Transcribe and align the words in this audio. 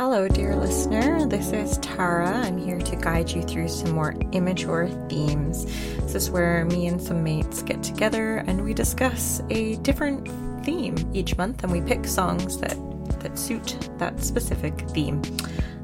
Hello, 0.00 0.26
dear 0.26 0.56
listener. 0.56 1.26
This 1.26 1.52
is 1.52 1.76
Tara. 1.76 2.26
I'm 2.26 2.56
here 2.56 2.78
to 2.78 2.96
guide 2.96 3.30
you 3.30 3.42
through 3.42 3.68
some 3.68 3.90
more 3.90 4.14
immature 4.32 4.88
themes. 5.10 5.66
This 5.96 6.14
is 6.14 6.30
where 6.30 6.64
me 6.64 6.86
and 6.86 6.98
some 6.98 7.22
mates 7.22 7.60
get 7.60 7.82
together 7.82 8.38
and 8.46 8.64
we 8.64 8.72
discuss 8.72 9.42
a 9.50 9.76
different 9.76 10.26
theme 10.64 10.96
each 11.12 11.36
month 11.36 11.62
and 11.62 11.70
we 11.70 11.82
pick 11.82 12.06
songs 12.06 12.56
that, 12.60 12.78
that 13.20 13.38
suit 13.38 13.76
that 13.98 14.24
specific 14.24 14.88
theme. 14.88 15.20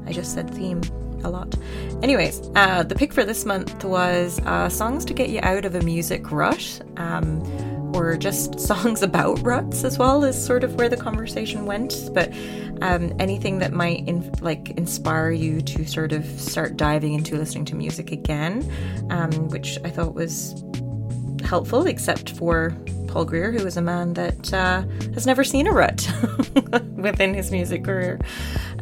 I 0.07 0.13
just 0.13 0.33
said 0.33 0.51
theme 0.51 0.81
a 1.23 1.29
lot. 1.29 1.55
Anyways, 2.01 2.41
uh, 2.55 2.81
the 2.81 2.95
pick 2.95 3.13
for 3.13 3.23
this 3.23 3.45
month 3.45 3.83
was 3.83 4.39
uh, 4.47 4.67
songs 4.67 5.05
to 5.05 5.13
get 5.13 5.29
you 5.29 5.41
out 5.43 5.63
of 5.63 5.75
a 5.75 5.81
music 5.83 6.31
rut. 6.31 6.81
Um, 6.97 7.43
or 7.97 8.17
just 8.17 8.59
songs 8.71 9.01
about 9.01 9.41
ruts 9.41 9.83
as 9.83 9.97
well 9.97 10.23
is 10.23 10.41
sort 10.41 10.63
of 10.63 10.75
where 10.75 10.89
the 10.89 10.97
conversation 10.97 11.65
went. 11.65 12.09
But 12.13 12.31
um, 12.81 13.13
anything 13.19 13.59
that 13.59 13.73
might 13.73 14.07
in, 14.07 14.31
like 14.41 14.71
inspire 14.71 15.31
you 15.31 15.61
to 15.61 15.85
sort 15.85 16.11
of 16.11 16.25
start 16.39 16.77
diving 16.77 17.13
into 17.13 17.37
listening 17.37 17.65
to 17.65 17.75
music 17.75 18.11
again 18.11 18.69
um, 19.09 19.31
which 19.49 19.77
i 19.83 19.89
thought 19.89 20.13
was 20.13 20.63
helpful 21.43 21.85
except 21.87 22.31
for 22.31 22.75
paul 23.07 23.25
greer 23.25 23.51
who 23.51 23.65
is 23.65 23.77
a 23.77 23.81
man 23.81 24.13
that 24.13 24.53
uh, 24.53 24.83
has 25.13 25.25
never 25.25 25.43
seen 25.43 25.67
a 25.67 25.71
rut 25.71 26.07
within 26.95 27.33
his 27.33 27.51
music 27.51 27.83
career. 27.83 28.19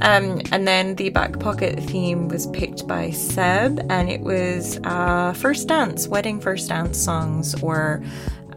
Um, 0.01 0.41
and 0.51 0.67
then 0.67 0.95
the 0.95 1.09
back 1.09 1.39
pocket 1.39 1.79
theme 1.79 2.27
was 2.27 2.47
picked 2.47 2.87
by 2.87 3.11
seb 3.11 3.79
and 3.89 4.09
it 4.09 4.21
was 4.21 4.79
uh, 4.83 5.33
first 5.33 5.67
dance 5.67 6.07
wedding 6.07 6.39
first 6.41 6.69
dance 6.69 6.99
songs 6.99 7.55
or 7.61 8.03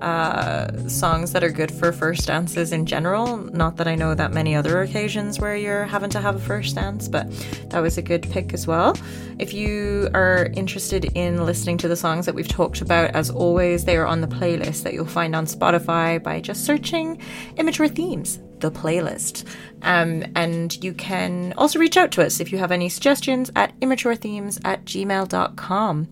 uh, 0.00 0.88
songs 0.88 1.32
that 1.32 1.42
are 1.42 1.50
good 1.50 1.70
for 1.70 1.92
first 1.92 2.26
dances 2.26 2.72
in 2.72 2.86
general. 2.86 3.36
Not 3.36 3.76
that 3.76 3.88
I 3.88 3.94
know 3.94 4.14
that 4.14 4.32
many 4.32 4.54
other 4.54 4.82
occasions 4.82 5.38
where 5.38 5.56
you're 5.56 5.84
having 5.84 6.10
to 6.10 6.20
have 6.20 6.36
a 6.36 6.40
first 6.40 6.74
dance, 6.74 7.08
but 7.08 7.30
that 7.70 7.80
was 7.80 7.98
a 7.98 8.02
good 8.02 8.22
pick 8.30 8.54
as 8.54 8.66
well. 8.66 8.96
If 9.38 9.52
you 9.52 10.08
are 10.14 10.50
interested 10.54 11.06
in 11.14 11.44
listening 11.44 11.78
to 11.78 11.88
the 11.88 11.96
songs 11.96 12.26
that 12.26 12.34
we've 12.34 12.48
talked 12.48 12.80
about, 12.80 13.10
as 13.14 13.30
always, 13.30 13.84
they 13.84 13.96
are 13.96 14.06
on 14.06 14.20
the 14.20 14.28
playlist 14.28 14.82
that 14.82 14.94
you'll 14.94 15.06
find 15.06 15.34
on 15.34 15.46
Spotify 15.46 16.22
by 16.22 16.40
just 16.40 16.64
searching 16.64 17.20
Immature 17.56 17.88
Themes 17.88 18.40
the 18.60 18.70
playlist. 18.70 19.44
Um, 19.82 20.24
and 20.34 20.82
you 20.82 20.92
can 20.92 21.54
also 21.56 21.78
reach 21.78 21.96
out 21.96 22.10
to 22.12 22.24
us 22.24 22.40
if 22.40 22.52
you 22.52 22.58
have 22.58 22.72
any 22.72 22.88
suggestions 22.88 23.50
at 23.56 23.78
immaturethemes 23.80 24.60
at 24.64 24.84
gmail.com. 24.84 26.08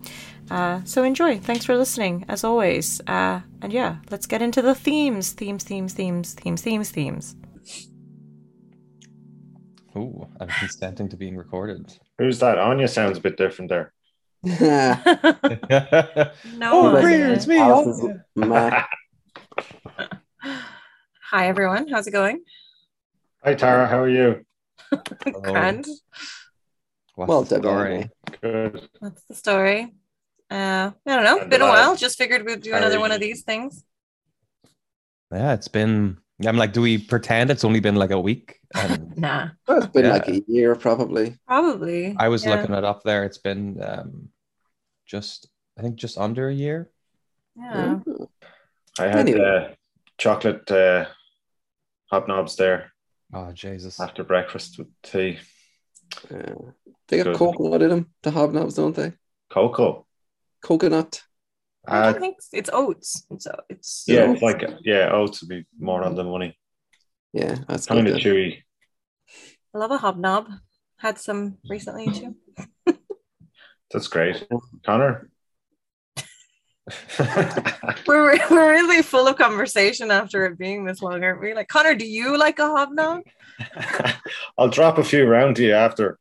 Uh, 0.49 0.81
so 0.85 1.03
enjoy. 1.03 1.39
Thanks 1.39 1.65
for 1.65 1.75
listening, 1.75 2.25
as 2.27 2.43
always. 2.43 3.01
Uh, 3.07 3.41
and 3.61 3.73
yeah, 3.73 3.97
let's 4.09 4.25
get 4.25 4.41
into 4.41 4.61
the 4.61 4.75
themes. 4.75 5.33
Themes, 5.33 5.63
themes, 5.63 5.93
themes, 5.93 6.33
themes, 6.33 6.61
themes, 6.61 6.89
themes. 6.89 7.35
Oh, 9.95 10.27
I'm 10.39 10.47
consenting 10.47 11.09
to 11.09 11.17
being 11.17 11.35
recorded. 11.35 11.97
Who's 12.17 12.39
that? 12.39 12.57
Anya 12.59 12.87
sounds 12.87 13.17
a 13.17 13.21
bit 13.21 13.37
different 13.37 13.69
there. 13.69 13.93
no, 14.43 14.97
oh, 16.61 17.01
Greer, 17.01 17.33
it's 17.33 17.47
me. 17.47 17.57
Hi, 17.57 18.85
everyone. 21.47 21.87
How's 21.87 22.07
it 22.07 22.11
going? 22.11 22.43
Hi, 23.43 23.55
Tara. 23.55 23.87
How 23.87 23.99
are 23.99 24.09
you? 24.09 24.45
Grand. 25.41 25.87
What's 27.15 27.29
Well 27.29 27.43
the 27.43 27.55
done, 27.55 27.63
story? 27.63 28.09
Good. 28.41 28.89
What's 28.99 29.23
the 29.23 29.35
story? 29.35 29.93
Uh, 30.49 30.91
I 31.05 31.15
don't 31.15 31.23
know. 31.23 31.39
And 31.41 31.49
Been 31.49 31.61
a 31.61 31.65
while. 31.67 31.95
Just 31.95 32.17
figured 32.17 32.45
we'd 32.45 32.61
do 32.61 32.73
another 32.73 32.99
one 32.99 33.11
of 33.11 33.19
these 33.19 33.43
things. 33.43 33.83
Yeah, 35.31 35.53
it's 35.53 35.67
been. 35.67 36.17
I'm 36.45 36.55
like, 36.55 36.71
do 36.71 36.81
we 36.81 36.99
pretend 36.99 37.49
it's 37.49 37.63
only 37.65 37.79
been 37.79 37.95
like 37.95 38.11
a 38.11 38.19
week? 38.19 38.59
And 38.75 39.17
Nah, 39.17 39.49
Well, 39.67 39.77
it's 39.79 39.87
been 39.87 40.05
Yeah. 40.05 40.11
like 40.13 40.27
a 40.29 40.41
year 40.47 40.75
probably. 40.75 41.35
probably. 41.47 42.15
I 42.17 42.29
was 42.29 42.45
Yeah. 42.45 42.51
looking 42.55 42.75
it 42.75 42.83
up 42.83 43.03
there. 43.03 43.23
It's 43.25 43.39
been 43.39 43.81
um, 43.83 44.29
just, 45.05 45.47
I 45.77 45.81
think, 45.81 45.95
just 45.95 46.17
under 46.17 46.47
a 46.47 46.53
year. 46.53 46.89
Yeah. 47.55 47.99
I 48.99 49.03
had 49.07 49.15
Anyway. 49.19 49.39
uh, 49.41 49.73
chocolate 50.17 50.69
uh, 50.71 51.05
hobnobs 52.11 52.55
there 52.55 52.91
Oh 53.33 53.51
Jesus! 53.51 53.99
after 53.99 54.23
breakfast 54.23 54.77
with 54.77 54.87
tea. 55.03 55.39
Yeah. 56.31 56.53
They 57.07 57.17
got 57.17 57.23
Good. 57.25 57.35
coconut 57.35 57.81
in 57.81 57.89
them, 57.89 58.07
the 58.23 58.31
hobnobs, 58.31 58.75
don't 58.75 58.95
they? 58.95 59.13
Cocoa. 59.49 60.05
Coconut. 60.61 61.21
I 61.87 61.99
Uh, 61.99 62.11
don't 62.11 62.21
think 62.21 62.35
it's, 62.37 62.49
it's 62.53 62.69
oats. 62.73 63.25
It's 63.31 63.47
uh, 63.47 63.61
it's 63.69 64.03
yeah, 64.07 64.25
Yeah. 64.25 64.31
it's 64.33 64.41
like 64.41 64.63
yeah, 64.83 65.09
oats 65.11 65.41
would 65.41 65.49
be 65.49 65.65
more 65.79 66.03
on 66.03 66.15
the 66.15 66.23
money. 66.23 66.57
Yeah, 67.33 67.55
that's 67.67 67.87
Kind 67.87 68.05
good. 68.05 68.15
of 68.17 68.23
then. 68.23 68.33
chewy. 68.33 68.63
I 69.73 69.77
love 69.77 69.91
a 69.91 69.97
hobnob. 69.97 70.47
Had 70.97 71.17
some 71.19 71.57
recently 71.69 72.07
too. 72.11 72.35
That's 73.91 74.07
great. 74.07 74.45
Connor. 74.85 75.29
We're 78.07 78.37
we're 78.49 78.71
really 78.71 79.01
full 79.01 79.27
of 79.27 79.37
conversation 79.37 80.09
after 80.09 80.45
it 80.45 80.57
being 80.57 80.85
this 80.85 81.01
long, 81.01 81.23
aren't 81.23 81.41
we? 81.41 81.53
Like 81.53 81.67
Connor, 81.67 81.95
do 81.95 82.05
you 82.07 82.37
like 82.37 82.59
a 82.59 82.67
hobnob? 82.67 83.23
I'll 84.57 84.69
drop 84.69 84.97
a 84.97 85.03
few 85.03 85.25
round 85.25 85.55
to 85.57 85.63
you 85.63 85.73
after. 85.73 86.17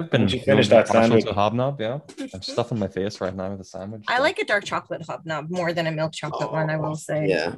I've 0.00 0.10
been 0.10 0.22
Did 0.22 0.32
you 0.32 0.40
finish 0.40 0.68
really 0.68 0.82
that 0.82 0.86
partial 0.88 1.02
sandwich? 1.02 1.24
to 1.24 1.32
hobnob. 1.32 1.80
Yeah, 1.80 1.98
I'm 2.32 2.42
stuffing 2.42 2.78
my 2.78 2.88
face 2.88 3.20
right 3.20 3.34
now 3.34 3.50
with 3.50 3.60
a 3.60 3.64
sandwich. 3.64 4.04
I 4.08 4.16
so- 4.16 4.22
like 4.22 4.38
a 4.38 4.44
dark 4.44 4.64
chocolate 4.64 5.02
hobnob 5.02 5.50
more 5.50 5.72
than 5.72 5.86
a 5.86 5.92
milk 5.92 6.12
chocolate 6.12 6.52
one. 6.52 6.70
I 6.70 6.76
will 6.76 6.90
oh, 6.90 6.94
say. 6.94 7.26
Yeah. 7.28 7.56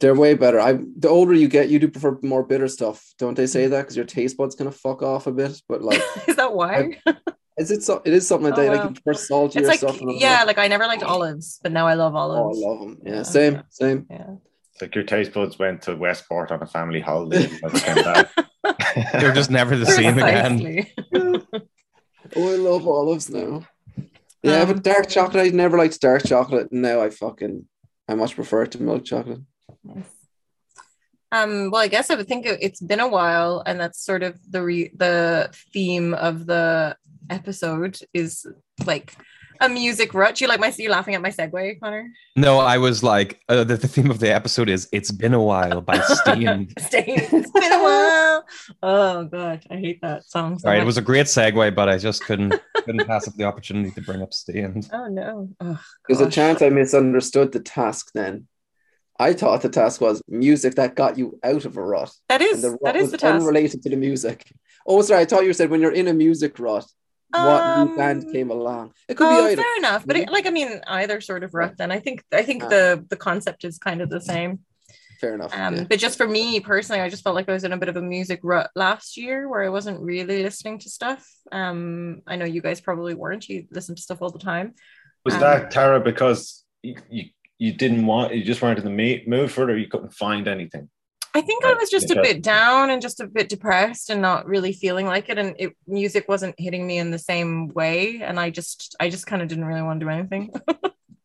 They're 0.00 0.14
way 0.14 0.34
better. 0.34 0.58
I 0.58 0.72
the 0.98 1.08
older 1.08 1.34
you 1.34 1.46
get, 1.46 1.68
you 1.68 1.78
do 1.78 1.88
prefer 1.88 2.18
more 2.22 2.42
bitter 2.42 2.66
stuff. 2.66 3.14
Don't 3.18 3.36
they 3.36 3.46
say 3.46 3.62
mm-hmm. 3.62 3.72
that? 3.72 3.82
Because 3.82 3.96
your 3.96 4.04
taste 4.04 4.36
buds 4.36 4.56
kind 4.56 4.66
of 4.66 4.76
fuck 4.76 5.02
off 5.02 5.28
a 5.28 5.32
bit. 5.32 5.60
But 5.68 5.82
like 5.82 6.02
Is 6.26 6.36
that 6.36 6.52
why? 6.52 6.98
is 7.56 7.70
it 7.70 7.84
so 7.84 8.02
it 8.04 8.12
is 8.12 8.26
something 8.26 8.52
oh, 8.52 8.56
like 8.56 8.58
Oh, 8.58 8.62
that. 8.62 8.76
wow. 8.78 8.84
Like 8.86 8.96
you 8.96 9.02
prefer 9.02 9.18
saltier 9.18 9.60
It's 9.60 9.68
like 9.68 9.78
stuff. 9.78 10.00
yeah, 10.02 10.38
that. 10.38 10.46
like 10.48 10.58
I 10.58 10.66
never 10.66 10.86
liked 10.86 11.04
olives, 11.04 11.60
but 11.62 11.70
now 11.70 11.86
I 11.86 11.94
love 11.94 12.14
oh, 12.14 12.18
olives. 12.18 12.58
Oh, 12.60 12.66
olives. 12.66 12.66
I 12.66 12.68
love 12.68 12.80
them. 12.80 12.98
Yeah, 13.04 13.14
Yeah. 13.14 13.22
same, 13.22 13.62
same. 13.70 14.06
Yeah. 14.10 14.34
It's 14.72 14.82
like 14.82 14.94
your 14.96 15.04
taste 15.04 15.32
buds 15.32 15.56
went 15.56 15.82
to 15.82 15.94
Westport 15.94 16.50
on 16.50 16.60
a 16.60 16.66
family 16.66 16.98
holiday. 17.00 17.46
because 17.46 17.80
came 17.80 18.02
back. 18.02 18.32
They're 19.12 19.32
just 19.32 19.50
never 19.50 19.76
the 19.76 19.86
same 19.86 20.18
again. 20.18 20.86
Oh, 22.36 22.52
I 22.52 22.56
love 22.56 22.86
olives 22.86 23.30
now. 23.30 23.66
Yeah, 24.42 24.62
Um, 24.62 24.68
but 24.74 24.82
dark 24.82 25.08
chocolate, 25.08 25.46
I 25.46 25.56
never 25.56 25.78
liked 25.78 26.00
dark 26.00 26.24
chocolate. 26.24 26.72
Now 26.72 27.00
I 27.00 27.10
fucking 27.10 27.66
I 28.08 28.14
much 28.14 28.34
prefer 28.34 28.62
it 28.64 28.72
to 28.72 28.82
milk 28.82 29.04
chocolate. 29.04 29.40
Um, 31.32 31.70
well, 31.70 31.80
I 31.82 31.88
guess 31.88 32.10
I 32.10 32.14
would 32.14 32.28
think 32.28 32.46
it- 32.46 32.58
it's 32.62 32.80
been 32.80 33.00
a 33.00 33.08
while, 33.08 33.62
and 33.66 33.80
that's 33.80 34.00
sort 34.04 34.22
of 34.22 34.38
the 34.50 34.62
re- 34.62 34.92
the 34.94 35.50
theme 35.72 36.14
of 36.14 36.46
the 36.46 36.96
episode 37.30 37.98
is 38.12 38.46
like 38.86 39.16
a 39.64 39.68
music 39.68 40.14
rut. 40.14 40.40
You 40.40 40.46
like 40.48 40.60
my 40.60 40.72
you 40.76 40.90
laughing 40.90 41.14
at 41.14 41.22
my 41.22 41.30
segue, 41.30 41.80
Connor? 41.80 42.10
No, 42.36 42.58
I 42.58 42.78
was 42.78 43.02
like, 43.02 43.40
uh, 43.48 43.64
the, 43.64 43.76
the 43.76 43.88
theme 43.88 44.10
of 44.10 44.18
the 44.20 44.32
episode 44.32 44.68
is 44.68 44.88
"It's 44.92 45.10
Been 45.10 45.34
a 45.34 45.42
While" 45.42 45.80
by 45.80 45.98
Steam. 46.00 46.68
Stay. 46.78 47.04
It's 47.06 47.50
been 47.50 47.72
a 47.72 47.82
while. 47.82 48.44
Oh 48.82 49.24
god, 49.24 49.64
I 49.70 49.76
hate 49.76 50.00
that 50.02 50.24
song. 50.24 50.58
So 50.58 50.68
All 50.68 50.74
right, 50.74 50.82
it 50.82 50.86
was 50.86 50.98
a 50.98 51.02
great 51.02 51.26
segue, 51.26 51.74
but 51.74 51.88
I 51.88 51.98
just 51.98 52.24
couldn't 52.24 52.54
couldn't 52.84 53.06
pass 53.06 53.26
up 53.28 53.34
the 53.34 53.44
opportunity 53.44 53.90
to 53.92 54.00
bring 54.02 54.22
up 54.22 54.32
Staind. 54.34 54.88
Oh 54.92 55.06
no. 55.08 55.48
Oh, 55.60 55.80
There's 56.08 56.20
a 56.20 56.30
chance 56.30 56.62
I 56.62 56.68
misunderstood 56.68 57.52
the 57.52 57.60
task 57.60 58.10
then. 58.14 58.46
I 59.18 59.32
thought 59.32 59.62
the 59.62 59.68
task 59.68 60.00
was 60.00 60.20
music 60.28 60.74
that 60.74 60.96
got 60.96 61.16
you 61.16 61.38
out 61.44 61.64
of 61.64 61.76
a 61.76 61.82
rut. 61.82 62.12
That 62.28 62.42
is 62.42 62.62
the 62.62 62.70
rut 62.72 62.80
that 62.82 62.96
is 62.96 63.02
was 63.02 63.10
the 63.12 63.18
task. 63.18 63.34
unrelated 63.40 63.82
to 63.82 63.88
the 63.90 63.96
music. 63.96 64.52
Oh, 64.86 65.00
sorry, 65.02 65.22
I 65.22 65.24
thought 65.24 65.44
you 65.44 65.52
said 65.52 65.70
when 65.70 65.80
you're 65.80 65.92
in 65.92 66.08
a 66.08 66.12
music 66.14 66.58
rut, 66.58 66.84
what 67.34 67.62
Um, 67.62 67.88
new 67.90 67.96
band 67.96 68.32
came 68.32 68.50
along. 68.50 68.92
It 69.08 69.16
could 69.16 69.26
Oh, 69.26 69.46
be 69.46 69.52
either. 69.52 69.62
fair 69.62 69.76
enough. 69.78 70.06
But 70.06 70.16
it, 70.16 70.30
like, 70.30 70.46
I 70.46 70.50
mean, 70.50 70.80
either 70.86 71.20
sort 71.20 71.42
of 71.44 71.52
rut. 71.54 71.74
Then 71.76 71.90
I 71.90 71.98
think 72.00 72.22
I 72.32 72.42
think 72.42 72.64
Ah. 72.64 72.68
the 72.68 73.04
the 73.08 73.16
concept 73.16 73.64
is 73.64 73.78
kind 73.78 74.00
of 74.00 74.08
the 74.10 74.20
same. 74.20 74.60
Fair 75.20 75.34
enough. 75.34 75.52
Um, 75.56 75.76
yeah. 75.76 75.84
But 75.88 75.98
just 76.00 76.18
for 76.18 76.26
me 76.28 76.60
personally, 76.60 77.00
I 77.00 77.08
just 77.08 77.22
felt 77.22 77.34
like 77.36 77.48
I 77.48 77.52
was 77.52 77.64
in 77.64 77.72
a 77.72 77.76
bit 77.78 77.88
of 77.88 77.96
a 77.96 78.02
music 78.02 78.40
rut 78.42 78.68
last 78.74 79.16
year 79.16 79.48
where 79.48 79.62
I 79.62 79.68
wasn't 79.68 80.00
really 80.00 80.42
listening 80.42 80.78
to 80.80 80.90
stuff. 80.90 81.24
Um, 81.52 82.20
I 82.26 82.36
know 82.36 82.44
you 82.44 82.60
guys 82.60 82.80
probably 82.80 83.14
weren't. 83.14 83.48
You 83.48 83.66
listen 83.70 83.94
to 83.94 84.02
stuff 84.02 84.20
all 84.20 84.30
the 84.30 84.38
time. 84.52 84.74
Was 85.24 85.34
Um, 85.34 85.40
that 85.40 85.70
Tara 85.70 86.00
because 86.00 86.64
you, 86.82 86.96
you 87.08 87.24
you 87.58 87.72
didn't 87.72 88.04
want 88.06 88.34
you 88.34 88.42
just 88.44 88.60
weren't 88.60 88.78
in 88.78 88.84
the 88.84 88.90
me- 88.90 89.24
mood 89.26 89.50
for 89.50 89.62
it 89.64 89.72
or 89.72 89.78
you 89.78 89.86
couldn't 89.88 90.12
find 90.12 90.48
anything? 90.48 90.90
I 91.36 91.40
think 91.40 91.64
I 91.64 91.70
Right, 91.70 91.80
was 91.80 91.90
just 91.90 92.12
a 92.12 92.22
bit 92.22 92.42
down 92.42 92.90
and 92.90 93.02
just 93.02 93.20
a 93.20 93.26
bit 93.26 93.48
depressed 93.48 94.08
and 94.08 94.22
not 94.22 94.46
really 94.46 94.72
feeling 94.72 95.06
like 95.06 95.28
it. 95.28 95.36
And 95.36 95.56
it, 95.58 95.76
music 95.86 96.28
wasn't 96.28 96.54
hitting 96.58 96.86
me 96.86 96.98
in 96.98 97.10
the 97.10 97.18
same 97.18 97.68
way. 97.68 98.22
And 98.22 98.38
I 98.38 98.50
just, 98.50 98.94
I 99.00 99.08
just 99.08 99.26
kind 99.26 99.42
of 99.42 99.48
didn't 99.48 99.64
really 99.64 99.82
want 99.82 99.98
to 99.98 100.06
do 100.06 100.10
anything. 100.10 100.52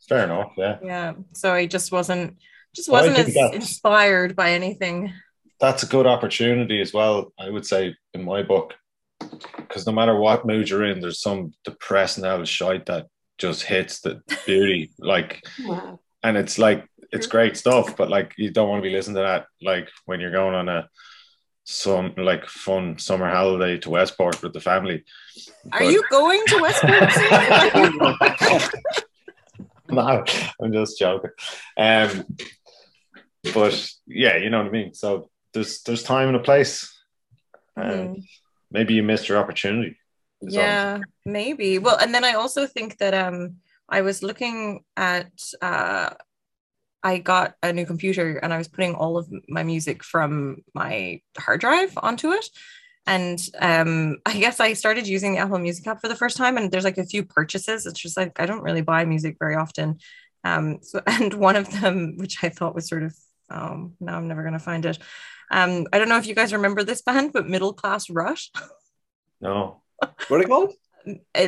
Fair 0.09 0.23
enough, 0.23 0.53
yeah. 0.57 0.77
yeah. 0.83 1.13
So 1.33 1.53
I 1.53 1.67
just 1.67 1.91
wasn't, 1.91 2.37
just 2.75 2.89
wasn't 2.89 3.17
think 3.17 3.37
as 3.37 3.53
inspired 3.53 4.35
by 4.35 4.51
anything. 4.51 5.13
That's 5.59 5.83
a 5.83 5.87
good 5.87 6.07
opportunity 6.07 6.81
as 6.81 6.91
well, 6.91 7.31
I 7.39 7.51
would 7.51 7.65
say, 7.65 7.95
in 8.15 8.23
my 8.23 8.41
book. 8.41 8.73
Because 9.19 9.85
no 9.85 9.91
matter 9.91 10.15
what 10.15 10.47
mood 10.47 10.69
you're 10.69 10.85
in, 10.85 11.01
there's 11.01 11.21
some 11.21 11.51
depressing 11.65 12.25
out 12.25 12.47
shite 12.47 12.87
that 12.87 13.05
just 13.37 13.61
hits 13.61 14.01
the 14.01 14.21
beauty. 14.47 14.91
like 14.97 15.43
and 16.23 16.37
it's 16.37 16.57
like 16.57 16.88
it's 17.11 17.27
great 17.27 17.57
stuff, 17.57 17.95
but 17.97 18.09
like 18.09 18.33
you 18.37 18.51
don't 18.51 18.69
want 18.69 18.81
to 18.83 18.89
be 18.89 18.95
listening 18.95 19.15
to 19.15 19.21
that 19.21 19.45
like 19.61 19.89
when 20.05 20.19
you're 20.19 20.31
going 20.31 20.55
on 20.55 20.69
a 20.69 20.87
some 21.63 22.13
like 22.17 22.45
fun 22.47 22.97
summer 22.97 23.29
holiday 23.29 23.77
to 23.77 23.89
Westport 23.91 24.41
with 24.41 24.53
the 24.53 24.59
family. 24.59 25.03
Are 25.71 25.79
But- 25.81 25.91
you 25.93 26.03
going 26.09 26.41
to 26.47 26.57
Westport? 26.61 27.09
no, 29.89 30.23
I'm 30.61 30.73
just 30.73 30.99
joking. 30.99 31.31
Um, 31.77 32.25
but 33.53 33.91
yeah, 34.07 34.37
you 34.37 34.49
know 34.49 34.59
what 34.59 34.67
I 34.67 34.71
mean. 34.71 34.93
So 34.93 35.29
there's 35.53 35.81
there's 35.83 36.03
time 36.03 36.27
and 36.27 36.37
a 36.37 36.41
place. 36.41 36.95
And 37.75 38.17
Mhm. 38.17 38.23
maybe 38.71 38.93
you 38.93 39.03
missed 39.03 39.29
your 39.29 39.37
opportunity. 39.37 39.95
yeah 40.41 40.99
maybe 41.25 41.79
well 41.79 41.97
and 41.99 42.13
then 42.15 42.23
i 42.23 42.31
also 42.33 42.65
think 42.65 42.97
that 42.99 43.13
um 43.13 43.57
i 43.89 43.99
was 43.99 44.23
looking 44.23 44.79
at 44.95 45.29
uh 45.61 46.09
i 47.03 47.17
got 47.17 47.55
a 47.63 47.71
new 47.71 47.85
computer 47.85 48.37
and 48.37 48.53
i 48.53 48.57
was 48.57 48.67
putting 48.67 48.95
all 48.95 49.17
of 49.17 49.29
my 49.47 49.63
music 49.63 50.03
from 50.03 50.57
my 50.73 51.21
hard 51.37 51.59
drive 51.61 51.93
onto 51.97 52.31
it. 52.31 52.45
And 53.07 53.39
um 53.59 54.17
i 54.25 54.37
guess 54.37 54.59
i 54.59 54.73
started 54.73 55.07
using 55.07 55.33
the 55.33 55.39
apple 55.39 55.59
music 55.59 55.87
app 55.87 56.01
for 56.01 56.07
the 56.07 56.15
first 56.15 56.37
time 56.37 56.57
and 56.57 56.71
there's 56.71 56.83
like 56.83 56.97
a 56.97 57.05
few 57.05 57.23
purchases. 57.23 57.85
It's 57.85 57.99
just 57.99 58.17
like 58.17 58.39
i 58.39 58.45
don't 58.45 58.63
really 58.63 58.81
buy 58.81 59.05
music 59.05 59.37
very 59.39 59.55
often. 59.55 59.99
Um 60.43 60.79
so 60.81 61.01
and 61.07 61.33
one 61.33 61.55
of 61.55 61.69
them 61.81 62.15
which 62.17 62.43
i 62.43 62.49
thought 62.49 62.75
was 62.75 62.87
sort 62.87 63.03
of 63.03 63.15
um 63.49 63.93
now 63.99 64.17
i'm 64.17 64.27
never 64.27 64.43
going 64.43 64.53
to 64.53 64.59
find 64.59 64.85
it. 64.85 64.99
Um 65.51 65.87
i 65.93 65.97
don't 65.97 66.09
know 66.09 66.17
if 66.17 66.27
you 66.27 66.35
guys 66.35 66.53
remember 66.53 66.83
this 66.83 67.01
band 67.01 67.33
but 67.33 67.47
Middle 67.47 67.73
Class 67.73 68.09
Rut 68.09 68.41
No. 69.41 69.81
What 70.27 70.31
are 70.31 70.39
they 70.39 70.45
called? 70.49 70.73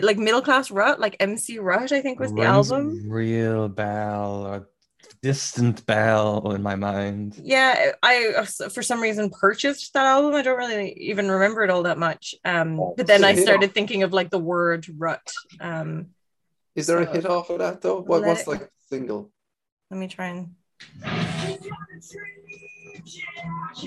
like 0.01 0.17
middle 0.17 0.41
class 0.41 0.71
rut 0.71 0.99
like 0.99 1.17
MC 1.19 1.59
Rut 1.59 1.91
i 1.91 2.01
think 2.01 2.19
was 2.19 2.31
the 2.31 2.41
Rings 2.41 2.71
album. 2.71 3.09
Real 3.09 3.67
bell 3.67 4.47
or 4.47 4.69
distant 5.21 5.85
bell 5.85 6.51
in 6.53 6.63
my 6.63 6.75
mind. 6.75 7.39
yeah 7.43 7.91
i 8.01 8.33
uh, 8.37 8.69
for 8.69 8.81
some 8.81 8.99
reason 9.01 9.29
purchased 9.29 9.93
that 9.93 10.05
album 10.07 10.33
i 10.33 10.41
don't 10.41 10.57
really 10.57 10.93
even 10.93 11.29
remember 11.29 11.63
it 11.63 11.69
all 11.69 11.83
that 11.83 11.99
much 11.99 12.33
um 12.43 12.79
Oh, 12.79 12.93
but 12.97 13.05
then 13.05 13.23
i 13.23 13.29
it's 13.29 13.37
a 13.37 13.41
hit 13.41 13.47
started 13.47 13.67
off. 13.69 13.73
thinking 13.73 14.01
of 14.03 14.13
like 14.13 14.31
the 14.31 14.39
word 14.39 14.87
rut 14.97 15.21
um 15.59 16.07
Is 16.75 16.87
there 16.87 17.01
a 17.01 17.05
hit 17.05 17.25
off 17.25 17.49
of 17.51 17.59
that 17.59 17.81
though? 17.81 18.01
What, 18.01 18.21
Let 18.21 18.27
what's 18.29 18.41
it- 18.41 18.47
like 18.47 18.59
the 18.61 18.69
single? 18.89 19.31
let 19.91 19.99
me 19.99 20.07
try 20.07 20.27
and 20.27 20.55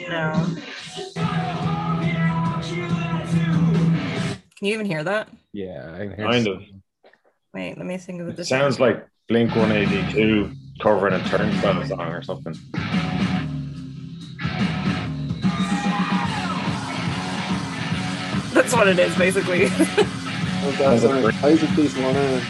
no 0.09 0.47
can 4.57 4.69
you 4.69 4.75
even 4.75 4.87
hear 4.87 5.03
that 5.05 5.29
Yeah, 5.53 5.93
I 5.95 5.99
can 6.07 6.17
hear 6.17 6.27
Kind 6.27 6.45
some- 6.45 6.53
of. 6.55 6.63
wait 7.53 7.77
let 7.77 7.87
me 7.87 7.97
think 7.99 8.21
of 8.21 8.29
It 8.29 8.37
this 8.37 8.49
sounds 8.49 8.79
like 8.81 9.07
Blink 9.29 9.51
182 9.57 10.53
covering 10.81 11.15
a 11.15 11.25
turnstile 11.29 11.87
song 11.87 12.01
or 12.01 12.23
something. 12.23 12.55
that's 18.53 18.73
what 18.73 18.87
it 18.89 18.99
is 18.99 19.17
basically 19.17 19.67
Oh, 20.67 20.71
Sounds 20.79 21.03
that's 21.03 21.05
like 21.05 21.25
right. 21.25 21.45
I 21.45 21.49
usually 21.51 21.77
piece 21.77 21.95
one 21.99 22.17
out. 22.17 22.43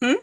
Hmm? 0.00 0.04
Kind 0.04 0.18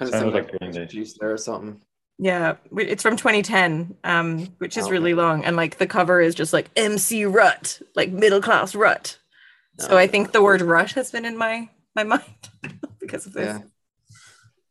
of 0.00 0.08
Sounds 0.08 0.10
sounds 0.12 0.34
like 0.34 0.52
like 0.52 0.58
Green 0.60 0.70
Day. 0.70 0.86
juice 0.86 1.16
there 1.18 1.32
or 1.32 1.36
something. 1.36 1.80
Yeah, 2.18 2.54
it's 2.78 3.02
from 3.02 3.16
2010, 3.16 3.96
um, 4.04 4.46
which 4.58 4.76
is 4.76 4.84
Okay. 4.84 4.92
really 4.92 5.14
long, 5.14 5.44
and 5.44 5.56
like 5.56 5.78
the 5.78 5.88
cover 5.88 6.20
is 6.20 6.36
just 6.36 6.52
like 6.52 6.70
MC 6.76 7.24
Rut, 7.24 7.80
like 7.96 8.12
middle 8.12 8.40
class 8.40 8.76
rut. 8.76 9.18
So 9.80 9.88
Oh, 9.90 9.96
I 9.96 10.06
think 10.06 10.30
the 10.30 10.40
word 10.42 10.60
rut 10.60 10.92
has 10.92 11.10
been 11.10 11.24
in 11.24 11.36
my 11.36 11.68
my 11.96 12.04
mind 12.04 12.22
because 13.00 13.26
of 13.26 13.32
this. 13.32 13.58
Yeah. 13.58 13.62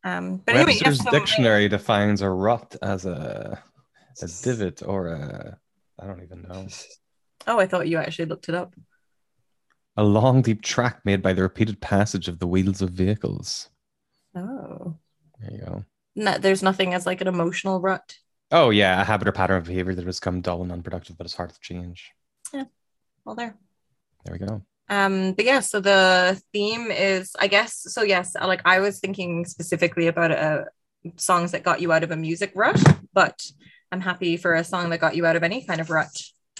Um, 0.03 0.37
but 0.45 0.55
Webster's 0.55 0.81
yes, 0.81 0.97
so 0.97 1.03
my- 1.05 1.11
dictionary 1.11 1.67
defines 1.69 2.21
a 2.21 2.29
rut 2.29 2.75
as 2.81 3.05
a 3.05 3.61
a 4.21 4.27
divot 4.43 4.81
or 4.85 5.07
a 5.07 5.57
I 5.99 6.05
don't 6.07 6.23
even 6.23 6.41
know. 6.43 6.67
oh, 7.47 7.59
I 7.59 7.67
thought 7.67 7.87
you 7.87 7.97
actually 7.97 8.25
looked 8.25 8.49
it 8.49 8.55
up. 8.55 8.73
A 9.97 10.03
long 10.03 10.41
deep 10.41 10.61
track 10.61 11.01
made 11.05 11.21
by 11.21 11.33
the 11.33 11.41
repeated 11.43 11.79
passage 11.81 12.27
of 12.27 12.39
the 12.39 12.47
wheels 12.47 12.81
of 12.81 12.91
vehicles. 12.91 13.69
Oh, 14.35 14.95
There 15.39 15.51
you 15.51 15.59
go. 15.65 15.85
no, 16.15 16.37
there's 16.37 16.63
nothing 16.63 16.93
as 16.93 17.05
like 17.05 17.21
an 17.21 17.27
emotional 17.27 17.79
rut. 17.81 18.15
Oh 18.51 18.69
yeah, 18.69 19.01
a 19.01 19.05
habit 19.05 19.27
or 19.27 19.31
pattern 19.31 19.57
of 19.57 19.65
behavior 19.65 19.93
that 19.95 20.05
has 20.05 20.19
become 20.19 20.41
dull 20.41 20.61
and 20.63 20.71
unproductive, 20.71 21.17
but 21.17 21.25
it's 21.25 21.35
hard 21.35 21.51
to 21.51 21.59
change. 21.61 22.11
Yeah. 22.53 22.65
Well, 23.25 23.35
there. 23.35 23.55
There 24.25 24.37
we 24.39 24.45
go. 24.45 24.61
Um, 24.91 25.31
but 25.33 25.45
yeah, 25.45 25.61
so 25.61 25.79
the 25.79 26.39
theme 26.51 26.91
is, 26.91 27.31
I 27.39 27.47
guess, 27.47 27.73
so 27.93 28.03
yes, 28.03 28.35
like 28.35 28.61
I 28.65 28.79
was 28.79 28.99
thinking 28.99 29.45
specifically 29.45 30.07
about 30.07 30.31
uh, 30.31 30.65
songs 31.15 31.51
that 31.53 31.63
got 31.63 31.79
you 31.81 31.93
out 31.93 32.03
of 32.03 32.11
a 32.11 32.17
music 32.17 32.51
rut, 32.55 32.77
but 33.13 33.41
I'm 33.91 34.01
happy 34.01 34.35
for 34.35 34.53
a 34.53 34.63
song 34.65 34.89
that 34.89 34.99
got 34.99 35.15
you 35.15 35.25
out 35.25 35.37
of 35.37 35.43
any 35.43 35.65
kind 35.65 35.79
of 35.79 35.89
rut. 35.89 36.11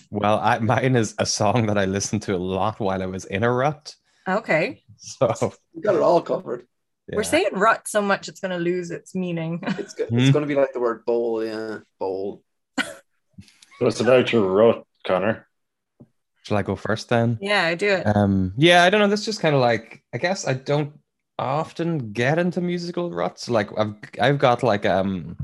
Well, 0.09 0.39
I, 0.39 0.59
mine 0.59 0.95
is 0.95 1.13
a 1.19 1.25
song 1.25 1.65
that 1.67 1.77
I 1.77 1.83
listened 1.85 2.21
to 2.23 2.35
a 2.35 2.37
lot 2.37 2.79
while 2.79 3.03
I 3.03 3.05
was 3.05 3.25
in 3.25 3.43
a 3.43 3.51
rut. 3.51 3.93
Okay. 4.27 4.81
So 4.97 5.53
You 5.73 5.81
got 5.81 5.95
it 5.95 6.01
all 6.01 6.21
covered. 6.21 6.67
We're 7.13 7.23
saying 7.23 7.47
rut 7.53 7.87
so 7.89 8.01
much 8.01 8.29
it's 8.29 8.39
going 8.39 8.51
to 8.51 8.63
lose 8.63 8.91
its 8.91 9.13
meaning. 9.13 9.59
It's 9.77 9.93
go- 9.93 10.05
Hmm. 10.05 10.19
it's 10.19 10.31
going 10.31 10.43
to 10.43 10.47
be 10.47 10.55
like 10.55 10.71
the 10.71 10.79
word 10.79 11.03
bowl, 11.05 11.43
yeah, 11.43 11.79
bowl. 11.99 12.43
So 12.79 13.87
it's 13.87 13.99
about 13.99 14.31
your 14.31 14.47
rut, 14.47 14.85
Connor. 15.05 15.47
Shall 16.51 16.57
I 16.57 16.63
go 16.63 16.75
first 16.75 17.07
then? 17.07 17.38
yeah, 17.39 17.63
I 17.63 17.75
do 17.75 17.88
it. 17.88 18.03
Um, 18.13 18.51
yeah, 18.57 18.83
I 18.83 18.89
don't 18.89 19.00
know. 19.00 19.07
That's 19.07 19.24
just 19.24 19.39
kind 19.39 19.56
of 19.56 19.62
like 19.62 20.03
I 20.13 20.18
guess 20.18 20.45
I 20.45 20.53
don't 20.53 21.00
often 21.39 22.12
get 22.12 22.38
into 22.38 22.59
musical 22.59 23.09
ruts. 23.09 23.50
Like 23.50 23.69
I've 23.80 23.95
I've 24.19 24.38
got 24.38 24.62
like 24.62 24.86
um 24.86 25.38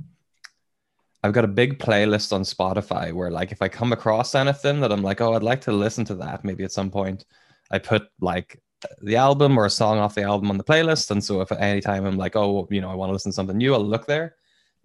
I've 1.23 1.31
got 1.31 1.45
a 1.45 1.47
big 1.47 1.79
playlist 1.79 2.33
on 2.33 2.41
Spotify 2.41 3.13
where 3.13 3.31
like 3.31 3.53
if 3.53 3.61
I 3.61 3.69
come 3.69 3.93
across 3.93 4.35
anything 4.35 4.81
that 4.81 4.91
I'm 4.91 5.01
like, 5.01 5.21
oh, 5.21 5.33
I'd 5.33 5.43
like 5.43 5.61
to 5.61 5.71
listen 5.71 6.03
to 6.05 6.15
that 6.15 6.43
maybe 6.43 6.65
at 6.65 6.73
some 6.73 6.91
point, 6.91 7.23
I 7.71 7.79
put 7.79 8.09
like 8.19 8.61
the 9.01 9.15
album 9.15 9.57
or 9.57 9.65
a 9.65 9.69
song 9.69 9.97
off 9.99 10.13
the 10.13 10.23
album 10.23 10.49
on 10.49 10.57
the 10.57 10.63
playlist. 10.65 11.09
And 11.11 11.23
so 11.23 11.39
if 11.39 11.53
at 11.53 11.61
any 11.61 11.79
time 11.79 12.03
I'm 12.05 12.17
like, 12.17 12.35
oh, 12.35 12.67
you 12.69 12.81
know, 12.81 12.91
I 12.91 12.95
want 12.95 13.11
to 13.11 13.13
listen 13.13 13.31
to 13.31 13.35
something 13.35 13.55
new, 13.55 13.73
I'll 13.73 13.79
look 13.79 14.07
there. 14.07 14.35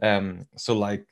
Um, 0.00 0.46
so 0.56 0.78
like 0.78 1.04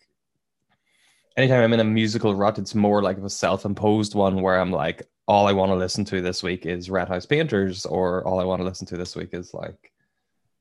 anytime 1.41 1.63
I'm 1.63 1.73
in 1.73 1.81
a 1.81 1.85
musical 1.85 2.35
rut, 2.35 2.59
it's 2.59 2.75
more 2.75 3.03
like 3.03 3.17
a 3.17 3.31
self-imposed 3.31 4.15
one 4.15 4.43
where 4.43 4.61
I'm 4.61 4.71
like, 4.71 5.09
all 5.27 5.47
I 5.47 5.53
want 5.53 5.71
to 5.71 5.77
listen 5.77 6.05
to 6.07 6.21
this 6.21 6.43
week 6.43 6.67
is 6.67 6.91
Red 6.91 7.09
House 7.09 7.25
Painters, 7.25 7.87
or 7.87 8.27
all 8.27 8.41
I 8.41 8.45
want 8.45 8.61
to 8.61 8.65
listen 8.65 8.87
to 8.89 8.97
this 8.99 9.17
week 9.17 9.31
is 9.33 9.55
like 9.55 9.91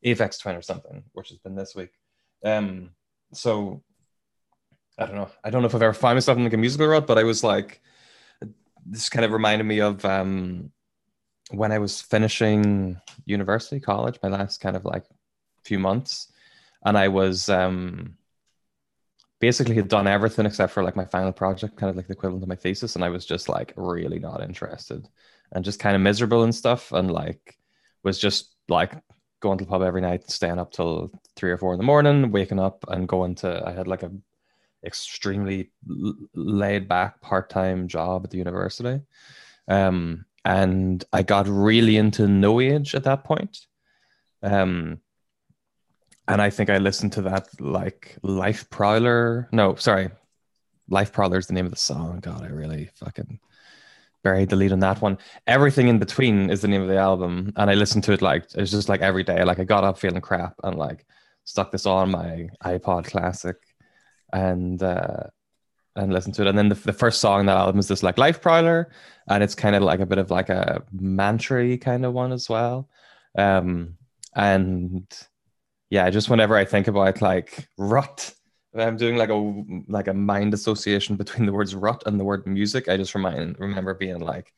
Aphex 0.06 0.40
Twin 0.40 0.56
or 0.56 0.62
something, 0.62 1.04
which 1.12 1.30
has 1.30 1.38
been 1.40 1.56
this 1.56 1.76
week. 1.76 1.90
Um, 2.46 2.92
so 3.34 3.84
I 4.98 5.06
don't 5.06 5.16
know. 5.16 5.30
I 5.44 5.50
don't 5.50 5.62
know 5.62 5.68
if 5.68 5.76
I've 5.76 5.82
ever 5.82 5.94
found 5.94 6.16
myself 6.16 6.38
in 6.38 6.46
like 6.46 6.54
a 6.54 6.58
musical 6.58 6.88
rut, 6.88 7.08
but 7.08 7.18
I 7.18 7.24
was 7.24 7.44
like, 7.44 7.82
this 8.86 9.10
kind 9.10 9.26
of 9.26 9.32
reminded 9.32 9.66
me 9.66 9.82
of 9.82 10.06
um, 10.06 10.72
when 11.52 11.74
I 11.74 11.80
was 11.80 12.02
finishing 12.02 13.02
university, 13.26 13.82
college, 13.82 14.18
my 14.24 14.30
last 14.30 14.62
kind 14.62 14.78
of 14.78 14.86
like 14.86 15.04
few 15.66 15.80
months, 15.80 16.32
and 16.86 16.98
I 16.98 17.10
was 17.10 17.50
um, 17.50 18.16
basically 19.40 19.76
had 19.76 19.88
done 19.88 20.08
everything 20.08 20.46
except 20.46 20.74
for 20.74 20.84
like 20.84 20.96
my 20.96 21.06
final 21.06 21.32
project, 21.32 21.78
kind 21.78 21.90
of 21.90 21.96
like 21.96 22.08
the 22.08 22.14
equivalent 22.14 22.44
of 22.44 22.50
my 22.50 22.56
thesis, 22.56 22.96
and 22.96 23.04
I 23.04 23.10
was 23.10 23.26
just 23.26 23.50
like 23.50 23.74
really 23.76 24.20
not 24.20 24.44
interested 24.44 25.08
and 25.52 25.66
just 25.66 25.80
kind 25.80 25.96
of 25.96 26.02
miserable 26.02 26.44
and 26.44 26.54
stuff, 26.54 26.92
and 26.92 27.10
like 27.10 27.58
was 28.04 28.20
just 28.20 28.56
like 28.68 28.94
going 29.40 29.58
to 29.58 29.64
the 29.64 29.70
pub 29.70 29.82
every 29.82 30.02
night, 30.02 30.30
staying 30.30 30.60
up 30.60 30.72
till 30.72 31.12
three 31.36 31.52
or 31.52 31.58
four 31.58 31.74
in 31.74 31.78
the 31.78 31.86
morning, 31.86 32.32
waking 32.32 32.60
up 32.60 32.86
and 32.90 33.08
going 33.08 33.36
to. 33.36 33.64
I 33.66 33.72
had 33.72 33.88
like 33.88 34.04
a 34.04 34.12
extremely 34.86 35.72
laid 36.34 36.88
back 36.88 37.22
part 37.22 37.50
time 37.50 37.88
job 37.88 38.24
at 38.24 38.32
the 38.32 38.38
university, 38.38 39.02
um, 39.68 40.26
and 40.46 41.04
I 41.14 41.24
got 41.24 41.48
really 41.48 41.98
into 41.98 42.28
No 42.28 42.60
Age 42.60 42.96
at 42.96 43.06
that 43.06 43.24
point. 43.24 43.58
Um, 44.42 45.00
and 46.30 46.42
I 46.42 46.50
think 46.50 46.70
I 46.70 46.78
listened 46.78 47.12
to 47.14 47.22
that 47.24 47.48
like 47.60 48.18
Life 48.22 48.70
Prowler. 48.70 49.50
No, 49.52 49.76
sorry, 49.76 50.10
Life 50.88 51.12
Prowler 51.12 51.38
is 51.38 51.48
the 51.48 51.54
name 51.54 51.66
of 51.66 51.72
the 51.72 51.78
song. 51.78 52.20
God, 52.20 52.44
I 52.44 52.48
really 52.48 52.90
fucking 52.96 53.40
buried 54.24 54.50
the 54.50 54.56
lead 54.56 54.72
on 54.72 54.80
that 54.80 55.02
one. 55.02 55.18
Everything 55.48 55.88
in 55.88 55.98
between 55.98 56.50
is 56.50 56.62
the 56.62 56.68
name 56.68 56.82
of 56.82 56.88
the 56.88 56.98
album, 56.98 57.52
and 57.56 57.70
I 57.70 57.74
listened 57.74 58.04
to 58.06 58.14
it 58.14 58.22
like 58.22 58.46
it's 58.56 58.72
just 58.72 58.90
like 58.90 59.02
every 59.02 59.24
day. 59.24 59.44
Like 59.44 59.60
I 59.60 59.64
got 59.64 59.84
up 59.84 59.98
feeling 59.98 60.22
crap 60.22 60.54
and 60.64 60.78
like 60.78 61.06
stuck 61.46 61.72
this 61.72 61.86
on 61.86 62.12
my 62.12 62.50
iPod 62.64 63.06
Classic, 63.06 63.58
and 64.32 64.82
uh, 64.84 65.24
and 65.96 66.14
listened 66.14 66.36
to 66.36 66.44
it. 66.44 66.48
And 66.48 66.58
then 66.58 66.70
the, 66.70 66.76
the 66.76 66.94
first 66.94 67.22
song 67.22 67.40
on 67.40 67.46
that 67.48 67.58
album 67.58 67.80
is 67.80 67.88
this 67.88 68.04
like 68.04 68.20
Life 68.20 68.42
Prowler, 68.42 68.92
and 69.28 69.44
it's 69.44 69.56
kind 69.56 69.76
of 69.76 69.82
like 69.82 70.00
a 70.00 70.06
bit 70.06 70.20
of 70.20 70.30
like 70.30 70.50
a 70.50 70.84
mantra 70.92 71.78
kind 71.78 72.06
of 72.06 72.14
one 72.14 72.32
as 72.32 72.48
well. 72.48 72.88
Um, 73.36 73.96
and 74.36 75.06
yeah, 75.90 76.10
just 76.10 76.30
whenever 76.30 76.56
I 76.56 76.66
think 76.66 76.88
about 76.88 77.22
like 77.22 77.68
rut, 77.78 78.34
I'm 78.76 78.98
doing 78.98 79.18
like 79.18 79.30
a 79.30 79.64
like 79.88 80.08
a 80.08 80.14
mind 80.14 80.54
association 80.54 81.16
between 81.16 81.46
the 81.46 81.54
words 81.54 81.74
rut 81.74 82.04
and 82.06 82.20
the 82.20 82.24
word 82.24 82.46
music. 82.46 82.88
I 82.88 82.98
just 82.98 83.16
remind 83.16 83.60
remember 83.60 83.94
being 83.94 84.20
like 84.20 84.54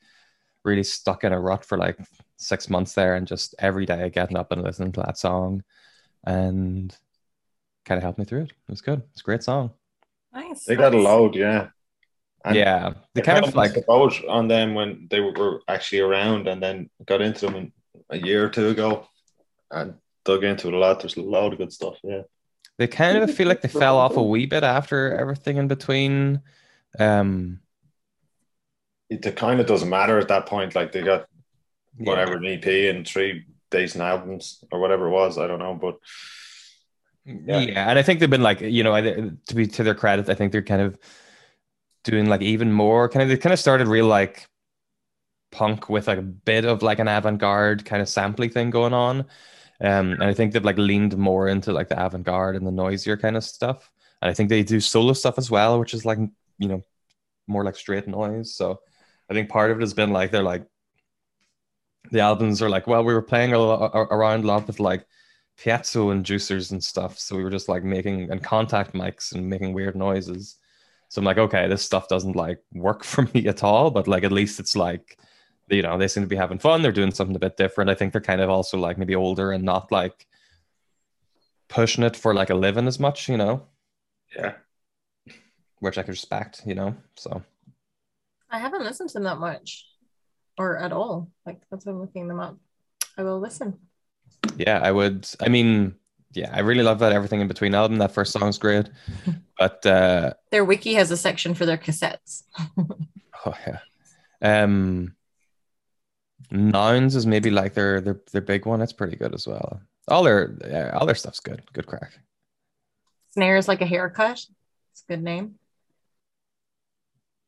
really 0.63 0.83
stuck 0.83 1.23
in 1.23 1.33
a 1.33 1.39
rut 1.39 1.65
for 1.65 1.77
like 1.77 1.97
six 2.37 2.69
months 2.69 2.93
there, 2.93 3.15
and 3.15 3.27
just 3.27 3.55
every 3.59 3.85
day 3.85 4.09
getting 4.09 4.37
up 4.37 4.51
and 4.51 4.61
listening 4.63 4.91
to 4.93 5.01
that 5.01 5.17
song, 5.17 5.63
and 6.25 6.95
kind 7.85 7.97
of 7.97 8.03
helped 8.03 8.19
me 8.19 8.25
through 8.25 8.41
it. 8.41 8.51
It 8.51 8.69
was 8.69 8.81
good. 8.81 9.01
It's 9.11 9.21
a 9.21 9.23
great 9.23 9.43
song. 9.43 9.71
Nice. 10.33 10.65
They 10.65 10.75
got 10.75 10.93
a 10.93 10.97
load, 10.97 11.35
yeah. 11.35 11.69
And 12.43 12.55
yeah, 12.55 12.93
they 13.13 13.21
kind 13.21 13.45
of 13.45 13.55
like 13.55 13.71
missed 13.71 13.85
the 13.85 13.87
boat 13.87 14.19
on 14.27 14.47
them 14.47 14.73
when 14.73 15.07
they 15.09 15.19
were, 15.19 15.31
were 15.31 15.61
actually 15.67 16.01
around, 16.01 16.47
and 16.47 16.61
then 16.61 16.89
got 17.05 17.21
into 17.21 17.45
them 17.45 17.71
a 18.09 18.17
year 18.17 18.45
or 18.45 18.49
two 18.49 18.69
ago, 18.69 19.07
and 19.69 19.95
dug 20.25 20.43
into 20.43 20.67
it 20.67 20.73
a 20.73 20.77
lot. 20.77 20.99
There's 20.99 21.17
a 21.17 21.21
lot 21.21 21.51
of 21.51 21.57
good 21.57 21.73
stuff. 21.73 21.97
Yeah, 22.03 22.23
they 22.77 22.87
kind 22.87 23.17
of 23.17 23.33
feel 23.33 23.47
like 23.47 23.61
they 23.61 23.69
fell 23.69 23.97
off 23.97 24.17
a 24.17 24.23
wee 24.23 24.45
bit 24.45 24.63
after 24.63 25.15
everything 25.17 25.57
in 25.57 25.67
between. 25.67 26.41
Um, 26.99 27.59
it, 29.09 29.25
it 29.25 29.35
kind 29.35 29.59
of 29.59 29.67
doesn't 29.67 29.89
matter 29.89 30.17
at 30.19 30.29
that 30.29 30.45
point. 30.45 30.75
Like 30.75 30.91
they 30.91 31.01
got 31.01 31.27
yeah. 31.97 32.09
whatever 32.09 32.37
an 32.37 32.45
EP 32.45 32.65
and 32.65 33.07
three 33.07 33.45
decent 33.69 34.03
albums 34.03 34.63
or 34.71 34.79
whatever 34.79 35.07
it 35.07 35.11
was. 35.11 35.37
I 35.37 35.47
don't 35.47 35.59
know, 35.59 35.73
but 35.73 35.97
Yeah. 37.25 37.89
and 37.89 37.99
I 37.99 38.03
think 38.03 38.19
they've 38.19 38.29
been 38.29 38.41
like, 38.41 38.61
you 38.61 38.83
know, 38.83 38.99
to 39.01 39.55
be 39.55 39.67
to 39.67 39.83
their 39.83 39.95
credit, 39.95 40.29
I 40.29 40.33
think 40.33 40.51
they're 40.51 40.61
kind 40.61 40.81
of 40.81 40.97
doing 42.03 42.27
like 42.27 42.41
even 42.41 42.71
more 42.71 43.07
kind 43.09 43.23
of 43.23 43.29
they 43.29 43.37
kind 43.37 43.53
of 43.53 43.59
started 43.59 43.87
real 43.87 44.07
like 44.07 44.47
punk 45.51 45.87
with 45.89 46.07
like 46.07 46.17
a 46.17 46.23
bit 46.23 46.65
of 46.65 46.81
like 46.81 46.97
an 46.97 47.07
avant-garde 47.07 47.85
kind 47.85 48.01
of 48.01 48.09
sampling 48.09 48.49
thing 48.49 48.69
going 48.69 48.93
on. 48.93 49.25
Um, 49.81 50.11
and 50.13 50.23
I 50.23 50.33
think 50.33 50.53
they've 50.53 50.63
like 50.63 50.77
leaned 50.77 51.17
more 51.17 51.47
into 51.47 51.73
like 51.73 51.89
the 51.89 52.03
avant-garde 52.03 52.55
and 52.55 52.65
the 52.65 52.71
noisier 52.71 53.17
kind 53.17 53.35
of 53.35 53.43
stuff. 53.43 53.89
And 54.21 54.29
I 54.29 54.33
think 54.33 54.49
they 54.49 54.63
do 54.63 54.79
solo 54.79 55.13
stuff 55.13 55.37
as 55.37 55.49
well, 55.49 55.79
which 55.79 55.93
is 55.93 56.05
like, 56.05 56.19
you 56.59 56.67
know, 56.67 56.83
more 57.47 57.63
like 57.63 57.75
straight 57.75 58.07
noise. 58.07 58.53
So 58.53 58.79
I 59.29 59.33
think 59.33 59.49
part 59.49 59.71
of 59.71 59.77
it 59.77 59.81
has 59.81 59.93
been 59.93 60.11
like 60.11 60.31
they're 60.31 60.43
like 60.43 60.65
the 62.11 62.19
albums 62.19 62.61
are 62.61 62.69
like, 62.69 62.87
well, 62.87 63.03
we 63.03 63.13
were 63.13 63.21
playing 63.21 63.53
a 63.53 63.59
lot, 63.59 63.91
around 63.93 64.43
a 64.43 64.47
lot 64.47 64.67
with 64.67 64.79
like 64.79 65.05
piezo 65.59 66.11
and 66.11 66.25
juicers 66.25 66.71
and 66.71 66.83
stuff. 66.83 67.19
So 67.19 67.35
we 67.35 67.43
were 67.43 67.49
just 67.49 67.69
like 67.69 67.83
making 67.83 68.31
and 68.31 68.43
contact 68.43 68.93
mics 68.93 69.33
and 69.33 69.49
making 69.49 69.73
weird 69.73 69.95
noises. 69.95 70.57
So 71.09 71.19
I'm 71.19 71.25
like, 71.25 71.37
okay, 71.37 71.67
this 71.67 71.83
stuff 71.83 72.07
doesn't 72.07 72.35
like 72.35 72.59
work 72.73 73.03
for 73.11 73.27
me 73.33 73.47
at 73.47 73.63
all, 73.63 73.91
but 73.91 74.07
like 74.07 74.23
at 74.23 74.31
least 74.31 74.59
it's 74.59 74.75
like, 74.75 75.17
you 75.71 75.81
know, 75.81 75.97
they 75.97 76.07
seem 76.07 76.23
to 76.23 76.27
be 76.27 76.35
having 76.35 76.59
fun. 76.59 76.81
They're 76.81 76.91
doing 76.91 77.11
something 77.11 77.35
a 77.35 77.39
bit 77.39 77.57
different. 77.57 77.89
I 77.89 77.95
think 77.95 78.11
they're 78.11 78.21
kind 78.21 78.41
of 78.41 78.49
also 78.49 78.77
like 78.77 78.97
maybe 78.97 79.15
older 79.15 79.51
and 79.51 79.63
not 79.63 79.91
like 79.91 80.27
pushing 81.67 82.03
it 82.03 82.15
for 82.15 82.33
like 82.33 82.49
a 82.49 82.55
living 82.55 82.87
as 82.87 82.99
much, 82.99 83.29
you 83.29 83.37
know, 83.37 83.63
yeah, 84.35 84.53
which 85.79 85.97
I 85.97 86.03
can 86.03 86.11
respect, 86.11 86.61
you 86.65 86.75
know. 86.75 86.95
So 87.15 87.41
I 88.49 88.59
haven't 88.59 88.83
listened 88.83 89.09
to 89.09 89.13
them 89.15 89.23
that 89.23 89.39
much 89.39 89.85
or 90.57 90.77
at 90.77 90.91
all. 90.91 91.29
Like 91.45 91.61
that's 91.71 91.85
why 91.85 91.93
I'm 91.93 92.01
looking 92.01 92.27
them 92.27 92.39
up. 92.39 92.57
I 93.17 93.23
will 93.23 93.39
listen. 93.39 93.77
yeah, 94.57 94.79
I 94.79 94.91
would. 94.91 95.27
I 95.39 95.49
mean, 95.49 95.95
yeah, 96.33 96.49
I 96.53 96.59
really 96.59 96.83
love 96.83 96.99
that 96.99 97.11
everything 97.11 97.41
in 97.41 97.47
between 97.47 97.73
album. 97.75 97.97
That 97.97 98.13
first 98.13 98.33
song's 98.33 98.57
great, 98.57 98.89
but 99.57 99.85
uh, 99.85 100.33
Their 100.51 100.65
wiki 100.65 100.93
has 100.95 101.11
a 101.11 101.17
section 101.17 101.53
for 101.53 101.65
their 101.65 101.77
cassettes. 101.77 102.43
oh 103.45 103.53
yeah, 103.67 103.79
um, 104.41 105.15
nouns 106.49 107.15
is 107.15 107.25
maybe 107.25 107.51
like 107.51 107.73
their 107.73 108.01
their 108.01 108.21
their 108.31 108.41
big 108.41 108.65
one. 108.65 108.81
It's 108.81 108.93
pretty 108.93 109.15
good 109.15 109.33
as 109.33 109.47
well. 109.47 109.81
All 110.07 110.23
their 110.23 110.55
yeah, 110.67 110.97
all 110.97 111.05
their 111.05 111.15
stuff's 111.15 111.39
good. 111.39 111.61
Good 111.73 111.87
crack. 111.87 112.11
Snares 113.31 113.67
Like 113.67 113.81
a 113.81 113.85
Haircut. 113.85 114.45
It's 114.91 115.03
a 115.07 115.11
good 115.11 115.23
name. 115.23 115.55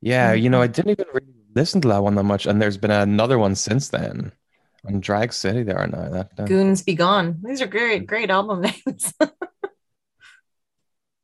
Yeah, 0.01 0.33
mm-hmm. 0.33 0.43
you 0.43 0.49
know, 0.49 0.61
I 0.61 0.67
didn't 0.67 0.91
even 0.91 1.07
really 1.13 1.33
listen 1.55 1.81
to 1.81 1.87
that 1.89 2.03
one 2.03 2.15
that 2.15 2.23
much, 2.23 2.45
and 2.45 2.61
there's 2.61 2.77
been 2.77 2.91
another 2.91 3.39
one 3.39 3.55
since 3.55 3.89
then. 3.89 4.31
On 4.85 4.99
Drag 4.99 5.31
City, 5.31 5.63
there 5.63 5.77
are 5.77 5.87
now. 5.87 6.09
That, 6.09 6.35
that 6.35 6.47
Goons 6.47 6.81
Be 6.81 6.93
Gone. 6.93 7.39
These 7.41 7.61
are 7.61 7.67
great, 7.67 7.99
mm-hmm. 7.99 8.05
great 8.05 8.29
album 8.29 8.61
names. 8.61 9.13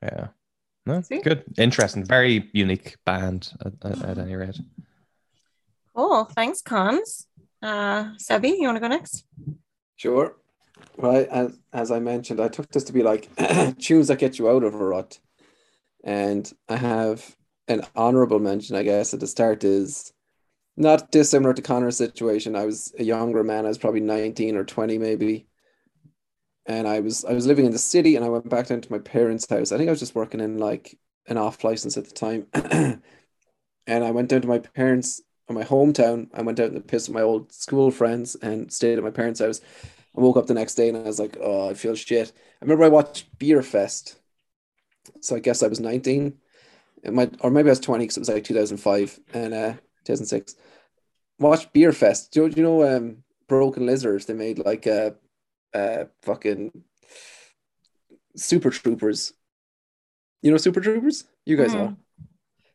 yeah, 0.01 0.27
no, 0.85 1.01
See? 1.01 1.19
good, 1.19 1.43
interesting, 1.57 2.05
very 2.05 2.49
unique 2.53 2.95
band 3.05 3.51
at, 3.65 3.73
at, 3.83 4.03
at 4.03 4.17
any 4.17 4.35
rate. 4.35 4.59
cool. 5.93 6.25
Thanks, 6.25 6.61
Cons. 6.61 7.27
Uh 7.61 8.15
Sebi, 8.17 8.57
you 8.57 8.63
want 8.63 8.77
to 8.77 8.81
go 8.81 8.87
next? 8.87 9.25
Sure. 9.97 10.35
Right, 10.97 11.27
as 11.29 11.59
as 11.73 11.91
I 11.91 11.99
mentioned, 11.99 12.39
I 12.39 12.47
took 12.49 12.69
this 12.71 12.85
to 12.85 12.93
be 12.93 13.03
like 13.03 13.29
tunes 13.79 14.07
that 14.07 14.19
get 14.19 14.39
you 14.39 14.49
out 14.49 14.63
of 14.63 14.75
a 14.75 14.77
rut, 14.77 15.19
and 16.03 16.51
I 16.69 16.77
have 16.77 17.35
an 17.67 17.83
honorable 17.95 18.39
mention, 18.39 18.75
I 18.75 18.83
guess, 18.83 19.13
at 19.13 19.19
the 19.21 19.27
start 19.27 19.63
is 19.63 20.13
not 20.77 21.11
dissimilar 21.11 21.53
to 21.55 21.61
Connor's 21.63 21.97
situation. 21.97 22.55
I 22.55 22.65
was 22.65 22.93
a 22.99 23.03
younger 23.03 23.43
man; 23.43 23.65
I 23.65 23.69
was 23.69 23.77
probably 23.79 24.01
nineteen 24.01 24.57
or 24.57 24.65
twenty, 24.65 24.97
maybe, 24.97 25.47
and 26.65 26.87
I 26.87 26.99
was 26.99 27.25
I 27.25 27.33
was 27.33 27.47
living 27.47 27.65
in 27.65 27.71
the 27.71 27.77
city, 27.79 28.15
and 28.15 28.23
I 28.25 28.29
went 28.29 28.49
back 28.49 28.67
down 28.67 28.81
to 28.81 28.91
my 28.91 28.99
parents' 28.99 29.49
house. 29.49 29.71
I 29.71 29.77
think 29.77 29.87
I 29.87 29.91
was 29.91 29.99
just 29.99 30.15
working 30.15 30.39
in 30.39 30.57
like 30.57 30.97
an 31.27 31.37
off 31.37 31.63
license 31.63 31.97
at 31.97 32.05
the 32.05 32.11
time, 32.11 32.47
and 33.87 34.03
I 34.03 34.11
went 34.11 34.29
down 34.29 34.41
to 34.41 34.47
my 34.47 34.59
parents' 34.59 35.21
or 35.49 35.55
my 35.55 35.63
hometown. 35.65 36.29
I 36.33 36.43
went 36.43 36.59
out 36.59 36.69
in 36.69 36.75
the 36.75 36.81
piss 36.81 37.07
with 37.09 37.15
my 37.15 37.21
old 37.23 37.51
school 37.51 37.91
friends 37.91 38.35
and 38.35 38.71
stayed 38.71 38.97
at 38.97 39.03
my 39.03 39.11
parents' 39.11 39.41
house. 39.41 39.61
I 40.15 40.21
woke 40.21 40.37
up 40.37 40.47
the 40.47 40.53
next 40.53 40.75
day 40.75 40.89
and 40.89 40.97
I 40.97 41.01
was 41.01 41.19
like, 41.19 41.37
oh, 41.41 41.69
I 41.69 41.73
feel 41.73 41.95
shit. 41.95 42.31
I 42.61 42.65
remember 42.65 42.85
I 42.85 42.89
watched 42.89 43.37
Beer 43.39 43.61
Fest. 43.63 44.19
So 45.21 45.35
I 45.35 45.39
guess 45.39 45.63
I 45.63 45.67
was 45.67 45.79
19. 45.79 46.37
It 47.03 47.13
might, 47.13 47.33
or 47.41 47.51
maybe 47.51 47.69
I 47.69 47.71
was 47.71 47.79
20 47.79 48.03
because 48.05 48.17
it 48.17 48.21
was 48.21 48.29
like 48.29 48.43
2005 48.43 49.19
and 49.33 49.53
uh, 49.53 49.73
2006. 50.05 50.55
Watched 51.39 51.73
Beer 51.73 51.93
Fest. 51.93 52.31
Do 52.31 52.43
you, 52.43 52.49
do 52.49 52.57
you 52.61 52.67
know 52.67 52.97
um, 52.97 53.23
Broken 53.47 53.85
Lizards? 53.85 54.25
They 54.25 54.33
made 54.33 54.59
like 54.59 54.85
a 54.85 55.15
uh, 55.73 55.77
uh, 55.77 56.05
fucking 56.21 56.71
Super 58.35 58.69
Troopers. 58.69 59.33
You 60.41 60.51
know 60.51 60.57
Super 60.57 60.81
Troopers? 60.81 61.25
You 61.45 61.57
guys 61.57 61.73
Mhm. 61.73 61.77
know. 61.77 61.97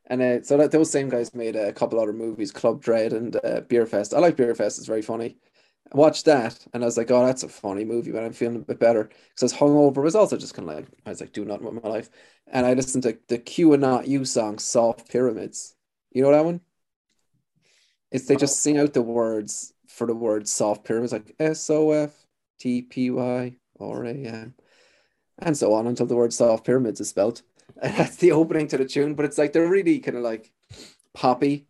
And 0.07 0.21
uh, 0.23 0.43
so 0.43 0.57
that 0.59 0.71
those 0.71 0.91
same 0.91 1.09
guys 1.09 1.35
made 1.35 1.57
a 1.57 1.73
couple 1.73 1.99
other 1.99 2.13
movies, 2.13 2.53
Club 2.53 2.83
Dread 2.83 3.13
and 3.13 3.37
uh, 3.45 3.61
Beer 3.63 3.87
Fest. 3.87 4.13
I 4.15 4.19
like 4.19 4.37
Beer 4.37 4.55
Fest; 4.55 4.79
it's 4.79 4.87
very 4.87 5.03
funny. 5.03 5.39
I 5.93 5.97
watched 5.97 6.25
that 6.27 6.67
and 6.73 6.83
I 6.83 6.87
was 6.87 6.97
like, 6.99 7.11
"Oh, 7.11 7.25
that's 7.27 7.43
a 7.43 7.49
funny 7.49 7.85
movie." 7.85 8.13
But 8.13 8.25
I'm 8.25 8.33
feeling 8.33 8.57
a 8.57 8.59
bit 8.61 8.79
better 8.79 9.05
because 9.05 9.43
I 9.43 9.47
was 9.47 9.55
hungover. 9.55 10.03
Was 10.03 10.15
also 10.15 10.37
just 10.37 10.55
kind 10.55 10.69
of 10.69 10.77
like 10.77 10.87
I 11.07 11.11
was 11.11 11.21
like, 11.21 11.33
"Do 11.33 11.45
nothing 11.45 11.67
with 11.67 11.83
my 11.83 11.89
life," 11.91 12.11
and 12.47 12.67
I 12.67 12.75
listened 12.75 13.05
to 13.05 13.19
the 13.29 13.39
Q 13.39 13.73
and 13.73 13.81
Not 13.83 14.09
You 14.09 14.25
song, 14.25 14.59
"Soft 14.59 15.09
Pyramids." 15.09 15.75
You 16.13 16.23
know 16.23 16.33
that 16.33 16.45
one? 16.45 16.61
It's 18.11 18.27
they 18.27 18.37
just 18.37 18.61
sing 18.61 18.79
out 18.79 18.93
the 18.95 19.03
words 19.03 19.73
for 19.89 20.07
the 20.07 20.15
word 20.15 20.49
"soft 20.49 20.85
pyramids," 20.85 21.13
like 21.13 21.35
S 21.39 21.69
O 21.71 21.91
F 21.93 22.27
T 22.59 22.83
P 22.83 23.11
Y 23.11 23.57
R 23.81 24.05
A 24.05 24.15
M, 24.15 24.55
and 25.39 25.57
so 25.57 25.73
on 25.75 25.87
until 25.87 26.07
the 26.07 26.17
word 26.17 26.33
"soft 26.33 26.65
pyramids" 26.65 27.01
is 27.01 27.09
spelled. 27.09 27.43
That's 27.83 28.17
the 28.17 28.33
opening 28.33 28.69
to 28.69 28.79
the 28.79 28.85
tune, 28.85 29.15
but 29.15 29.25
it's 29.25 29.39
like 29.39 29.53
they're 29.53 29.69
really 29.69 29.99
kind 30.01 30.17
of 30.17 30.23
like 30.23 30.53
poppy, 31.15 31.67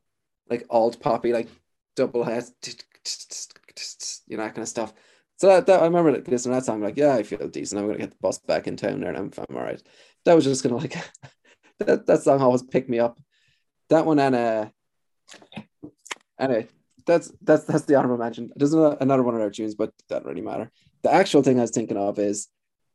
like 0.49 0.67
alt 0.71 1.01
poppy, 1.01 1.33
like 1.33 1.49
double 1.97 2.25
heads, 2.25 2.53
you 4.27 4.37
know, 4.37 4.45
that 4.45 4.55
kind 4.55 4.63
of 4.63 4.69
stuff. 4.69 4.93
So 5.37 5.49
that, 5.49 5.67
that 5.67 5.83
I 5.83 5.85
remember 5.85 6.13
listening 6.13 6.39
to 6.39 6.49
that 6.51 6.65
song, 6.65 6.81
like, 6.81 6.97
yeah, 6.97 7.15
I 7.15 7.23
feel 7.23 7.49
decent. 7.49 7.81
I'm 7.81 7.87
gonna 7.87 7.99
get 7.99 8.11
the 8.11 8.17
bus 8.21 8.39
back 8.39 8.67
in 8.67 8.77
town 8.77 9.01
there, 9.01 9.11
and 9.11 9.19
I'm, 9.19 9.33
I'm 9.49 9.57
all 9.57 9.63
right. 9.63 9.83
That 10.25 10.35
was 10.35 10.45
just 10.45 10.65
of 10.65 10.73
like 10.73 10.97
that. 11.81 12.07
That 12.07 12.23
song 12.23 12.41
always 12.41 12.63
picked 12.63 12.89
me 12.89 12.99
up. 12.99 13.19
That 13.91 14.07
one 14.07 14.19
and 14.19 14.35
uh, 14.35 14.69
anyway, 16.39 16.69
that's 17.07 17.33
that's 17.43 17.65
that's 17.65 17.85
the 17.85 17.97
honorable 17.97 18.23
mention. 18.23 18.51
There's 18.57 18.73
another, 18.73 18.97
another 19.01 19.23
one 19.23 19.35
of 19.35 19.41
our 19.41 19.51
tunes, 19.51 19.75
but 19.75 19.93
that 20.09 20.25
really 20.25 20.41
matter. 20.41 20.71
The 21.03 21.13
actual 21.13 21.43
thing 21.43 21.59
I 21.59 21.63
was 21.63 21.71
thinking 21.71 21.97
of 21.97 22.19
is, 22.19 22.49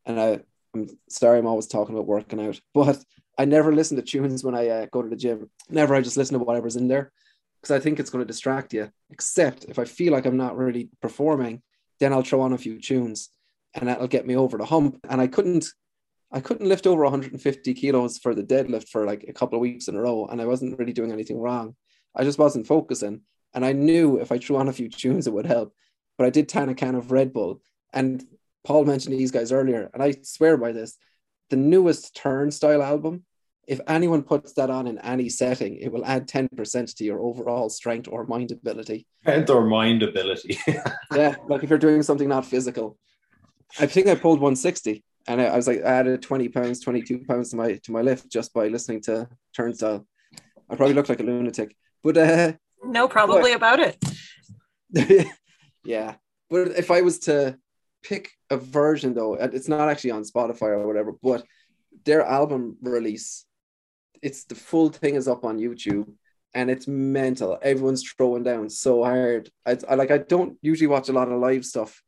and 0.05 0.19
I, 0.19 0.39
I'm 0.73 0.87
sorry, 1.09 1.39
I'm 1.39 1.47
always 1.47 1.67
talking 1.67 1.95
about 1.95 2.07
working 2.07 2.45
out, 2.45 2.59
but 2.73 3.03
I 3.37 3.45
never 3.45 3.73
listen 3.73 3.97
to 3.97 4.03
tunes 4.03 4.43
when 4.43 4.55
I 4.55 4.67
uh, 4.67 4.85
go 4.91 5.01
to 5.01 5.09
the 5.09 5.15
gym. 5.15 5.49
Never. 5.69 5.95
I 5.95 6.01
just 6.01 6.17
listen 6.17 6.37
to 6.37 6.43
whatever's 6.43 6.75
in 6.75 6.87
there 6.87 7.11
because 7.61 7.75
I 7.75 7.79
think 7.79 7.99
it's 7.99 8.09
going 8.09 8.21
to 8.21 8.27
distract 8.27 8.73
you. 8.73 8.91
Except 9.09 9.65
if 9.65 9.79
I 9.79 9.85
feel 9.85 10.11
like 10.13 10.25
I'm 10.25 10.37
not 10.37 10.57
really 10.57 10.89
performing, 11.01 11.61
then 11.99 12.13
I'll 12.13 12.21
throw 12.21 12.41
on 12.41 12.53
a 12.53 12.57
few 12.57 12.79
tunes, 12.79 13.29
and 13.73 13.87
that'll 13.87 14.07
get 14.07 14.27
me 14.27 14.35
over 14.35 14.57
the 14.57 14.65
hump. 14.65 14.99
And 15.09 15.21
I 15.21 15.27
couldn't, 15.27 15.67
I 16.31 16.41
couldn't 16.41 16.67
lift 16.67 16.85
over 16.85 17.03
150 17.03 17.73
kilos 17.73 18.17
for 18.17 18.35
the 18.35 18.43
deadlift 18.43 18.89
for 18.89 19.05
like 19.05 19.25
a 19.27 19.33
couple 19.33 19.57
of 19.57 19.61
weeks 19.61 19.87
in 19.87 19.95
a 19.95 20.01
row, 20.01 20.27
and 20.29 20.41
I 20.41 20.45
wasn't 20.45 20.77
really 20.77 20.93
doing 20.93 21.11
anything 21.11 21.39
wrong. 21.39 21.75
I 22.15 22.23
just 22.23 22.39
wasn't 22.39 22.67
focusing, 22.67 23.21
and 23.53 23.65
I 23.65 23.71
knew 23.71 24.19
if 24.19 24.31
I 24.31 24.37
threw 24.37 24.57
on 24.57 24.67
a 24.67 24.73
few 24.73 24.89
tunes, 24.89 25.27
it 25.27 25.33
would 25.33 25.45
help. 25.45 25.73
But 26.17 26.27
I 26.27 26.29
did 26.29 26.49
tan 26.49 26.69
a 26.69 26.75
can 26.75 26.95
of 26.95 27.11
Red 27.11 27.31
Bull, 27.33 27.61
and 27.93 28.23
Paul 28.65 28.85
mentioned 28.85 29.15
these 29.17 29.31
guys 29.31 29.51
earlier, 29.51 29.89
and 29.93 30.03
I 30.03 30.15
swear 30.23 30.57
by 30.57 30.71
this: 30.71 30.97
the 31.49 31.55
newest 31.55 32.15
Turnstile 32.15 32.81
album. 32.83 33.25
If 33.67 33.79
anyone 33.87 34.23
puts 34.23 34.53
that 34.53 34.71
on 34.71 34.87
in 34.87 34.97
any 34.97 35.29
setting, 35.29 35.75
it 35.75 35.91
will 35.91 36.03
add 36.03 36.27
10% 36.27 36.95
to 36.95 37.03
your 37.03 37.19
overall 37.19 37.69
strength 37.69 38.07
or 38.11 38.25
mind 38.25 38.51
ability. 38.51 39.05
and 39.25 39.47
or 39.47 39.63
mind 39.63 40.01
ability. 40.01 40.57
Yeah, 41.15 41.35
like 41.47 41.63
if 41.63 41.69
you're 41.69 41.77
doing 41.77 42.01
something 42.01 42.27
not 42.27 42.45
physical. 42.45 42.97
I 43.79 43.85
think 43.85 44.07
I 44.07 44.15
pulled 44.15 44.39
160 44.39 45.03
and 45.27 45.39
I, 45.41 45.45
I 45.45 45.55
was 45.55 45.67
like 45.67 45.79
I 45.79 45.91
added 45.99 46.21
20 46.21 46.49
pounds, 46.49 46.79
22 46.81 47.25
pounds 47.25 47.51
to 47.51 47.55
my 47.55 47.73
to 47.75 47.91
my 47.91 48.01
lift 48.01 48.29
just 48.31 48.53
by 48.53 48.67
listening 48.67 49.01
to 49.01 49.27
Turnstile. 49.55 50.05
I 50.69 50.75
probably 50.75 50.95
look 50.95 51.09
like 51.09 51.19
a 51.19 51.23
lunatic. 51.23 51.75
But 52.03 52.17
uh 52.17 52.53
No, 52.83 53.07
probably 53.07 53.53
about 53.53 53.79
it. 53.79 53.97
yeah. 55.85 56.15
But 56.49 56.69
if 56.69 56.89
I 56.89 57.01
was 57.01 57.19
to 57.19 57.57
pick 58.03 58.31
a 58.49 58.57
version 58.57 59.13
though, 59.13 59.35
and 59.35 59.53
it's 59.53 59.67
not 59.67 59.89
actually 59.89 60.11
on 60.11 60.23
Spotify 60.23 60.69
or 60.69 60.87
whatever, 60.87 61.13
but 61.21 61.45
their 62.05 62.23
album 62.23 62.77
release 62.81 63.45
it's 64.21 64.45
the 64.45 64.55
full 64.55 64.89
thing 64.89 65.15
is 65.15 65.27
up 65.27 65.43
on 65.43 65.59
YouTube 65.59 66.11
and 66.53 66.69
it's 66.69 66.87
mental. 66.87 67.59
Everyone's 67.61 68.03
throwing 68.03 68.43
down 68.43 68.69
so 68.69 69.03
hard. 69.03 69.49
I, 69.65 69.77
I 69.87 69.95
like 69.95 70.11
I 70.11 70.17
don't 70.17 70.57
usually 70.61 70.87
watch 70.87 71.09
a 71.09 71.13
lot 71.13 71.31
of 71.31 71.39
live 71.39 71.65
stuff 71.65 72.01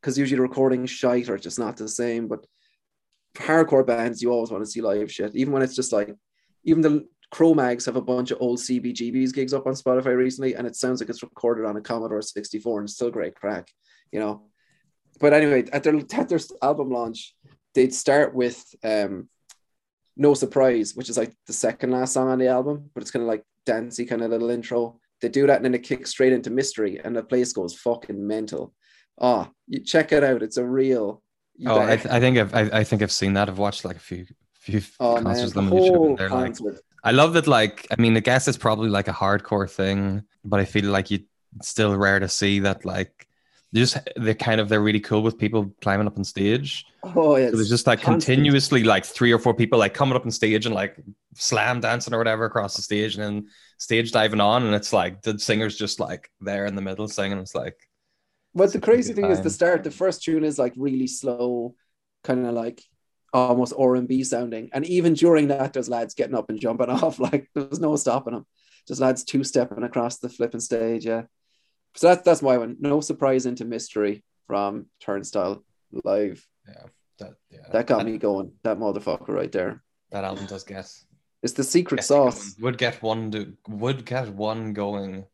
because 0.00 0.18
usually 0.18 0.36
the 0.36 0.42
recording 0.42 0.86
shite 0.86 1.28
or 1.28 1.38
just 1.38 1.58
not 1.58 1.76
the 1.76 1.88
same. 1.88 2.28
But 2.28 2.46
hardcore 3.34 3.86
bands, 3.86 4.22
you 4.22 4.30
always 4.30 4.50
want 4.50 4.64
to 4.64 4.70
see 4.70 4.80
live 4.80 5.10
shit, 5.10 5.34
even 5.34 5.52
when 5.52 5.62
it's 5.62 5.76
just 5.76 5.92
like 5.92 6.14
even 6.64 6.82
the 6.82 7.06
Cro-Mags 7.30 7.86
have 7.86 7.96
a 7.96 8.02
bunch 8.02 8.32
of 8.32 8.38
old 8.40 8.58
CBGB's 8.58 9.32
gigs 9.32 9.54
up 9.54 9.66
on 9.66 9.74
Spotify 9.74 10.16
recently, 10.16 10.54
and 10.54 10.66
it 10.66 10.74
sounds 10.74 11.00
like 11.00 11.08
it's 11.08 11.22
recorded 11.22 11.64
on 11.64 11.76
a 11.76 11.80
Commodore 11.80 12.22
64 12.22 12.80
and 12.80 12.90
still 12.90 13.10
great 13.10 13.34
crack, 13.34 13.68
you 14.10 14.18
know. 14.18 14.49
But 15.20 15.34
anyway, 15.34 15.66
at 15.72 15.84
their 15.84 15.96
at 15.96 16.28
their 16.28 16.40
album 16.62 16.90
launch, 16.90 17.34
they'd 17.74 17.94
start 17.94 18.34
with 18.34 18.64
um 18.82 19.28
No 20.16 20.34
Surprise, 20.34 20.94
which 20.94 21.10
is 21.10 21.18
like 21.18 21.32
the 21.46 21.52
second 21.52 21.90
last 21.92 22.14
song 22.14 22.28
on 22.28 22.38
the 22.38 22.48
album, 22.48 22.90
but 22.94 23.02
it's 23.02 23.10
kind 23.10 23.22
of 23.22 23.28
like 23.28 23.44
dancey 23.66 24.06
kind 24.06 24.22
of 24.22 24.30
little 24.30 24.50
intro. 24.50 24.98
They 25.20 25.28
do 25.28 25.46
that 25.46 25.56
and 25.56 25.64
then 25.66 25.74
it 25.74 25.82
kicks 25.82 26.10
straight 26.10 26.32
into 26.32 26.50
mystery, 26.50 26.98
and 27.04 27.14
the 27.14 27.22
place 27.22 27.52
goes 27.52 27.74
fucking 27.74 28.26
mental. 28.26 28.74
Oh, 29.20 29.48
you 29.68 29.80
check 29.80 30.12
it 30.12 30.24
out. 30.24 30.42
It's 30.42 30.56
a 30.56 30.64
real. 30.64 31.22
Oh, 31.66 31.78
I, 31.78 31.96
th- 31.96 32.06
I, 32.06 32.20
think 32.20 32.38
I've 32.38 32.54
I, 32.54 32.78
I, 32.78 32.84
think 32.84 33.02
I've 33.02 33.12
seen 33.12 33.34
that. 33.34 33.50
I've 33.50 33.58
watched 33.58 33.84
like 33.84 33.96
a 33.96 34.00
few 34.00 34.24
few 34.54 34.80
oh, 34.98 35.20
concerts 35.20 35.54
man, 35.54 35.68
the 35.68 36.26
concert. 36.26 36.64
Like, 36.64 36.80
I 37.04 37.10
love 37.10 37.34
that. 37.34 37.46
Like, 37.46 37.86
I 37.90 38.00
mean, 38.00 38.16
I 38.16 38.20
guess 38.20 38.48
it's 38.48 38.56
probably 38.56 38.88
like 38.88 39.08
a 39.08 39.12
hardcore 39.12 39.68
thing, 39.68 40.22
but 40.42 40.60
I 40.60 40.64
feel 40.64 40.86
like 40.86 41.10
you 41.10 41.20
still 41.62 41.94
rare 41.96 42.18
to 42.18 42.28
see 42.28 42.60
that. 42.60 42.86
Like, 42.86 43.28
just 43.74 43.98
they're 44.16 44.34
kind 44.34 44.60
of 44.60 44.68
they're 44.68 44.80
really 44.80 45.00
cool 45.00 45.22
with 45.22 45.38
people 45.38 45.72
climbing 45.80 46.06
up 46.06 46.16
on 46.16 46.24
stage. 46.24 46.86
Oh 47.04 47.36
yeah, 47.36 47.50
so 47.50 47.56
there's 47.56 47.68
just 47.68 47.86
like 47.86 48.00
constant. 48.00 48.36
continuously 48.36 48.82
like 48.82 49.04
three 49.04 49.32
or 49.32 49.38
four 49.38 49.54
people 49.54 49.78
like 49.78 49.94
coming 49.94 50.16
up 50.16 50.24
on 50.24 50.30
stage 50.30 50.66
and 50.66 50.74
like 50.74 50.96
slam 51.34 51.80
dancing 51.80 52.12
or 52.12 52.18
whatever 52.18 52.44
across 52.44 52.74
the 52.74 52.82
stage, 52.82 53.14
and 53.16 53.22
then 53.22 53.48
stage 53.78 54.10
diving 54.10 54.40
on, 54.40 54.64
and 54.64 54.74
it's 54.74 54.92
like 54.92 55.22
the 55.22 55.38
singer's 55.38 55.76
just 55.76 56.00
like 56.00 56.30
there 56.40 56.66
in 56.66 56.74
the 56.74 56.82
middle 56.82 57.08
singing. 57.08 57.38
It's 57.38 57.54
like. 57.54 57.76
But 58.52 58.72
the 58.72 58.80
crazy 58.80 59.12
thing 59.12 59.24
time. 59.24 59.32
is 59.32 59.40
the 59.42 59.50
start. 59.50 59.84
The 59.84 59.92
first 59.92 60.24
tune 60.24 60.42
is 60.42 60.58
like 60.58 60.72
really 60.76 61.06
slow, 61.06 61.76
kind 62.24 62.44
of 62.44 62.52
like 62.52 62.82
almost 63.32 63.72
R 63.78 63.94
and 63.94 64.08
B 64.08 64.24
sounding. 64.24 64.70
And 64.72 64.84
even 64.86 65.14
during 65.14 65.48
that, 65.48 65.72
there's 65.72 65.88
lads 65.88 66.14
getting 66.14 66.34
up 66.34 66.50
and 66.50 66.58
jumping 66.58 66.90
off. 66.90 67.20
Like 67.20 67.48
there's 67.54 67.78
no 67.78 67.94
stopping 67.94 68.34
them. 68.34 68.46
Just 68.88 69.00
lads 69.00 69.22
two 69.22 69.44
stepping 69.44 69.84
across 69.84 70.18
the 70.18 70.28
flipping 70.28 70.60
stage. 70.60 71.06
Yeah. 71.06 71.22
So 71.94 72.08
that's 72.08 72.22
that's 72.22 72.42
my 72.42 72.58
one. 72.58 72.76
No 72.80 73.00
surprise 73.00 73.46
into 73.46 73.64
mystery 73.64 74.22
from 74.46 74.86
Turnstile 75.00 75.64
live. 76.04 76.46
Yeah. 76.68 76.86
That 77.18 77.34
yeah. 77.50 77.58
That 77.72 77.86
got 77.86 78.06
me 78.06 78.18
going. 78.18 78.52
That 78.62 78.78
motherfucker 78.78 79.28
right 79.28 79.52
there. 79.52 79.82
That 80.10 80.24
album 80.24 80.46
does 80.46 80.64
get. 80.64 80.92
It's 81.42 81.52
the 81.54 81.64
secret 81.64 82.04
sauce. 82.04 82.56
Would 82.60 82.78
get 82.78 83.02
one 83.02 83.30
to 83.32 83.54
would 83.68 84.04
get 84.04 84.28
one 84.28 84.72
going. 84.72 85.24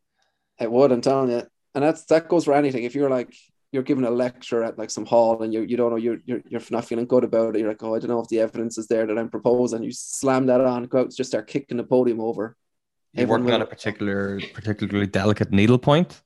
It 0.58 0.70
would, 0.70 0.92
I'm 0.92 1.00
telling 1.00 1.30
you. 1.30 1.42
And 1.75 1.84
that's 1.84 2.04
that 2.06 2.28
goes 2.28 2.44
for 2.44 2.54
anything. 2.54 2.84
If 2.84 2.94
you're 2.94 3.10
like 3.10 3.34
you're 3.72 3.82
giving 3.82 4.04
a 4.04 4.10
lecture 4.10 4.62
at 4.62 4.78
like 4.78 4.90
some 4.90 5.04
hall 5.04 5.42
and 5.42 5.52
you 5.52 5.62
you 5.62 5.76
don't 5.76 5.90
know 5.90 5.96
you're 5.96 6.18
you're 6.25 6.42
you're 6.48 6.62
not 6.70 6.84
feeling 6.84 7.06
good 7.06 7.25
about 7.25 7.54
it. 7.54 7.60
You're 7.60 7.68
like, 7.68 7.82
oh, 7.82 7.94
I 7.94 7.98
don't 7.98 8.10
know 8.10 8.20
if 8.20 8.28
the 8.28 8.40
evidence 8.40 8.78
is 8.78 8.86
there 8.86 9.06
that 9.06 9.18
I'm 9.18 9.28
proposing. 9.28 9.82
You 9.82 9.92
slam 9.92 10.46
that 10.46 10.60
on, 10.60 10.84
go 10.84 11.00
out, 11.00 11.10
just 11.10 11.30
start 11.30 11.46
kicking 11.46 11.76
the 11.76 11.84
podium 11.84 12.20
over. 12.20 12.56
You're 13.12 13.26
working 13.26 13.52
on 13.52 13.62
a 13.62 13.66
particular 13.66 14.40
particularly 14.54 15.06
delicate 15.06 15.50
needle 15.50 15.78
point, 15.78 16.22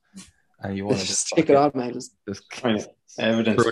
and 0.61 0.77
you 0.77 0.85
want 0.87 0.99
to 0.99 1.05
just 1.05 1.27
stick 1.27 1.49
it 1.49 1.55
on, 1.55 1.71
man. 1.73 1.93
Just, 1.93 2.15
just 2.27 2.43
evidence. 3.17 3.63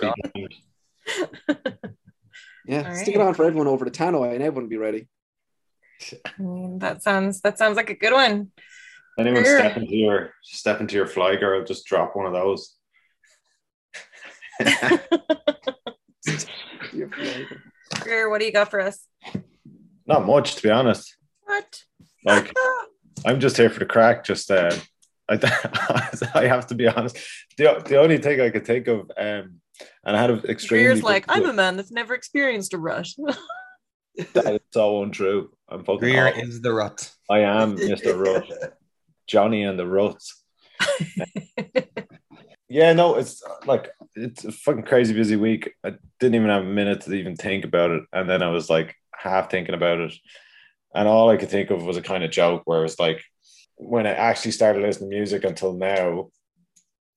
yeah, 2.66 2.82
right. 2.82 2.96
stick 2.96 3.14
it 3.14 3.20
on 3.20 3.34
for 3.34 3.44
everyone 3.44 3.68
over 3.68 3.84
the 3.84 3.90
Tannoy, 3.90 4.34
and 4.34 4.42
everyone 4.42 4.64
will 4.64 4.70
be 4.70 4.76
ready. 4.76 5.08
I 6.24 6.30
mean, 6.38 6.78
that 6.78 7.02
sounds 7.02 7.40
that 7.42 7.58
sounds 7.58 7.76
like 7.76 7.90
a 7.90 7.94
good 7.94 8.12
one. 8.12 8.52
Anyone 9.18 9.44
sure. 9.44 9.58
step 9.58 9.76
into 9.76 9.96
your 9.96 10.32
step 10.42 10.80
into 10.80 10.94
your 10.94 11.06
fly 11.06 11.36
girl, 11.36 11.64
just 11.64 11.84
drop 11.86 12.16
one 12.16 12.26
of 12.26 12.32
those. 12.32 12.76
Greer, 18.00 18.30
what 18.30 18.40
do 18.40 18.46
you 18.46 18.52
got 18.52 18.70
for 18.70 18.80
us? 18.80 19.06
Not 20.06 20.26
much, 20.26 20.56
to 20.56 20.62
be 20.62 20.70
honest. 20.70 21.16
What? 21.44 21.82
Like, 22.24 22.52
I'm 23.26 23.40
just 23.40 23.56
here 23.56 23.70
for 23.70 23.78
the 23.78 23.86
crack. 23.86 24.24
Just, 24.24 24.50
uh, 24.50 24.74
I, 25.30 26.18
I 26.34 26.46
have 26.46 26.66
to 26.68 26.74
be 26.74 26.88
honest. 26.88 27.16
The, 27.56 27.82
the 27.86 28.00
only 28.00 28.18
thing 28.18 28.40
I 28.40 28.50
could 28.50 28.66
think 28.66 28.88
of, 28.88 29.10
um, 29.16 29.60
and 30.04 30.16
I 30.16 30.20
had 30.20 30.30
an 30.30 30.44
extremely. 30.48 30.86
Greer's 30.86 31.02
like, 31.02 31.24
I'm 31.28 31.46
a 31.46 31.52
man 31.52 31.76
that's 31.76 31.92
never 31.92 32.14
experienced 32.14 32.74
a 32.74 32.78
rush. 32.78 33.14
that 34.34 34.54
is 34.54 34.60
so 34.72 35.02
untrue. 35.02 35.50
I'm 35.68 35.84
fucking. 35.84 36.00
Greer 36.00 36.28
is 36.28 36.60
the 36.60 36.72
rut. 36.72 37.10
I 37.28 37.40
am 37.40 37.76
Mr. 37.76 38.18
Rut. 38.18 38.76
Johnny 39.26 39.62
and 39.62 39.78
the 39.78 39.86
Ruts. 39.86 40.42
yeah, 42.68 42.92
no, 42.92 43.14
it's 43.14 43.42
like 43.64 43.90
it's 44.16 44.44
a 44.44 44.50
fucking 44.50 44.82
crazy 44.82 45.14
busy 45.14 45.36
week. 45.36 45.72
I 45.84 45.94
didn't 46.18 46.34
even 46.34 46.48
have 46.48 46.62
a 46.62 46.66
minute 46.66 47.02
to 47.02 47.14
even 47.14 47.36
think 47.36 47.64
about 47.64 47.92
it, 47.92 48.02
and 48.12 48.28
then 48.28 48.42
I 48.42 48.48
was 48.48 48.68
like 48.68 48.96
half 49.14 49.50
thinking 49.50 49.74
about 49.74 50.00
it, 50.00 50.12
and 50.94 51.06
all 51.06 51.30
I 51.30 51.36
could 51.36 51.50
think 51.50 51.70
of 51.70 51.84
was 51.84 51.96
a 51.96 52.02
kind 52.02 52.24
of 52.24 52.32
joke 52.32 52.62
where 52.64 52.84
it's 52.84 52.98
like 52.98 53.22
when 53.80 54.06
I 54.06 54.10
actually 54.10 54.52
started 54.52 54.82
listening 54.82 55.10
to 55.10 55.16
music 55.16 55.44
until 55.44 55.72
now, 55.72 56.28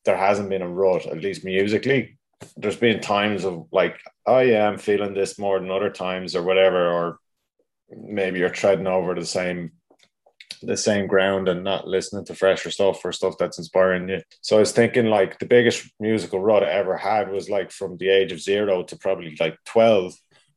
there 0.05 0.17
hasn't 0.17 0.49
been 0.49 0.61
a 0.61 0.67
rut, 0.67 1.05
at 1.05 1.21
least 1.21 1.43
musically. 1.43 2.17
There's 2.57 2.77
been 2.77 2.99
times 2.99 3.43
of 3.43 3.67
like, 3.71 3.99
oh 4.25 4.39
yeah, 4.39 4.67
I'm 4.67 4.77
feeling 4.77 5.13
this 5.13 5.37
more 5.37 5.59
than 5.59 5.71
other 5.71 5.89
times 5.89 6.35
or 6.35 6.43
whatever, 6.43 6.89
or 6.89 7.19
maybe 7.89 8.39
you're 8.39 8.49
treading 8.49 8.87
over 8.87 9.13
the 9.13 9.25
same 9.25 9.71
the 10.61 10.77
same 10.77 11.07
ground 11.07 11.49
and 11.49 11.61
not 11.61 11.87
listening 11.87 12.23
to 12.23 12.33
fresher 12.33 12.71
stuff 12.71 13.03
or 13.03 13.11
stuff 13.11 13.35
that's 13.37 13.57
inspiring 13.57 14.07
you. 14.07 14.21
So 14.39 14.55
I 14.55 14.59
was 14.59 14.71
thinking 14.71 15.07
like 15.07 15.37
the 15.37 15.45
biggest 15.45 15.91
musical 15.99 16.39
rut 16.39 16.63
I 16.63 16.71
ever 16.71 16.95
had 16.95 17.29
was 17.29 17.49
like 17.49 17.69
from 17.69 17.97
the 17.97 18.07
age 18.07 18.31
of 18.31 18.41
zero 18.41 18.81
to 18.83 18.95
probably 18.95 19.35
like 19.41 19.57
12 19.65 20.13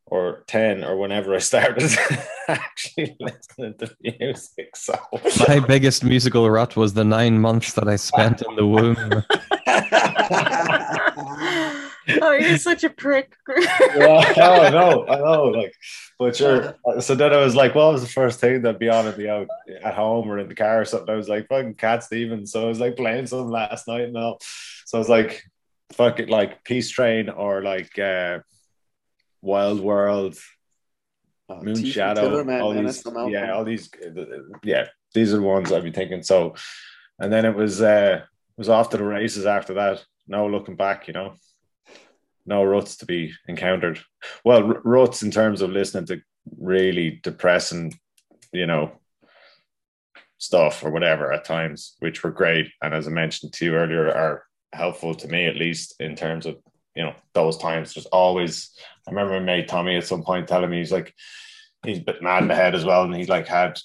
or 0.07 0.45
10 0.47 0.85
or 0.85 0.97
whenever 0.97 1.35
I 1.35 1.39
started 1.39 1.91
actually 2.49 3.17
listening 3.19 3.75
to 3.79 3.97
music. 4.01 4.77
So 4.77 4.95
my 5.49 5.61
biggest 5.61 6.05
musical 6.05 6.49
rut 6.49 6.77
was 6.77 6.95
the 6.95 7.05
nine 7.05 7.41
months 7.41 7.73
that 7.75 7.89
I 7.89 7.97
spent 7.97 8.43
in 8.43 8.55
the 8.55 8.67
womb. 8.67 9.25
oh, 12.23 12.33
you're 12.33 12.57
such 12.57 12.85
a 12.85 12.91
prick. 12.91 13.35
yeah, 13.97 14.33
I 14.37 14.71
know, 14.71 15.07
I 15.09 15.17
know. 15.17 15.45
Like, 15.47 15.75
but 16.19 16.37
sure. 16.37 16.77
So 17.01 17.17
then 17.17 17.33
I 17.33 17.39
was 17.39 17.57
like, 17.57 17.75
what 17.75 17.93
was 17.93 18.03
the 18.03 18.09
first 18.09 18.39
thing 18.39 18.63
that'd 18.63 18.79
be 18.79 18.89
on 18.89 19.07
at 19.07 19.17
the 19.17 19.29
out 19.29 19.49
at 19.83 19.95
home 19.95 20.31
or 20.31 20.39
in 20.39 20.49
the 20.49 20.55
car 20.55 20.83
or 20.83 20.85
something? 20.85 21.13
I 21.13 21.17
was 21.17 21.29
like, 21.29 21.49
fucking 21.49 21.75
Cat 21.75 22.05
Stevens. 22.05 22.53
So 22.53 22.63
I 22.63 22.69
was 22.69 22.79
like 22.79 22.97
playing 22.97 23.27
some 23.27 23.51
last 23.51 23.89
night 23.89 24.03
and 24.03 24.17
all. 24.17 24.39
So 24.85 24.99
I 24.99 25.01
was 25.01 25.09
like, 25.09 25.43
fuck 25.93 26.21
it, 26.21 26.31
like 26.31 26.65
Peace 26.65 26.91
Train 26.91 27.29
or 27.29 27.63
like 27.63 27.99
uh, 27.99 28.39
Wild 29.43 29.81
World, 29.81 30.37
oh, 31.49 31.63
Moon 31.63 31.85
Shadow, 31.85 32.45
man, 32.45 32.61
all 32.61 32.73
these, 32.73 33.03
yeah, 33.29 33.53
all 33.53 33.65
these, 33.65 33.91
yeah, 34.63 34.87
these 35.15 35.33
are 35.33 35.37
the 35.37 35.43
ones 35.43 35.73
I'd 35.73 35.85
be 35.85 35.93
thinking. 35.93 36.23
So, 36.23 36.55
and 37.19 37.33
then 37.33 37.45
it 37.45 37.55
was 37.55 37.81
uh, 37.83 38.21
it 38.23 38.59
was 38.59 38.69
off 38.69 38.91
to 38.91 38.97
the 38.97 39.05
races 39.05 39.47
after 39.47 39.75
that. 39.75 40.05
No 40.29 40.47
looking 40.47 40.77
back, 40.77 41.07
you 41.07 41.15
know 41.15 41.37
no 42.47 42.65
ruts 42.65 42.97
to 42.97 43.07
be 43.07 43.33
encountered. 43.49 44.01
Well, 44.45 44.63
ruts 44.63 45.23
in 45.23 45.31
terms 45.31 45.61
of 45.61 45.71
listening 45.71 46.07
to 46.07 46.21
really 46.57 47.21
depressing, 47.23 47.99
you 48.53 48.67
know, 48.67 48.93
stuff 50.39 50.85
or 50.85 50.91
whatever 50.91 51.33
at 51.33 51.45
times, 51.45 51.97
which 51.99 52.23
were 52.23 52.31
great. 52.31 52.71
And 52.83 52.95
as 52.95 53.09
I 53.09 53.11
mentioned 53.11 53.53
to 53.55 53.65
you 53.65 53.75
earlier, 53.75 54.09
are 54.09 54.45
helpful 54.73 55.15
to 55.15 55.29
me 55.29 55.47
at 55.47 55.57
least 55.57 55.95
in 56.01 56.15
terms 56.15 56.47
of 56.47 56.57
you 56.97 57.05
know 57.05 57.15
those 57.35 57.57
times. 57.59 57.95
There's 57.95 58.07
always. 58.07 58.71
I 59.07 59.11
remember 59.11 59.35
my 59.35 59.41
mate 59.41 59.69
Tommy 59.69 59.97
at 59.97 60.05
some 60.05 60.25
point 60.25 60.49
telling 60.49 60.71
me 60.71 60.79
he's 60.79 60.91
like 60.91 61.15
he's 61.85 61.99
a 61.99 62.03
bit 62.03 62.23
mad 62.23 62.43
in 62.43 62.49
the 62.49 62.55
head 62.55 62.75
as 62.75 62.85
well, 62.85 63.05
and 63.05 63.15
he's 63.15 63.29
like 63.29 63.47
had 63.47 63.79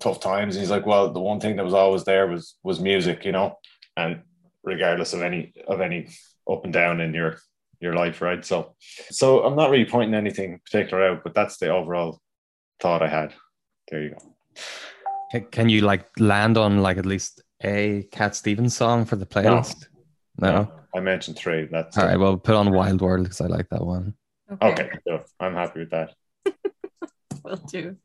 tough 0.00 0.20
times. 0.20 0.56
And 0.56 0.62
he's 0.62 0.70
like, 0.70 0.86
well, 0.86 1.12
the 1.12 1.20
one 1.20 1.40
thing 1.40 1.56
that 1.56 1.64
was 1.64 1.74
always 1.74 2.04
there 2.04 2.26
was 2.26 2.56
was 2.62 2.80
music, 2.80 3.24
you 3.24 3.32
know, 3.32 3.58
and 3.96 4.22
regardless 4.64 5.12
of 5.12 5.22
any 5.22 5.52
of 5.68 5.80
any 5.80 6.08
up 6.50 6.64
and 6.64 6.72
down 6.72 7.00
in 7.00 7.14
your 7.14 7.38
your 7.80 7.94
life, 7.94 8.22
right? 8.22 8.44
So, 8.44 8.74
so 9.10 9.44
I'm 9.44 9.56
not 9.56 9.70
really 9.70 9.84
pointing 9.84 10.14
anything 10.14 10.60
particular 10.64 11.04
out, 11.04 11.24
but 11.24 11.34
that's 11.34 11.58
the 11.58 11.68
overall 11.68 12.20
thought 12.80 13.02
I 13.02 13.08
had. 13.08 13.34
There 13.90 14.02
you 14.02 14.10
go. 14.10 15.40
Can 15.50 15.68
you 15.68 15.80
like 15.80 16.08
land 16.18 16.58
on 16.58 16.82
like 16.82 16.98
at 16.98 17.06
least 17.06 17.42
a 17.64 18.06
Cat 18.12 18.36
Stevens 18.36 18.76
song 18.76 19.04
for 19.04 19.16
the 19.16 19.26
playlist? 19.26 19.86
No, 20.38 20.52
no? 20.52 20.72
I 20.94 21.00
mentioned 21.00 21.38
three. 21.38 21.68
That's 21.70 21.96
all 21.96 22.06
right. 22.06 22.18
Well, 22.18 22.36
put 22.36 22.54
on 22.54 22.72
Wild 22.72 23.00
World 23.00 23.24
because 23.24 23.40
I 23.40 23.46
like 23.46 23.68
that 23.70 23.84
one. 23.84 24.14
Okay, 24.60 24.90
okay 25.08 25.24
I'm 25.40 25.54
happy 25.54 25.80
with 25.80 25.90
that. 25.90 26.14
Will 27.44 27.56
do. 27.56 27.96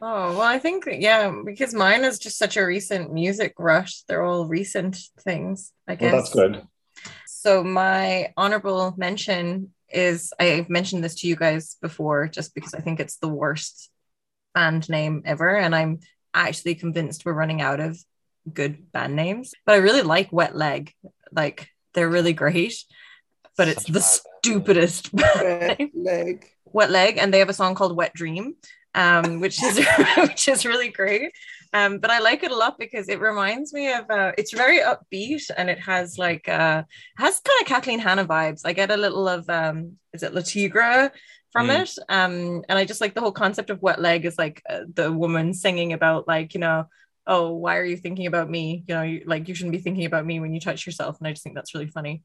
Oh 0.00 0.32
well, 0.32 0.42
I 0.42 0.58
think 0.58 0.84
yeah, 0.86 1.32
because 1.44 1.74
mine 1.74 2.04
is 2.04 2.18
just 2.18 2.38
such 2.38 2.56
a 2.56 2.64
recent 2.64 3.12
music 3.12 3.54
rush. 3.58 4.02
They're 4.02 4.22
all 4.22 4.46
recent 4.46 4.96
things, 5.20 5.72
I 5.88 5.96
guess. 5.96 6.12
Well, 6.12 6.22
that's 6.22 6.34
good. 6.34 6.66
So 7.26 7.64
my 7.64 8.32
honorable 8.36 8.94
mention 8.96 9.72
is 9.88 10.32
I've 10.38 10.70
mentioned 10.70 11.02
this 11.02 11.16
to 11.16 11.26
you 11.26 11.36
guys 11.36 11.76
before 11.82 12.28
just 12.28 12.54
because 12.54 12.74
I 12.74 12.80
think 12.80 13.00
it's 13.00 13.16
the 13.16 13.28
worst 13.28 13.90
band 14.54 14.88
name 14.88 15.22
ever, 15.24 15.56
and 15.56 15.74
I'm 15.74 16.00
actually 16.34 16.76
convinced 16.76 17.24
we're 17.24 17.32
running 17.32 17.60
out 17.60 17.80
of 17.80 17.98
good 18.52 18.92
band 18.92 19.16
names. 19.16 19.54
But 19.66 19.74
I 19.74 19.78
really 19.78 20.02
like 20.02 20.32
Wet 20.32 20.56
Leg. 20.56 20.92
Like 21.34 21.68
they're 21.94 22.08
really 22.08 22.32
great, 22.32 22.74
but 23.56 23.68
it's 23.68 23.84
the 23.84 24.00
stupidest 24.00 25.12
Wet 25.14 25.80
leg. 25.94 26.48
Wet 26.72 26.90
Leg, 26.90 27.18
and 27.18 27.32
they 27.32 27.38
have 27.38 27.50
a 27.50 27.54
song 27.54 27.74
called 27.74 27.96
Wet 27.96 28.14
Dream, 28.14 28.54
um, 28.94 29.40
which 29.44 29.62
is 29.62 29.84
which 30.16 30.48
is 30.48 30.64
really 30.64 30.88
great. 30.88 31.32
Um, 31.74 31.98
but 31.98 32.10
I 32.10 32.18
like 32.18 32.42
it 32.42 32.50
a 32.50 32.56
lot 32.56 32.78
because 32.78 33.08
it 33.08 33.18
reminds 33.20 33.72
me 33.72 33.90
of 33.92 34.04
uh, 34.10 34.32
it's 34.36 34.52
very 34.52 34.80
upbeat 34.80 35.50
and 35.56 35.70
it 35.70 35.78
has 35.80 36.18
like 36.18 36.46
uh 36.48 36.82
has 37.16 37.40
kind 37.40 37.60
of 37.62 37.66
Kathleen 37.66 37.98
Hanna 37.98 38.26
vibes. 38.26 38.62
I 38.64 38.72
get 38.74 38.90
a 38.90 38.96
little 38.96 39.26
of 39.28 39.48
um 39.48 39.96
is 40.12 40.22
it 40.22 40.34
Le 40.34 40.42
Tigre 40.42 41.10
from 41.52 41.68
Mm. 41.68 41.82
it. 41.82 41.98
Um, 42.08 42.62
and 42.68 42.78
I 42.78 42.84
just 42.84 43.00
like 43.00 43.14
the 43.14 43.20
whole 43.20 43.32
concept 43.32 43.70
of 43.70 43.82
wet 43.82 44.00
leg 44.00 44.24
is 44.24 44.38
like 44.38 44.62
uh, 44.68 44.80
the 44.92 45.12
woman 45.12 45.52
singing 45.54 45.92
about 45.92 46.26
like 46.28 46.52
you 46.54 46.60
know 46.60 46.86
oh 47.26 47.52
why 47.52 47.76
are 47.76 47.84
you 47.84 47.96
thinking 47.96 48.26
about 48.26 48.50
me 48.50 48.84
you 48.86 48.94
know 48.94 49.02
you, 49.02 49.22
like 49.26 49.48
you 49.48 49.54
shouldn't 49.54 49.72
be 49.72 49.78
thinking 49.78 50.04
about 50.04 50.26
me 50.26 50.40
when 50.40 50.52
you 50.52 50.60
touch 50.60 50.86
yourself 50.86 51.18
and 51.18 51.28
I 51.28 51.32
just 51.32 51.42
think 51.42 51.54
that's 51.54 51.74
really 51.74 51.88
funny. 51.88 52.22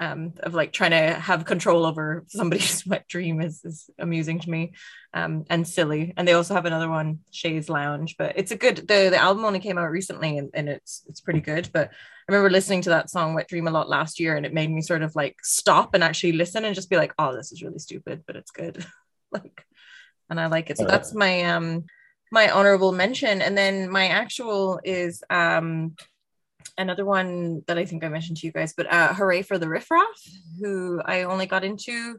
Um, 0.00 0.32
of 0.42 0.54
like 0.54 0.72
trying 0.72 0.92
to 0.92 1.12
have 1.12 1.44
control 1.44 1.84
over 1.84 2.24
somebody's 2.26 2.86
wet 2.86 3.06
dream 3.06 3.42
is, 3.42 3.62
is 3.66 3.90
amusing 3.98 4.40
to 4.40 4.48
me 4.50 4.72
um, 5.12 5.44
and 5.50 5.68
silly. 5.68 6.14
And 6.16 6.26
they 6.26 6.32
also 6.32 6.54
have 6.54 6.64
another 6.64 6.88
one, 6.88 7.18
Chaise 7.30 7.68
Longue, 7.68 8.08
but 8.16 8.32
it's 8.36 8.50
a 8.50 8.56
good. 8.56 8.76
The, 8.78 9.10
the 9.10 9.18
album 9.20 9.44
only 9.44 9.60
came 9.60 9.76
out 9.76 9.90
recently, 9.90 10.38
and, 10.38 10.48
and 10.54 10.70
it's 10.70 11.02
it's 11.06 11.20
pretty 11.20 11.42
good. 11.42 11.68
But 11.70 11.90
I 11.90 12.32
remember 12.32 12.48
listening 12.48 12.80
to 12.82 12.90
that 12.90 13.10
song 13.10 13.34
"Wet 13.34 13.48
Dream" 13.48 13.68
a 13.68 13.70
lot 13.70 13.90
last 13.90 14.18
year, 14.18 14.36
and 14.36 14.46
it 14.46 14.54
made 14.54 14.70
me 14.70 14.80
sort 14.80 15.02
of 15.02 15.14
like 15.14 15.36
stop 15.42 15.92
and 15.92 16.02
actually 16.02 16.32
listen 16.32 16.64
and 16.64 16.74
just 16.74 16.88
be 16.88 16.96
like, 16.96 17.12
"Oh, 17.18 17.36
this 17.36 17.52
is 17.52 17.62
really 17.62 17.78
stupid, 17.78 18.22
but 18.26 18.36
it's 18.36 18.52
good." 18.52 18.86
like, 19.30 19.66
and 20.30 20.40
I 20.40 20.46
like 20.46 20.70
it. 20.70 20.78
So 20.78 20.86
that's 20.86 21.14
my 21.14 21.42
um 21.42 21.84
my 22.30 22.50
honorable 22.50 22.92
mention, 22.92 23.42
and 23.42 23.56
then 23.56 23.90
my 23.90 24.08
actual 24.08 24.80
is 24.84 25.22
um 25.30 25.96
another 26.78 27.04
one 27.04 27.62
that 27.66 27.78
I 27.78 27.84
think 27.84 28.04
I 28.04 28.08
mentioned 28.08 28.38
to 28.38 28.46
you 28.46 28.52
guys, 28.52 28.72
but 28.76 28.90
uh, 28.92 29.12
Hurray 29.12 29.42
for 29.42 29.58
the 29.58 29.68
Riff 29.68 29.90
Raff, 29.90 30.22
who 30.60 31.00
I 31.04 31.22
only 31.24 31.46
got 31.46 31.64
into 31.64 32.18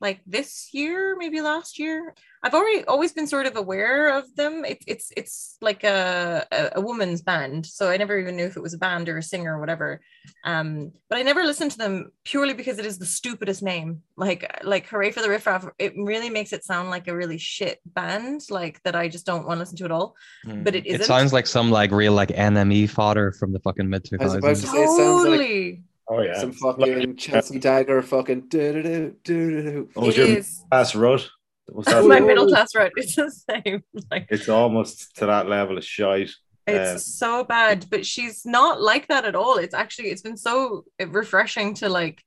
like 0.00 0.20
this 0.26 0.70
year, 0.72 1.16
maybe 1.16 1.40
last 1.40 1.78
year. 1.78 2.14
I've 2.42 2.54
already 2.54 2.84
always 2.84 3.12
been 3.12 3.26
sort 3.26 3.46
of 3.46 3.56
aware 3.56 4.16
of 4.16 4.24
them. 4.36 4.64
It's 4.64 4.84
it's 4.86 5.12
it's 5.16 5.56
like 5.60 5.84
a, 5.84 6.46
a 6.52 6.70
a 6.76 6.80
woman's 6.80 7.22
band, 7.22 7.66
so 7.66 7.88
I 7.88 7.96
never 7.96 8.18
even 8.18 8.36
knew 8.36 8.44
if 8.44 8.56
it 8.56 8.62
was 8.62 8.74
a 8.74 8.78
band 8.78 9.08
or 9.08 9.18
a 9.18 9.22
singer 9.22 9.56
or 9.56 9.60
whatever. 9.60 10.00
Um, 10.44 10.92
but 11.08 11.18
I 11.18 11.22
never 11.22 11.42
listened 11.44 11.72
to 11.72 11.78
them 11.78 12.12
purely 12.24 12.52
because 12.54 12.78
it 12.78 12.86
is 12.86 12.98
the 12.98 13.06
stupidest 13.06 13.62
name. 13.62 14.02
Like 14.16 14.60
like 14.62 14.86
Hurray 14.86 15.10
for 15.10 15.22
the 15.22 15.28
Riff 15.30 15.46
Raff. 15.46 15.66
It 15.78 15.94
really 15.96 16.30
makes 16.30 16.52
it 16.52 16.64
sound 16.64 16.90
like 16.90 17.08
a 17.08 17.16
really 17.16 17.38
shit 17.38 17.80
band, 17.86 18.42
like 18.50 18.82
that 18.82 18.94
I 18.94 19.08
just 19.08 19.26
don't 19.26 19.46
want 19.46 19.56
to 19.56 19.60
listen 19.60 19.78
to 19.78 19.84
at 19.86 19.90
all. 19.92 20.14
But 20.44 20.74
it 20.76 20.86
isn't. 20.86 21.00
It 21.00 21.04
sounds 21.04 21.32
like 21.32 21.46
some 21.46 21.70
like 21.70 21.90
real 21.90 22.12
like 22.12 22.28
NME 22.28 22.90
fodder 22.90 23.32
from 23.32 23.52
the 23.52 23.60
fucking 23.60 23.88
mid 23.88 24.04
two 24.04 24.18
I 24.20 24.24
was 24.24 24.34
about 24.34 24.48
to 24.48 24.54
thousands. 24.54 24.72
say, 24.72 24.82
it 24.82 24.86
sounds 24.88 25.24
like 25.24 25.30
totally. 25.40 25.82
Oh 26.08 26.20
yeah. 26.22 26.38
some 26.38 26.52
fucking 26.52 27.16
Chelsea 27.16 27.58
Dagger 27.58 28.00
fucking 28.02 28.42
do 28.48 28.72
do 28.74 28.82
do 28.82 29.16
do 29.24 29.62
do. 29.62 29.88
Oh, 29.96 30.08
It. 30.10 30.46
Class 30.70 30.94
Rut. 30.94 31.28
Was 31.68 31.86
that 31.86 32.04
my 32.04 32.20
middle 32.20 32.46
class 32.46 32.74
route. 32.76 32.92
It's 32.96 33.16
the 33.16 33.30
same. 33.30 33.82
Like 34.10 34.26
it's 34.30 34.48
almost 34.48 35.16
to 35.16 35.26
that 35.26 35.48
level 35.48 35.76
of 35.78 35.84
shite. 35.84 36.30
It's 36.68 36.92
Um, 36.92 36.98
so 36.98 37.44
bad, 37.44 37.86
but 37.90 38.06
she's 38.06 38.46
not 38.46 38.80
like 38.80 39.08
that 39.08 39.24
at 39.24 39.34
all. 39.34 39.56
It's 39.56 39.74
actually 39.74 40.10
it's 40.10 40.22
been 40.22 40.36
so 40.36 40.84
refreshing 41.04 41.74
to 41.74 41.88
like 41.88 42.22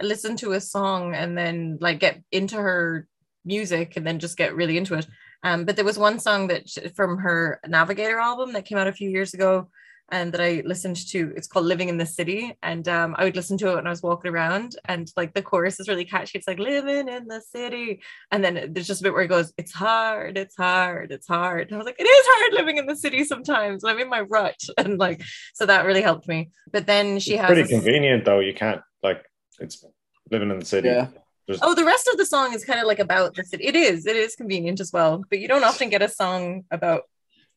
listen 0.00 0.36
to 0.38 0.52
a 0.52 0.60
song 0.60 1.14
and 1.14 1.38
then 1.38 1.78
like 1.80 2.00
get 2.00 2.22
into 2.32 2.56
her 2.56 3.06
music 3.44 3.96
and 3.96 4.04
then 4.06 4.18
just 4.18 4.36
get 4.36 4.54
really 4.56 4.76
into 4.76 4.94
it. 4.94 5.06
Um, 5.44 5.64
but 5.64 5.76
there 5.76 5.84
was 5.84 5.98
one 5.98 6.18
song 6.18 6.48
that 6.48 6.68
sh- 6.68 6.78
from 6.96 7.18
her 7.18 7.60
Navigator 7.66 8.18
album 8.18 8.52
that 8.52 8.64
came 8.64 8.78
out 8.78 8.86
a 8.88 8.92
few 8.92 9.10
years 9.10 9.34
ago 9.34 9.68
and 10.12 10.32
that 10.32 10.40
I 10.40 10.62
listened 10.64 10.96
to. 11.08 11.32
It's 11.34 11.48
called 11.48 11.64
Living 11.64 11.88
in 11.88 11.96
the 11.96 12.06
City, 12.06 12.56
and 12.62 12.86
um, 12.86 13.16
I 13.18 13.24
would 13.24 13.34
listen 13.34 13.56
to 13.58 13.72
it 13.72 13.74
when 13.76 13.86
I 13.86 13.90
was 13.90 14.02
walking 14.02 14.30
around, 14.30 14.76
and 14.84 15.10
like 15.16 15.32
the 15.34 15.42
chorus 15.42 15.80
is 15.80 15.88
really 15.88 16.04
catchy. 16.04 16.38
It's 16.38 16.46
like 16.46 16.58
living 16.60 17.08
in 17.08 17.26
the 17.26 17.40
city, 17.40 18.00
and 18.30 18.44
then 18.44 18.72
there's 18.72 18.86
just 18.86 19.00
a 19.00 19.04
bit 19.04 19.14
where 19.14 19.22
it 19.24 19.28
goes, 19.28 19.52
"It's 19.56 19.72
hard, 19.72 20.36
it's 20.38 20.56
hard, 20.56 21.10
it's 21.10 21.26
hard." 21.26 21.68
And 21.68 21.74
I 21.74 21.78
was 21.78 21.86
like, 21.86 21.98
"It 21.98 22.04
is 22.04 22.26
hard 22.28 22.52
living 22.54 22.76
in 22.76 22.86
the 22.86 22.94
city 22.94 23.24
sometimes." 23.24 23.82
I'm 23.84 23.98
in 23.98 24.08
my 24.10 24.20
rut, 24.20 24.60
and 24.78 24.98
like 24.98 25.22
so 25.54 25.66
that 25.66 25.86
really 25.86 26.02
helped 26.02 26.28
me. 26.28 26.50
But 26.70 26.86
then 26.86 27.18
she 27.18 27.32
it's 27.34 27.40
has 27.40 27.46
pretty 27.48 27.62
a- 27.62 27.78
convenient 27.78 28.24
though. 28.24 28.40
You 28.40 28.54
can't 28.54 28.82
like 29.02 29.24
it's 29.58 29.84
living 30.30 30.50
in 30.50 30.58
the 30.58 30.64
city. 30.64 30.88
Yeah. 30.88 31.08
There's, 31.46 31.58
Oh, 31.60 31.74
the 31.74 31.84
rest 31.84 32.06
of 32.06 32.18
the 32.18 32.26
song 32.26 32.52
is 32.54 32.64
kind 32.64 32.78
of 32.80 32.86
like 32.86 33.00
about 33.00 33.34
the 33.34 33.42
city. 33.44 33.64
It 33.64 33.74
is, 33.74 34.06
it 34.06 34.14
is 34.14 34.36
convenient 34.36 34.78
as 34.78 34.92
well, 34.92 35.24
but 35.28 35.40
you 35.40 35.48
don't 35.48 35.64
often 35.64 35.88
get 35.88 36.00
a 36.00 36.08
song 36.08 36.64
about 36.70 37.02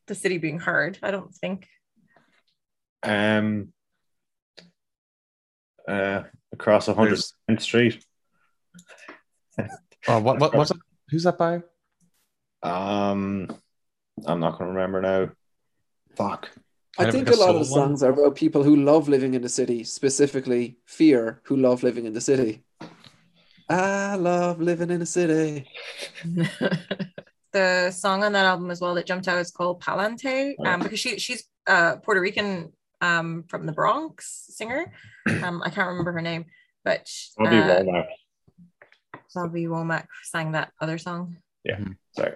the 0.08 0.14
city 0.14 0.38
being 0.38 0.58
hard. 0.58 0.98
I 1.04 1.12
don't 1.12 1.32
think. 1.34 1.68
Um, 3.06 3.72
uh, 5.88 6.22
across 6.52 6.86
100th 6.88 7.32
Street. 7.60 8.04
Oh, 10.08 10.20
what 10.20 10.38
what 10.38 10.54
what's 10.54 10.70
it? 10.70 10.76
Who's 11.10 11.24
that 11.24 11.36
by? 11.36 11.62
Um, 12.62 13.48
I'm 14.24 14.38
not 14.38 14.52
going 14.56 14.70
to 14.70 14.74
remember 14.76 15.00
now. 15.02 15.30
Fuck. 16.14 16.48
I 16.96 17.04
Kind 17.04 17.08
of 17.08 17.14
think 17.14 17.28
a 17.30 17.34
a 17.34 17.40
lot 17.40 17.50
of 17.56 17.58
the 17.58 17.64
soul 17.64 17.78
one. 17.80 17.88
songs 17.88 18.02
are 18.04 18.12
about 18.12 18.36
people 18.36 18.62
who 18.62 18.76
love 18.76 19.08
living 19.08 19.34
in 19.34 19.42
the 19.42 19.48
city, 19.48 19.82
specifically 19.82 20.78
fear 20.86 21.40
who 21.46 21.56
love 21.56 21.82
living 21.82 22.06
in 22.06 22.12
the 22.12 22.20
city. 22.20 22.62
I 23.68 24.14
love 24.14 24.60
living 24.60 24.90
in 24.90 25.00
the 25.00 25.06
city. 25.06 25.68
the 27.52 27.90
song 27.90 28.22
on 28.22 28.32
that 28.32 28.44
album 28.46 28.70
as 28.70 28.80
well 28.80 28.94
that 28.94 29.06
jumped 29.06 29.26
out 29.26 29.38
is 29.38 29.50
called 29.50 29.82
Pa'lante, 29.82 30.54
um, 30.64 30.80
because 30.80 31.00
she 31.00 31.18
she's 31.18 31.44
uh 31.66 31.96
Puerto 31.96 32.20
Rican 32.20 32.72
um 33.00 33.44
from 33.48 33.66
the 33.66 33.72
Bronx 33.72 34.46
singer. 34.50 34.92
Um, 35.42 35.60
I 35.64 35.70
can't 35.70 35.88
remember 35.88 36.12
her 36.12 36.22
name, 36.22 36.46
but 36.84 37.10
Bobby 37.36 37.56
uh, 37.56 37.82
Womack. 37.82 38.06
Bobby 39.34 39.64
Womack 39.64 40.06
sang 40.22 40.52
that 40.52 40.72
other 40.80 40.98
song. 40.98 41.36
Yeah. 41.64 41.80
Sorry. 42.12 42.34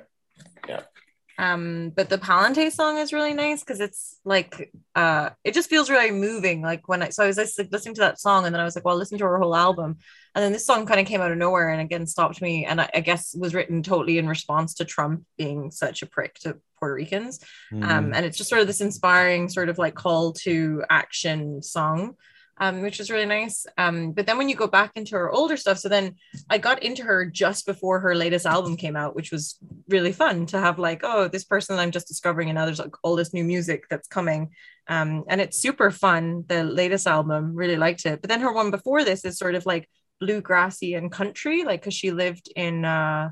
Um, 1.41 1.93
but 1.97 2.11
the 2.11 2.19
Pa'lante 2.19 2.71
song 2.71 2.99
is 2.99 3.13
really 3.13 3.33
nice 3.33 3.61
because 3.61 3.81
it's 3.81 4.21
like 4.25 4.71
uh 4.95 5.31
it 5.43 5.55
just 5.55 5.71
feels 5.71 5.89
really 5.89 6.11
moving. 6.11 6.61
Like 6.61 6.87
when 6.87 7.03
I 7.03 7.09
so 7.09 7.25
I 7.25 7.29
was 7.29 7.37
just, 7.37 7.59
like, 7.59 7.73
listening 7.73 7.95
to 7.95 8.03
that 8.03 8.21
song 8.21 8.45
and 8.45 8.55
then 8.55 8.61
I 8.61 8.65
was 8.65 8.77
like, 8.77 8.85
well, 8.85 8.97
listen 8.97 9.19
to 9.19 9.25
her 9.25 9.39
whole 9.39 9.57
album. 9.57 9.97
And 10.35 10.45
then 10.45 10.53
this 10.53 10.67
song 10.67 10.87
kind 10.87 11.01
of 11.01 11.07
came 11.07 11.23
out 11.23 11.33
of 11.33 11.39
nowhere 11.39 11.71
and 11.71 11.81
again 11.81 12.07
stopped 12.07 12.43
me. 12.43 12.67
And 12.67 12.81
I, 12.81 12.91
I 12.95 13.01
guess 13.01 13.35
was 13.35 13.55
written 13.55 13.83
totally 13.83 14.19
in 14.19 14.29
response 14.29 14.75
to 14.75 14.85
Trump 14.85 15.25
being 15.39 15.71
such 15.71 16.03
a 16.03 16.07
prick 16.07 16.35
to 16.41 16.59
Puerto 16.79 16.95
Ricans. 16.95 17.41
Mm. 17.73 17.85
Um, 17.89 18.13
and 18.15 18.27
it's 18.27 18.37
just 18.37 18.51
sort 18.51 18.61
of 18.61 18.67
this 18.67 18.83
inspiring 18.83 19.49
sort 19.49 19.71
of 19.71 19.79
like 19.79 19.95
call 19.95 20.33
to 20.45 20.85
action 20.91 21.63
song. 21.63 22.17
Um, 22.63 22.83
which 22.83 22.99
was 22.99 23.11
really 23.11 23.25
nice. 23.25 23.65
Um, 23.79 24.13
but 24.13 24.27
then 24.27 24.37
when 24.37 24.51
you 24.51 24.55
go 24.55 24.67
back 24.67 24.93
into 24.95 25.17
her 25.17 25.31
older 25.31 25.57
stuff, 25.57 25.79
so 25.79 25.89
then 25.89 26.17
I 26.51 26.59
got 26.59 26.83
into 26.83 27.03
her 27.05 27.25
just 27.25 27.65
before 27.65 28.01
her 28.01 28.15
latest 28.15 28.45
album 28.45 28.77
came 28.77 28.97
out, 28.97 29.17
which 29.17 29.33
was 29.33 29.57
really 29.89 30.13
fun 30.13 30.45
to 30.47 30.61
have 30.61 30.79
like, 30.79 31.01
oh, 31.03 31.27
this 31.27 31.45
person 31.45 31.79
I'm 31.79 31.91
just 31.91 32.07
discovering, 32.07 32.51
and 32.51 32.57
now 32.57 32.67
there's 32.67 32.79
like 32.79 32.95
all 33.03 33.17
this 33.17 33.33
new 33.33 33.45
music 33.45 33.85
that's 33.89 34.09
coming. 34.09 34.51
Um, 34.89 35.25
and 35.29 35.41
it's 35.41 35.63
super 35.63 35.91
fun. 35.91 36.45
The 36.49 36.63
latest 36.63 37.07
album, 37.07 37.55
really 37.55 37.79
liked 37.79 38.05
it. 38.05 38.21
But 38.21 38.29
then 38.29 38.41
her 38.41 38.53
one 38.53 38.71
before 38.71 39.05
this 39.05 39.25
is 39.25 39.39
sort 39.39 39.55
of 39.55 39.65
like 39.65 39.89
bluegrassy 40.23 40.99
and 40.99 41.11
country, 41.11 41.65
like 41.65 41.81
because 41.81 41.95
she 41.95 42.11
lived 42.11 42.53
in 42.55 42.85
uh, 42.85 43.31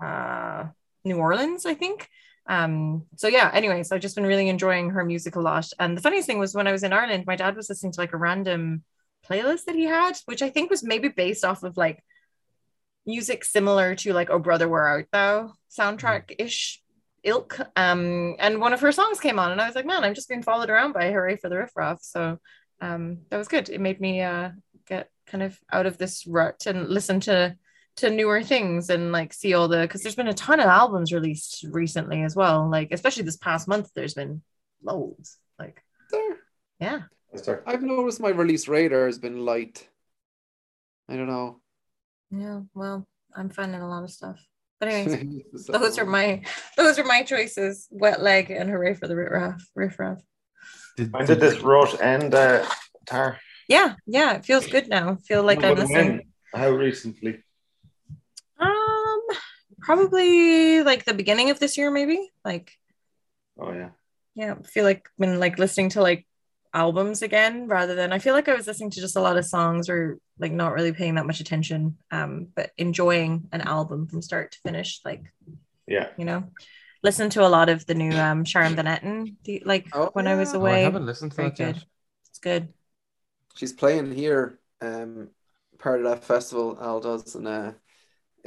uh, 0.00 0.66
New 1.04 1.16
Orleans, 1.16 1.66
I 1.66 1.74
think. 1.74 2.08
Um, 2.48 3.04
so 3.16 3.28
yeah, 3.28 3.50
anyways, 3.52 3.92
I've 3.92 4.00
just 4.00 4.16
been 4.16 4.26
really 4.26 4.48
enjoying 4.48 4.90
her 4.90 5.04
music 5.04 5.36
a 5.36 5.40
lot. 5.40 5.68
And 5.78 5.96
the 5.96 6.00
funniest 6.00 6.26
thing 6.26 6.38
was 6.38 6.54
when 6.54 6.66
I 6.66 6.72
was 6.72 6.82
in 6.82 6.92
Ireland, 6.92 7.24
my 7.26 7.36
dad 7.36 7.54
was 7.54 7.68
listening 7.68 7.92
to 7.92 8.00
like 8.00 8.14
a 8.14 8.18
random 8.18 8.82
playlist 9.28 9.64
that 9.66 9.74
he 9.74 9.84
had, 9.84 10.18
which 10.24 10.42
I 10.42 10.48
think 10.48 10.70
was 10.70 10.82
maybe 10.82 11.08
based 11.08 11.44
off 11.44 11.62
of 11.62 11.76
like 11.76 12.02
music 13.04 13.44
similar 13.44 13.94
to 13.96 14.12
like 14.12 14.30
Oh 14.30 14.38
Brother 14.38 14.68
Where 14.68 14.86
Art 14.86 15.08
Thou 15.12 15.52
soundtrack-ish 15.78 16.82
ilk. 17.22 17.60
Um, 17.76 18.36
and 18.38 18.60
one 18.60 18.72
of 18.72 18.80
her 18.80 18.92
songs 18.92 19.20
came 19.20 19.38
on 19.38 19.52
and 19.52 19.60
I 19.60 19.66
was 19.66 19.74
like, 19.74 19.86
man, 19.86 20.04
I'm 20.04 20.14
just 20.14 20.28
being 20.28 20.42
followed 20.42 20.70
around 20.70 20.92
by 20.92 21.10
Hurray 21.10 21.36
for 21.36 21.48
the 21.48 21.58
Riff 21.58 21.76
Raff. 21.76 21.98
So 22.02 22.38
um 22.80 23.18
that 23.28 23.38
was 23.38 23.48
good. 23.48 23.68
It 23.68 23.80
made 23.80 24.00
me 24.00 24.22
uh 24.22 24.50
get 24.86 25.10
kind 25.26 25.42
of 25.42 25.58
out 25.70 25.86
of 25.86 25.98
this 25.98 26.26
rut 26.26 26.64
and 26.66 26.88
listen 26.88 27.20
to 27.20 27.56
to 27.98 28.10
newer 28.10 28.42
things 28.42 28.90
and 28.90 29.12
like 29.12 29.32
see 29.32 29.54
all 29.54 29.68
the 29.68 29.82
because 29.82 30.02
there's 30.02 30.14
been 30.16 30.28
a 30.28 30.34
ton 30.34 30.60
of 30.60 30.66
albums 30.66 31.12
released 31.12 31.64
recently 31.70 32.22
as 32.22 32.34
well. 32.34 32.68
Like 32.70 32.88
especially 32.92 33.24
this 33.24 33.36
past 33.36 33.68
month, 33.68 33.90
there's 33.94 34.14
been 34.14 34.42
loads. 34.82 35.38
Like 35.58 35.82
There. 36.10 36.36
yeah. 36.80 37.00
Sorry. 37.36 37.60
I've 37.66 37.82
noticed 37.82 38.20
my 38.20 38.30
release 38.30 38.68
radar 38.68 39.06
has 39.06 39.18
been 39.18 39.44
light. 39.44 39.86
I 41.08 41.16
don't 41.16 41.26
know. 41.26 41.60
Yeah, 42.30 42.60
well, 42.74 43.06
I'm 43.34 43.50
finding 43.50 43.80
a 43.80 43.88
lot 43.88 44.04
of 44.04 44.10
stuff. 44.10 44.38
But 44.80 44.88
anyways, 44.90 45.66
those 45.66 45.98
are 45.98 46.06
my 46.06 46.42
those 46.76 46.98
are 46.98 47.04
my 47.04 47.22
choices. 47.22 47.88
Wet 47.90 48.22
leg 48.22 48.50
and 48.50 48.70
Hurray 48.70 48.94
for 48.94 49.08
the 49.08 49.16
Riff 49.16 49.32
Raff. 49.32 49.62
Riff 49.74 49.98
raff. 49.98 50.22
Did, 50.96 51.12
When 51.12 51.26
did 51.26 51.40
this 51.40 51.60
rut 51.60 52.00
end, 52.02 52.34
uh, 52.34 52.64
Tar? 53.06 53.38
Yeah, 53.68 53.94
yeah, 54.06 54.34
it 54.34 54.44
feels 54.44 54.66
good 54.66 54.88
now. 54.88 55.12
I 55.12 55.16
feel 55.16 55.42
like 55.42 55.62
I'm 55.62 55.74
but 55.74 55.86
listening. 55.86 56.32
How 56.54 56.70
recently? 56.70 57.42
Probably 59.88 60.82
like 60.82 61.04
the 61.04 61.14
beginning 61.14 61.50
of 61.50 61.58
this 61.58 61.76
year, 61.78 61.90
maybe. 61.90 62.30
Like, 62.44 62.72
Oh 63.58 63.72
yeah. 63.72 63.90
yeah, 64.34 64.54
I 64.58 64.62
feel 64.62 64.84
like 64.84 65.08
been 65.18 65.40
like 65.40 65.58
listening 65.58 65.90
to 65.90 66.02
like 66.02 66.26
albums 66.74 67.22
again 67.22 67.66
rather 67.66 67.94
than 67.94 68.12
I 68.12 68.18
feel 68.18 68.34
like 68.34 68.48
I 68.48 68.54
was 68.54 68.66
listening 68.66 68.90
to 68.90 69.00
just 69.00 69.16
a 69.16 69.20
lot 69.20 69.38
of 69.38 69.44
songs 69.46 69.88
or 69.88 70.18
like 70.38 70.52
not 70.52 70.74
really 70.74 70.92
paying 70.92 71.14
that 71.16 71.26
much 71.26 71.40
attention, 71.40 71.96
um, 72.10 72.48
but 72.54 72.70
enjoying 72.76 73.48
an 73.52 73.62
album 73.62 74.06
from 74.06 74.22
start 74.22 74.52
to 74.52 74.58
finish. 74.60 75.00
Like, 75.04 75.22
Yeah. 75.86 76.08
you 76.18 76.24
know, 76.24 76.44
listen 77.02 77.30
to 77.30 77.46
a 77.46 77.48
lot 77.48 77.68
of 77.68 77.86
the 77.86 77.94
new 77.94 78.12
um 78.12 78.44
Sharon 78.44 78.76
Van 78.76 78.86
Etten, 78.86 79.36
the, 79.44 79.62
like 79.64 79.86
Oh, 79.94 80.10
when 80.12 80.26
I 80.28 80.34
was 80.36 80.52
yeah. 80.52 80.58
Oh, 80.58 80.66
I 80.66 80.70
away. 80.70 80.82
haven't 80.84 81.06
listened 81.06 81.32
to 81.32 81.36
Very 81.36 81.48
that 81.50 81.58
yet. 81.58 81.74
good. 81.74 81.84
It's 82.30 82.38
good. 82.38 82.68
She's 83.54 83.72
playing 83.72 84.12
here, 84.12 84.60
um, 84.80 85.30
part 85.78 86.00
of 86.00 86.04
that 86.04 86.24
festival. 86.24 86.78
Al 86.80 87.00
does, 87.00 87.34
and 87.34 87.48
uh, 87.48 87.72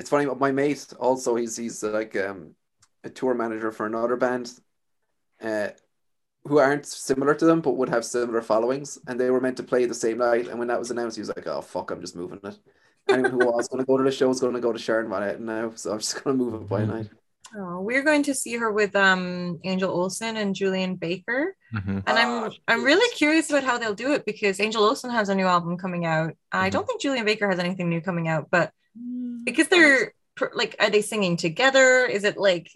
it's 0.02 0.10
funny. 0.10 0.26
But 0.26 0.40
my 0.40 0.52
mate 0.52 0.84
also, 1.00 1.36
he's 1.36 1.56
he's 1.56 1.84
like 1.84 2.16
um, 2.18 2.40
a 3.04 3.10
tour 3.10 3.34
manager 3.34 3.72
for 3.72 3.86
another 3.86 4.18
band, 4.18 4.52
uh, 5.42 5.70
who 6.46 6.58
aren't 6.58 6.86
similar 6.86 7.34
to 7.36 7.46
them 7.46 7.62
but 7.62 7.78
would 7.78 7.90
have 7.90 8.04
similar 8.04 8.42
followings, 8.42 8.98
and 9.08 9.20
they 9.20 9.30
were 9.30 9.42
meant 9.46 9.58
to 9.58 9.64
play 9.72 9.86
the 9.86 9.94
same 10.06 10.18
night. 10.18 10.48
And 10.48 10.58
when 10.60 10.70
that 10.70 10.80
was 10.80 10.92
announced, 10.92 11.18
he 11.18 11.22
was 11.22 11.30
like, 11.36 11.48
"Oh 11.48 11.62
fuck, 11.62 11.92
I'm 11.92 12.02
just 12.02 12.16
moving 12.16 12.40
it." 12.44 12.58
Anyone 13.10 13.32
who 13.32 13.46
was 13.46 13.68
going 13.68 13.84
to 13.84 13.86
go 13.86 13.98
to 13.98 14.04
the 14.04 14.12
show 14.12 14.30
is 14.30 14.40
going 14.40 14.54
to 14.54 14.60
go 14.68 14.74
to 14.74 14.80
Sharon 14.80 15.10
Van 15.10 15.22
Etten 15.24 15.42
now, 15.42 15.72
so 15.76 15.92
I'm 15.92 16.00
just 16.00 16.24
going 16.24 16.38
to 16.38 16.44
move 16.44 16.54
it 16.62 16.70
by 16.70 16.86
night. 16.86 17.10
Oh, 17.58 17.82
we're 17.82 18.04
going 18.04 18.24
to 18.24 18.34
see 18.34 18.56
her 18.58 18.72
with 18.72 18.96
um 18.96 19.60
Angel 19.66 19.92
Olsen 19.92 20.38
and 20.38 20.56
Julien 20.56 20.96
Baker. 20.96 21.56
Mhm. 21.74 22.04
And 22.08 22.16
I'm 22.22 22.52
I'm 22.68 22.84
really 22.84 23.10
curious 23.16 23.50
about 23.50 23.64
how 23.64 23.78
they'll 23.78 23.94
do 24.06 24.14
it 24.14 24.26
because 24.26 24.60
Angel 24.60 24.84
Olsen 24.84 25.12
has 25.12 25.30
a 25.30 25.36
new 25.36 25.46
album 25.46 25.78
coming 25.78 26.06
out. 26.06 26.34
I 26.52 26.70
Mhm. 26.70 26.74
don't 26.74 26.88
think 26.88 27.02
Julien 27.02 27.26
Baker 27.26 27.50
has 27.50 27.60
anything 27.60 27.90
new 27.90 28.02
coming 28.02 28.28
out, 28.28 28.48
but 28.52 28.72
because 29.43 29.67
they're 29.67 30.13
like, 30.54 30.75
are 30.80 30.89
they 30.89 31.01
singing 31.01 31.38
together? 31.38 32.06
Is 32.06 32.23
it 32.23 32.38
like 32.38 32.71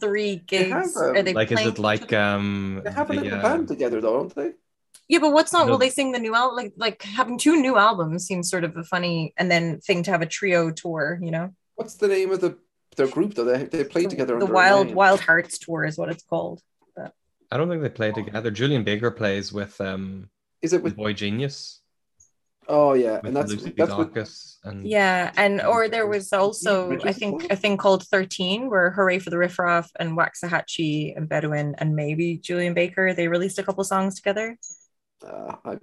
three 0.00 0.36
gigs? 0.36 0.70
have, 0.70 0.96
um, 0.96 1.16
are 1.16 1.22
they 1.22 1.32
Like, 1.32 1.52
is 1.52 1.66
it 1.66 1.78
like 1.78 2.12
um? 2.12 2.82
They 2.84 2.90
have 2.90 3.10
a 3.10 3.14
the, 3.14 3.20
little 3.22 3.38
uh, 3.38 3.42
band 3.42 3.68
together, 3.68 4.00
though, 4.00 4.18
don't 4.18 4.34
they? 4.34 4.52
yeah, 5.08 5.18
but 5.18 5.32
what's 5.32 5.52
not? 5.52 5.66
No. 5.66 5.72
Will 5.72 5.78
they 5.78 5.90
sing 5.90 6.12
the 6.12 6.18
new 6.18 6.34
album? 6.34 6.56
Like 6.56 6.72
like 6.76 7.02
having 7.02 7.38
two 7.38 7.60
new 7.60 7.76
albums 7.76 8.26
seems 8.26 8.50
sort 8.50 8.64
of 8.64 8.76
a 8.76 8.84
funny 8.84 9.32
and 9.36 9.50
then 9.50 9.80
thing 9.80 10.02
to 10.04 10.10
have 10.10 10.22
a 10.22 10.26
trio 10.26 10.70
tour. 10.70 11.18
You 11.22 11.30
know, 11.30 11.54
What's 11.76 11.94
the 11.94 12.08
name 12.08 12.30
of 12.30 12.40
the 12.40 12.58
their 12.96 13.08
group 13.08 13.34
though? 13.34 13.44
They 13.44 13.64
they 13.64 13.84
play 13.84 14.04
together. 14.04 14.38
The 14.38 14.46
Wild. 14.46 14.94
Wild 14.94 15.20
Hearts 15.20 15.58
tour 15.58 15.84
is 15.84 15.96
what 15.96 16.10
it's 16.10 16.24
called. 16.24 16.62
I 17.50 17.56
don't 17.56 17.70
think 17.70 17.80
they 17.80 17.88
play 17.88 18.12
together. 18.12 18.50
Julien 18.50 18.84
Baker 18.84 19.10
plays 19.10 19.52
with 19.52 19.80
um 19.80 20.28
Is 20.60 20.72
it 20.72 20.82
with? 20.82 20.96
Boy 20.96 21.14
Genius 21.14 21.80
Oh 22.68 22.92
yeah, 22.92 23.20
and 23.24 23.34
that's 23.34 23.50
Lucy 23.50 23.72
that's 23.76 23.94
with 23.96 24.12
Dacus 24.12 24.58
and 24.64 24.86
Yeah, 24.86 25.32
and 25.36 25.62
or 25.62 25.88
there 25.88 26.06
was 26.06 26.32
also 26.32 26.98
I 27.02 27.12
think 27.12 27.50
a 27.50 27.56
thing 27.56 27.78
called 27.78 28.06
Thirteen, 28.06 28.68
where 28.68 28.90
Hurray 28.90 29.18
for 29.18 29.30
the 29.30 29.38
Riff 29.38 29.58
Raff 29.58 29.90
and 29.98 30.16
Waxahatchee 30.18 31.16
and 31.16 31.28
Bedouine 31.28 31.74
and 31.78 31.96
maybe 31.96 32.36
Julien 32.36 32.74
Baker 32.74 33.14
they 33.14 33.28
released 33.28 33.58
a 33.58 33.62
couple 33.62 33.82
songs 33.84 34.16
together. 34.16 34.58
Uh, 35.26 35.56
I, 35.64 35.78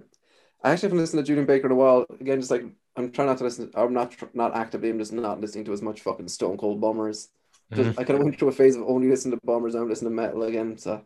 I 0.62 0.70
actually 0.72 0.88
haven't 0.88 0.98
listened 0.98 1.20
to 1.20 1.26
Julien 1.26 1.46
Baker 1.46 1.66
in 1.66 1.72
a 1.72 1.76
while. 1.76 2.06
Again, 2.20 2.40
just 2.40 2.52
like 2.52 2.64
I'm 2.96 3.10
trying 3.10 3.28
not 3.28 3.38
to 3.38 3.44
listen. 3.44 3.70
I'm 3.74 3.92
not 3.92 4.14
not 4.34 4.54
actively. 4.54 4.88
I'm 4.90 4.98
just 4.98 5.12
not 5.12 5.40
listening 5.40 5.64
to 5.66 5.72
as 5.72 5.82
much 5.82 6.00
fucking 6.02 6.28
Stone 6.28 6.56
Cold 6.58 6.80
Bombers. 6.80 7.28
Just, 7.74 7.90
Mhm. 7.90 7.98
I 7.98 8.04
kind 8.04 8.18
of 8.18 8.24
went 8.24 8.38
through 8.38 8.48
a 8.48 8.52
phase 8.52 8.76
of 8.76 8.82
only 8.84 9.08
listening 9.08 9.38
to 9.38 9.44
Bombers. 9.44 9.74
Now 9.74 9.82
I'm 9.82 9.88
listening 9.88 10.12
to 10.12 10.16
metal 10.16 10.44
again. 10.44 10.78
So 10.78 11.02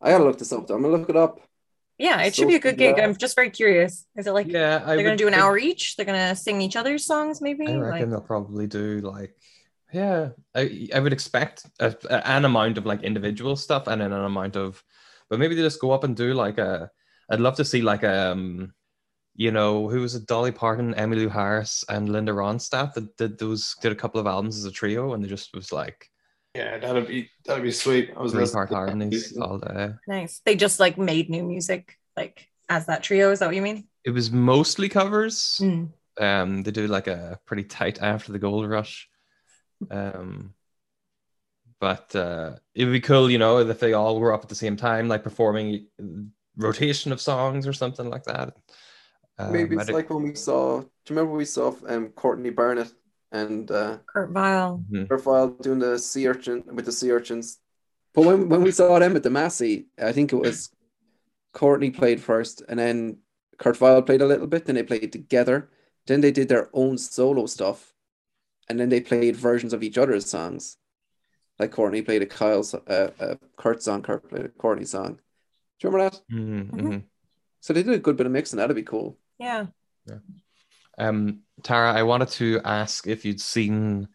I 0.00 0.10
gotta 0.10 0.24
look 0.24 0.38
this 0.38 0.52
up. 0.52 0.66
Though. 0.66 0.74
I'm 0.74 0.82
gonna 0.82 0.96
look 0.96 1.08
it 1.08 1.16
up. 1.16 1.40
Yeah, 2.02 2.20
it 2.22 2.34
So, 2.34 2.42
should 2.42 2.48
be 2.48 2.56
a 2.56 2.64
good 2.66 2.76
gig. 2.78 2.96
yeah. 2.98 3.04
I'm 3.04 3.16
just 3.16 3.36
very 3.36 3.50
curious. 3.50 4.06
Is 4.16 4.26
it 4.26 4.32
like 4.32 4.48
yeah, 4.48 4.78
they're 4.80 5.02
gonna 5.04 5.16
do 5.16 5.28
an 5.28 5.34
think- 5.34 5.42
hour 5.44 5.56
each? 5.56 5.94
They're 5.96 6.06
gonna 6.12 6.34
sing 6.34 6.60
each 6.60 6.76
other's 6.76 7.06
songs, 7.06 7.40
maybe? 7.40 7.66
I 7.68 7.76
reckon 7.76 8.00
Like, 8.00 8.10
they'll 8.10 8.20
probably 8.34 8.66
do 8.66 9.00
like 9.00 9.32
yeah. 9.92 10.30
I 10.54 10.88
I 10.94 10.98
would 11.00 11.12
expect 11.12 11.64
a, 11.78 11.94
a- 12.10 12.26
an 12.36 12.44
amount 12.44 12.76
of 12.78 12.86
like 12.86 13.02
individual 13.02 13.54
stuff 13.56 13.86
and 13.86 14.00
then 14.00 14.12
an 14.12 14.24
amount 14.24 14.56
of, 14.56 14.82
but 15.30 15.38
maybe 15.38 15.54
they 15.54 15.62
just 15.62 15.80
go 15.80 15.92
up 15.92 16.04
and 16.04 16.16
do 16.16 16.34
like 16.34 16.58
a. 16.58 16.90
I'd 17.30 17.40
love 17.40 17.56
to 17.56 17.64
see 17.64 17.82
like 17.82 18.02
um, 18.04 18.72
you 19.36 19.50
know, 19.52 19.88
who 19.88 20.00
was 20.00 20.14
it? 20.14 20.26
Dolly 20.26 20.50
Parton, 20.52 20.94
Emmylou 20.94 21.30
Harris, 21.30 21.84
and 21.88 22.08
Linda 22.08 22.32
Ronstadt 22.32 22.94
that 22.94 23.16
did 23.16 23.38
those 23.38 23.76
did 23.80 23.92
a 23.92 24.00
couple 24.02 24.20
of 24.20 24.26
albums 24.26 24.58
as 24.58 24.64
a 24.64 24.70
trio, 24.72 25.12
and 25.14 25.22
they 25.22 25.28
just 25.28 25.54
was 25.54 25.72
like 25.72 26.10
Yeah, 26.54 26.78
that'd 26.78 27.06
be 27.06 27.30
that'd 27.46 27.62
be 27.62 27.72
sweet. 27.72 28.12
I 28.16 28.20
was 28.20 28.32
three 28.32 28.42
listening 28.42 28.58
part 28.58 28.70
to 28.70 28.74
harmonies 28.76 29.36
all 29.38 29.58
day. 29.58 29.90
nice. 30.06 30.40
They 30.44 30.54
just 30.56 30.80
like 30.80 30.98
made 30.98 31.30
new 31.30 31.44
music 31.44 31.98
like 32.16 32.48
as 32.68 32.86
that 32.86 33.02
trio. 33.02 33.30
Is 33.30 33.38
that 33.38 33.46
what 33.46 33.56
you 33.56 33.62
mean? 33.62 33.88
It 34.04 34.10
was 34.10 34.30
mostly 34.30 34.88
covers. 34.88 35.58
Mm. 35.60 35.92
um 36.20 36.62
they 36.62 36.70
do 36.70 36.86
like 36.88 37.06
a 37.06 37.38
pretty 37.46 37.64
tight 37.64 38.02
after 38.02 38.32
the 38.32 38.38
gold 38.38 38.68
rush 38.68 39.08
um 39.90 40.52
but 41.80 42.14
uh 42.14 42.52
it 42.74 42.84
would 42.84 42.92
be 42.92 43.00
cool 43.00 43.30
you 43.30 43.38
know 43.38 43.58
if 43.58 43.80
they 43.80 43.94
all 43.94 44.20
were 44.20 44.34
up 44.34 44.42
at 44.42 44.50
the 44.50 44.54
same 44.54 44.76
time 44.76 45.08
like 45.08 45.24
performing 45.24 45.86
rotation 46.56 47.12
of 47.12 47.20
songs 47.20 47.66
or 47.66 47.72
something 47.72 48.10
like 48.10 48.24
that 48.24 48.54
um, 49.38 49.52
Maybe 49.52 49.76
it's 49.76 49.88
like 49.88 50.10
when 50.10 50.24
we 50.24 50.34
saw. 50.34 50.80
Do 50.80 50.86
you 51.08 51.16
remember 51.16 51.36
we 51.38 51.46
saw 51.46 51.74
um 51.88 52.10
Courtney 52.10 52.50
Barnett 52.50 52.92
and 53.32 53.70
uh 53.70 53.98
Kurt 54.06 54.30
Vile. 54.30 54.84
Mhm. 54.90 55.08
her 55.08 55.18
file 55.18 55.48
doing 55.48 55.78
the 55.80 55.98
sea 55.98 56.28
urchin 56.28 56.62
with 56.72 56.84
the 56.84 56.92
sea 56.92 57.10
urchins. 57.10 57.58
But 58.14 58.24
when 58.26 58.48
when 58.48 58.62
we 58.62 58.70
saw 58.70 58.98
them 58.98 59.16
at 59.16 59.22
the 59.22 59.30
Massey, 59.30 59.86
I 59.98 60.12
think 60.12 60.32
it 60.32 60.36
was 60.36 60.70
Courtney 61.52 61.90
played 61.90 62.20
first, 62.20 62.62
and 62.68 62.78
then 62.78 63.18
Kurt 63.58 63.76
Vile 63.76 64.02
played 64.02 64.22
a 64.22 64.26
little 64.26 64.46
bit. 64.46 64.66
Then 64.66 64.76
they 64.76 64.82
played 64.82 65.12
together. 65.12 65.70
Then 66.06 66.20
they 66.20 66.32
did 66.32 66.48
their 66.48 66.68
own 66.72 66.98
solo 66.98 67.46
stuff, 67.46 67.94
and 68.68 68.78
then 68.78 68.88
they 68.88 69.00
played 69.00 69.36
versions 69.36 69.72
of 69.72 69.82
each 69.82 69.98
other's 69.98 70.26
songs. 70.28 70.76
Like 71.58 71.70
Courtney 71.72 72.02
played 72.02 72.22
a 72.22 72.26
Kyle's 72.26 72.74
uh, 72.74 73.10
a 73.20 73.38
Kurt 73.56 73.82
song, 73.82 74.02
Kurt 74.02 74.28
played 74.28 74.44
a 74.46 74.48
Courtney 74.48 74.84
song. 74.84 75.20
Do 75.78 75.88
you 75.88 75.90
remember 75.90 76.10
that? 76.10 76.22
Mhm, 76.34 76.70
Mhm. 76.70 76.80
mhm. 76.82 77.02
So 77.60 77.72
they 77.72 77.82
did 77.82 77.94
a 77.94 77.98
good 77.98 78.16
bit 78.16 78.26
of 78.26 78.32
mixing. 78.32 78.56
That'd 78.58 78.74
be 78.76 78.82
cool. 78.82 79.16
Yeah. 79.38 79.66
Yeah. 80.06 80.18
Um 80.98 81.40
tara 81.62 81.92
i 81.92 82.02
wanted 82.02 82.28
to 82.28 82.60
ask 82.64 83.06
if 83.06 83.24
you'd 83.24 83.40
seen 83.40 84.08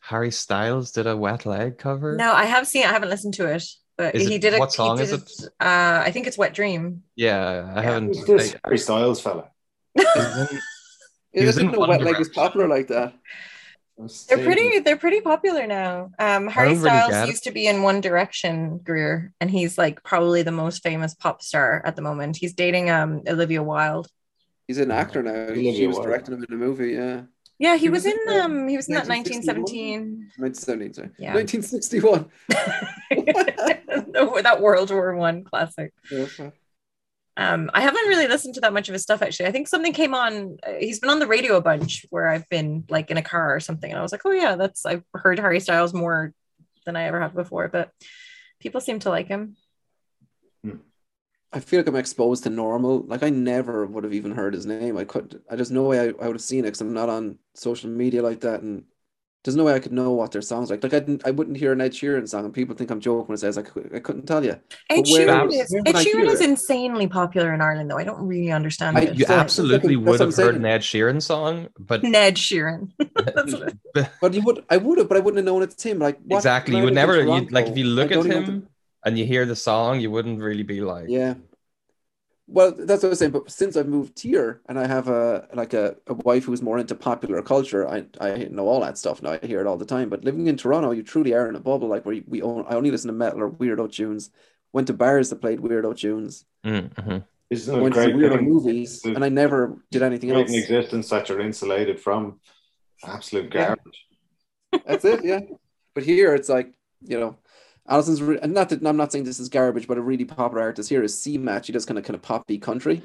harry 0.00 0.30
styles 0.30 0.92
did 0.92 1.06
a 1.06 1.16
wet 1.16 1.46
leg 1.46 1.78
cover 1.78 2.16
No, 2.16 2.32
I 2.32 2.44
have 2.44 2.66
seen. 2.66 2.84
I 2.84 2.92
haven't 2.92 3.10
listened 3.10 3.34
to 3.34 3.46
it, 3.46 3.64
but 3.98 4.14
Is 4.14 4.26
he 4.28 4.36
it- 4.36 4.40
did 4.42 4.54
a. 4.54 4.58
what 4.58 4.72
song 4.72 4.98
is 4.98 5.10
did 5.10 5.20
it? 5.20 5.30
Uh, 5.60 6.02
I 6.06 6.10
think 6.10 6.26
it's 6.26 6.38
Wet 6.38 6.54
Dream. 6.54 7.02
yeah 7.16 7.70
i 7.76 7.82
haven't 7.82 8.16
Who's 8.16 8.24
this 8.26 8.54
I- 8.54 8.60
Harry 8.64 8.78
Styles 8.78 9.20
fella? 9.20 9.50
He 9.94 10.02
was 10.04 10.50
in- 10.50 10.58
He 11.32 11.38
Yeah, 11.40 11.42
I 11.42 11.46
was 11.46 11.58
in 11.58 11.66
didn't 11.66 11.72
know 11.74 11.78
One 11.80 11.88
Wet 11.90 12.02
Leg 12.02 12.18
was 12.18 12.28
popular 12.30 12.66
like 12.66 12.88
that. 12.88 13.12
They're 14.28 14.38
pretty. 14.42 14.78
They're 14.78 14.96
pretty 14.96 15.20
popular 15.20 15.66
now. 15.66 16.10
Um, 16.18 16.48
Harry 16.48 16.70
don't 16.74 16.82
really 16.82 16.98
Styles 17.12 17.28
used 17.28 17.44
to 17.44 17.50
be 17.50 17.66
in 17.66 17.82
One 17.82 18.00
Direction, 18.00 18.78
Greer, 18.78 19.32
and 19.42 19.50
he's 19.50 19.76
like 19.76 20.02
probably 20.02 20.40
the 20.42 20.50
most 20.50 20.82
famous 20.82 21.14
pop 21.14 21.42
star 21.42 21.82
at 21.84 21.96
the 21.96 22.02
moment. 22.02 22.38
He's 22.38 22.54
dating 22.54 22.88
um 22.90 23.20
Olivia 23.28 23.62
Wilde. 23.62 24.08
He's 24.70 24.78
an 24.78 24.92
actor 24.92 25.20
now. 25.20 25.52
He 25.52 25.74
She 25.74 25.88
was 25.88 25.96
Wilde. 25.96 26.06
directing 26.06 26.34
him 26.36 26.44
in 26.48 26.54
a 26.54 26.56
movie. 26.56 26.92
Yeah, 26.92 27.22
Yeah, 27.58 27.74
he, 27.74 27.80
He 27.86 27.88
was, 27.88 28.04
was 28.04 28.12
in 28.14 28.18
in, 28.28 28.40
um 28.40 28.68
he 28.68 28.76
was 28.76 28.86
in 28.88 28.94
that 28.94 29.08
1961? 29.08 30.30
1917. 30.38 30.38
1970. 30.38 30.92
Sorry. 30.94 31.10
Yeah. 31.18 31.34
1961. 31.34 32.30
that 34.44 34.60
World 34.60 34.90
War 34.92 35.16
One 35.16 35.42
classic. 35.42 35.92
Yeah. 36.08 36.50
Um, 37.36 37.68
I 37.74 37.80
haven't 37.80 38.06
really 38.06 38.28
listened 38.28 38.54
to 38.54 38.60
that 38.60 38.72
much 38.72 38.88
of 38.88 38.92
his 38.92 39.02
stuff 39.02 39.22
actually. 39.22 39.46
I 39.46 39.52
think 39.52 39.66
something 39.66 39.92
came 39.92 40.14
on. 40.14 40.58
uh, 40.64 40.74
He's 40.78 41.00
been 41.00 41.10
on 41.10 41.18
the 41.18 41.26
radio 41.26 41.56
a 41.56 41.60
bunch 41.60 42.06
where 42.10 42.28
I've 42.28 42.48
been 42.48 42.84
like 42.88 43.10
in 43.10 43.16
a 43.16 43.22
car 43.22 43.52
or 43.56 43.58
something, 43.60 43.90
and 43.90 43.98
I 43.98 44.02
was 44.02 44.12
like, 44.12 44.22
oh 44.24 44.30
yeah, 44.30 44.54
that's 44.54 44.86
I've 44.86 45.02
heard 45.14 45.40
Harry 45.40 45.58
Styles 45.58 45.92
more 45.92 46.32
than 46.86 46.94
I 46.94 47.04
ever 47.04 47.20
have 47.20 47.34
before, 47.34 47.66
but 47.66 47.90
people 48.60 48.80
seem 48.80 49.00
to 49.00 49.10
like 49.10 49.26
him. 49.26 49.56
I 51.52 51.58
feel 51.60 51.80
like 51.80 51.88
I'm 51.88 51.96
exposed 51.96 52.44
to 52.44 52.50
normal. 52.50 53.00
Like 53.02 53.22
I 53.24 53.30
never 53.30 53.84
would 53.86 54.04
have 54.04 54.14
even 54.14 54.32
heard 54.32 54.54
his 54.54 54.66
name. 54.66 54.96
I 54.96 55.04
couldn't. 55.04 55.42
I 55.50 55.56
just 55.56 55.70
no 55.72 55.82
way 55.82 55.98
I, 56.00 56.04
I 56.04 56.26
would 56.26 56.36
have 56.36 56.40
seen 56.42 56.60
it 56.60 56.68
because 56.68 56.80
I'm 56.80 56.92
not 56.94 57.08
on 57.08 57.38
social 57.54 57.90
media 57.90 58.22
like 58.22 58.40
that, 58.40 58.62
and 58.62 58.84
there's 59.42 59.56
no 59.56 59.64
way 59.64 59.74
I 59.74 59.80
could 59.80 59.92
know 59.92 60.12
what 60.12 60.30
their 60.30 60.42
songs 60.42 60.70
like. 60.70 60.82
Like 60.84 60.94
I 60.94 61.00
didn't. 61.00 61.26
I 61.26 61.32
wouldn't 61.32 61.56
hear 61.56 61.72
an 61.72 61.80
Ed 61.80 61.90
Sheeran 61.92 62.28
song, 62.28 62.44
and 62.44 62.54
people 62.54 62.76
think 62.76 62.90
I'm 62.90 63.00
joking 63.00 63.26
when 63.26 63.34
it 63.34 63.38
says 63.38 63.58
I, 63.58 63.62
cou- 63.62 63.90
I 63.92 63.98
couldn't 63.98 64.26
tell 64.26 64.44
you. 64.44 64.52
Ed 64.52 64.60
But 64.88 65.04
Sheeran 65.06 65.52
is 65.52 65.72
where 65.72 65.82
Ed 65.86 65.94
Sheeran 65.96 66.28
is 66.28 66.40
insanely 66.40 67.08
popular 67.08 67.52
in 67.52 67.60
Ireland, 67.60 67.90
though. 67.90 67.98
I 67.98 68.04
don't 68.04 68.24
really 68.28 68.52
understand 68.52 68.96
I- 68.98 69.00
it. 69.02 69.18
you 69.18 69.24
So- 69.24 69.34
absolutely 69.34 69.96
that's 69.96 70.04
would 70.06 70.20
what 70.20 70.20
have 70.20 70.28
heard 70.28 70.34
saying. 70.52 70.56
an 70.56 70.66
ed 70.66 70.82
sheeran 70.82 71.20
song 71.20 71.68
but 71.80 72.04
Ned 72.04 72.36
Sheeran. 72.36 72.92
That's 73.14 73.52
what 73.54 73.68
it- 73.96 74.10
But 74.20 74.34
you 74.34 74.42
would. 74.42 74.64
I 74.70 74.76
would 74.76 74.98
have, 74.98 75.08
but 75.08 75.16
I 75.16 75.20
wouldn't 75.20 75.38
have 75.38 75.46
known 75.46 75.62
it's 75.62 75.82
him. 75.82 75.98
Like 75.98 76.20
what 76.26 76.36
exactly 76.36 76.76
you 76.76 76.84
would 76.84 76.94
never 76.94 77.20
you 77.20 77.48
like 77.50 77.66
if 77.66 77.76
you 77.76 77.84
look 77.86 78.12
at 78.12 78.22
don't 78.22 78.30
him 78.30 78.68
and 79.04 79.18
you 79.18 79.24
hear 79.24 79.46
the 79.46 79.56
song 79.56 80.00
you 80.00 80.10
wouldn't 80.10 80.40
really 80.40 80.62
be 80.62 80.80
like 80.80 81.06
Yeah. 81.08 81.34
Well, 82.52 82.72
that's 82.72 83.04
what 83.04 83.10
I 83.10 83.10
was 83.10 83.18
saying. 83.20 83.30
But 83.30 83.48
since 83.48 83.76
I've 83.76 83.86
moved 83.86 84.18
here 84.20 84.60
and 84.68 84.76
I 84.76 84.84
have 84.88 85.06
a 85.08 85.46
like 85.54 85.72
a, 85.72 85.94
a 86.08 86.14
wife 86.14 86.44
who's 86.46 86.60
more 86.62 86.78
into 86.80 86.96
popular 86.96 87.42
culture, 87.42 87.86
I 87.88 88.06
I 88.20 88.48
know 88.50 88.66
all 88.66 88.80
that 88.80 88.98
stuff 88.98 89.22
now. 89.22 89.38
I 89.40 89.46
hear 89.46 89.60
it 89.60 89.68
all 89.68 89.76
the 89.76 89.84
time. 89.86 90.08
But 90.08 90.24
living 90.24 90.48
in 90.48 90.56
Toronto, 90.56 90.90
you 90.90 91.04
truly 91.04 91.32
are 91.32 91.48
in 91.48 91.54
a 91.54 91.60
bubble. 91.60 91.86
Like 91.86 92.04
where 92.04 92.20
we 92.26 92.42
own, 92.42 92.64
I 92.68 92.74
only 92.74 92.90
listen 92.90 93.06
to 93.06 93.12
metal 93.14 93.40
or 93.42 93.50
weirdo 93.50 93.92
tunes. 93.92 94.30
Went 94.72 94.88
to 94.88 94.94
bars 94.94 95.30
that 95.30 95.40
played 95.40 95.60
weirdo 95.60 95.96
tunes. 95.96 96.44
Mm-hmm. 96.64 97.18
Isn't 97.50 97.76
it 97.78 97.80
Went 97.82 97.94
to 97.94 98.00
great 98.00 98.14
weirdo 98.16 98.30
living- 98.32 98.48
movies, 98.50 99.00
the- 99.02 99.14
and 99.14 99.24
I 99.24 99.28
never 99.28 99.78
did 99.92 100.02
anything 100.02 100.30
great 100.30 100.40
else. 100.42 100.50
in 100.52 100.58
existence 100.58 101.08
that 101.10 101.28
you're 101.28 101.40
insulated 101.40 102.00
from 102.00 102.40
absolute 103.04 103.54
Yeah. 103.54 103.66
garbage? 103.76 104.06
That's 104.86 105.04
it. 105.04 105.24
Yeah. 105.24 105.38
But 105.48 105.58
but 105.94 106.02
here 106.02 106.34
it's 106.34 106.48
like 106.48 106.74
you 107.02 107.18
know, 107.20 107.36
Alison's 107.90 108.22
re- 108.22 108.38
and 108.40 108.54
not 108.54 108.68
that 108.68 108.86
I'm 108.86 108.96
not 108.96 109.10
saying 109.10 109.24
this 109.24 109.40
is 109.40 109.48
garbage, 109.48 109.88
but 109.88 109.98
a 109.98 110.02
really 110.02 110.24
popular 110.24 110.62
artist 110.62 110.88
here 110.88 111.02
is 111.02 111.16
CMAT. 111.16 111.64
She 111.64 111.72
does 111.72 111.84
kind 111.84 111.98
of 111.98 112.04
kind 112.04 112.14
of 112.14 112.22
poppy 112.22 112.56
country, 112.56 113.02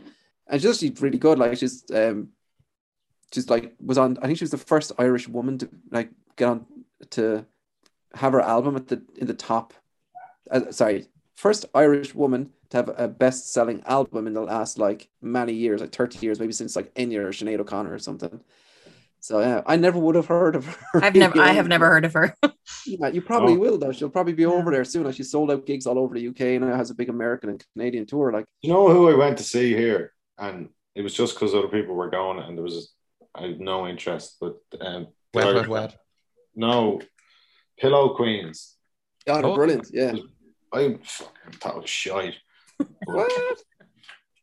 and 0.48 0.62
she's 0.62 0.69
actually 0.69 0.91
really 1.02 1.17
good. 1.17 1.39
Like 1.39 1.58
she's 1.58 1.84
um, 1.93 2.30
she's 3.34 3.50
like 3.50 3.74
was 3.84 3.98
on. 3.98 4.17
I 4.21 4.28
think 4.28 4.38
she 4.38 4.43
was 4.43 4.52
the 4.52 4.58
first 4.58 4.91
Irish 5.00 5.28
woman 5.28 5.58
to 5.58 5.69
like 5.91 6.12
get 6.36 6.50
on 6.50 6.65
to 7.12 7.45
have 8.13 8.34
her 8.34 8.41
album 8.41 8.76
at 8.76 8.88
the 8.88 9.02
in 9.17 9.26
the 9.26 9.34
top. 9.34 9.74
Uh, 10.52 10.71
sorry, 10.71 11.08
first 11.34 11.65
Irish 11.74 12.13
woman 12.13 12.52
to 12.69 12.78
have 12.78 12.91
a 12.95 13.08
best 13.08 13.52
selling 13.52 13.82
album 13.88 14.28
in 14.28 14.34
the 14.34 14.41
last 14.41 14.78
like 14.78 15.10
many 15.19 15.54
years, 15.54 15.82
like 15.82 15.91
30 15.91 16.19
years, 16.19 16.39
maybe 16.39 16.54
since 16.54 16.76
like 16.76 16.93
Enya 16.93 17.19
or 17.19 17.30
Sinead 17.30 17.60
O'Connor 17.60 17.91
or 17.91 18.00
something. 18.00 18.39
So 19.26 19.40
yeah, 19.40 19.64
I 19.66 19.76
never 19.76 19.98
would 19.98 20.14
have 20.14 20.28
heard 20.28 20.56
of 20.56 20.68
her. 20.68 21.04
I've 21.04 21.16
never, 21.16 21.42
I 21.42 21.54
have 21.54 21.68
never 21.68 21.88
heard 21.88 22.06
of 22.06 22.14
her. 22.14 22.36
yeah, 22.86 23.08
you 23.08 23.24
probably 23.24 23.54
oh. 23.54 23.58
will 23.58 23.78
though. 23.80 23.92
She'll 23.92 24.08
probably 24.08 24.34
be 24.34 24.46
over 24.46 24.70
there 24.70 24.86
soon. 24.86 25.04
Like 25.04 25.16
she's 25.16 25.32
sold 25.32 25.50
out 25.50 25.66
gigs 25.66 25.88
all 25.88 25.98
over 25.98 26.14
the 26.14 26.28
UK 26.28 26.42
and 26.42 26.62
now 26.62 26.76
has 26.76 26.92
a 26.92 26.94
big 26.94 27.10
American 27.10 27.50
and 27.50 27.66
Canadian 27.74 28.06
tour. 28.06 28.32
Like 28.32 28.46
you 28.62 28.72
know 28.72 28.88
who 28.88 29.10
I 29.10 29.16
went 29.16 29.40
to 29.40 29.44
see 29.44 29.76
here, 29.76 30.14
and 30.38 30.70
it 30.94 31.02
was 31.02 31.16
just 31.16 31.34
because 31.34 31.56
other 31.56 31.70
people 31.70 31.96
were 31.96 32.12
going, 32.12 32.38
and 32.38 32.56
there 32.56 32.64
was 32.64 32.94
I 33.34 33.48
had 33.48 33.60
no 33.60 33.88
interest. 33.88 34.38
But 34.40 34.58
um, 34.80 35.08
wet, 35.34 35.56
wet, 35.56 35.68
wet. 35.70 35.98
No, 36.56 37.02
Pillow 37.80 38.14
Queens. 38.14 38.76
Yeah, 39.26 39.42
oh. 39.44 39.56
brilliant. 39.56 39.88
Yeah, 39.92 40.14
I 40.72 41.00
thought 41.54 41.78
it 41.78 41.82
was 41.82 41.90
shite. 41.90 42.36
what? 43.06 43.58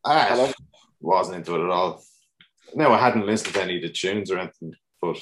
I 0.03 0.53
wasn't 0.99 1.37
into 1.37 1.55
it 1.55 1.63
at 1.63 1.69
all. 1.69 2.03
No, 2.75 2.91
I 2.91 2.97
hadn't 2.97 3.25
listened 3.25 3.55
to 3.55 3.61
any 3.61 3.77
of 3.77 3.83
the 3.83 3.89
tunes 3.89 4.31
or 4.31 4.37
anything, 4.39 4.73
but 5.01 5.17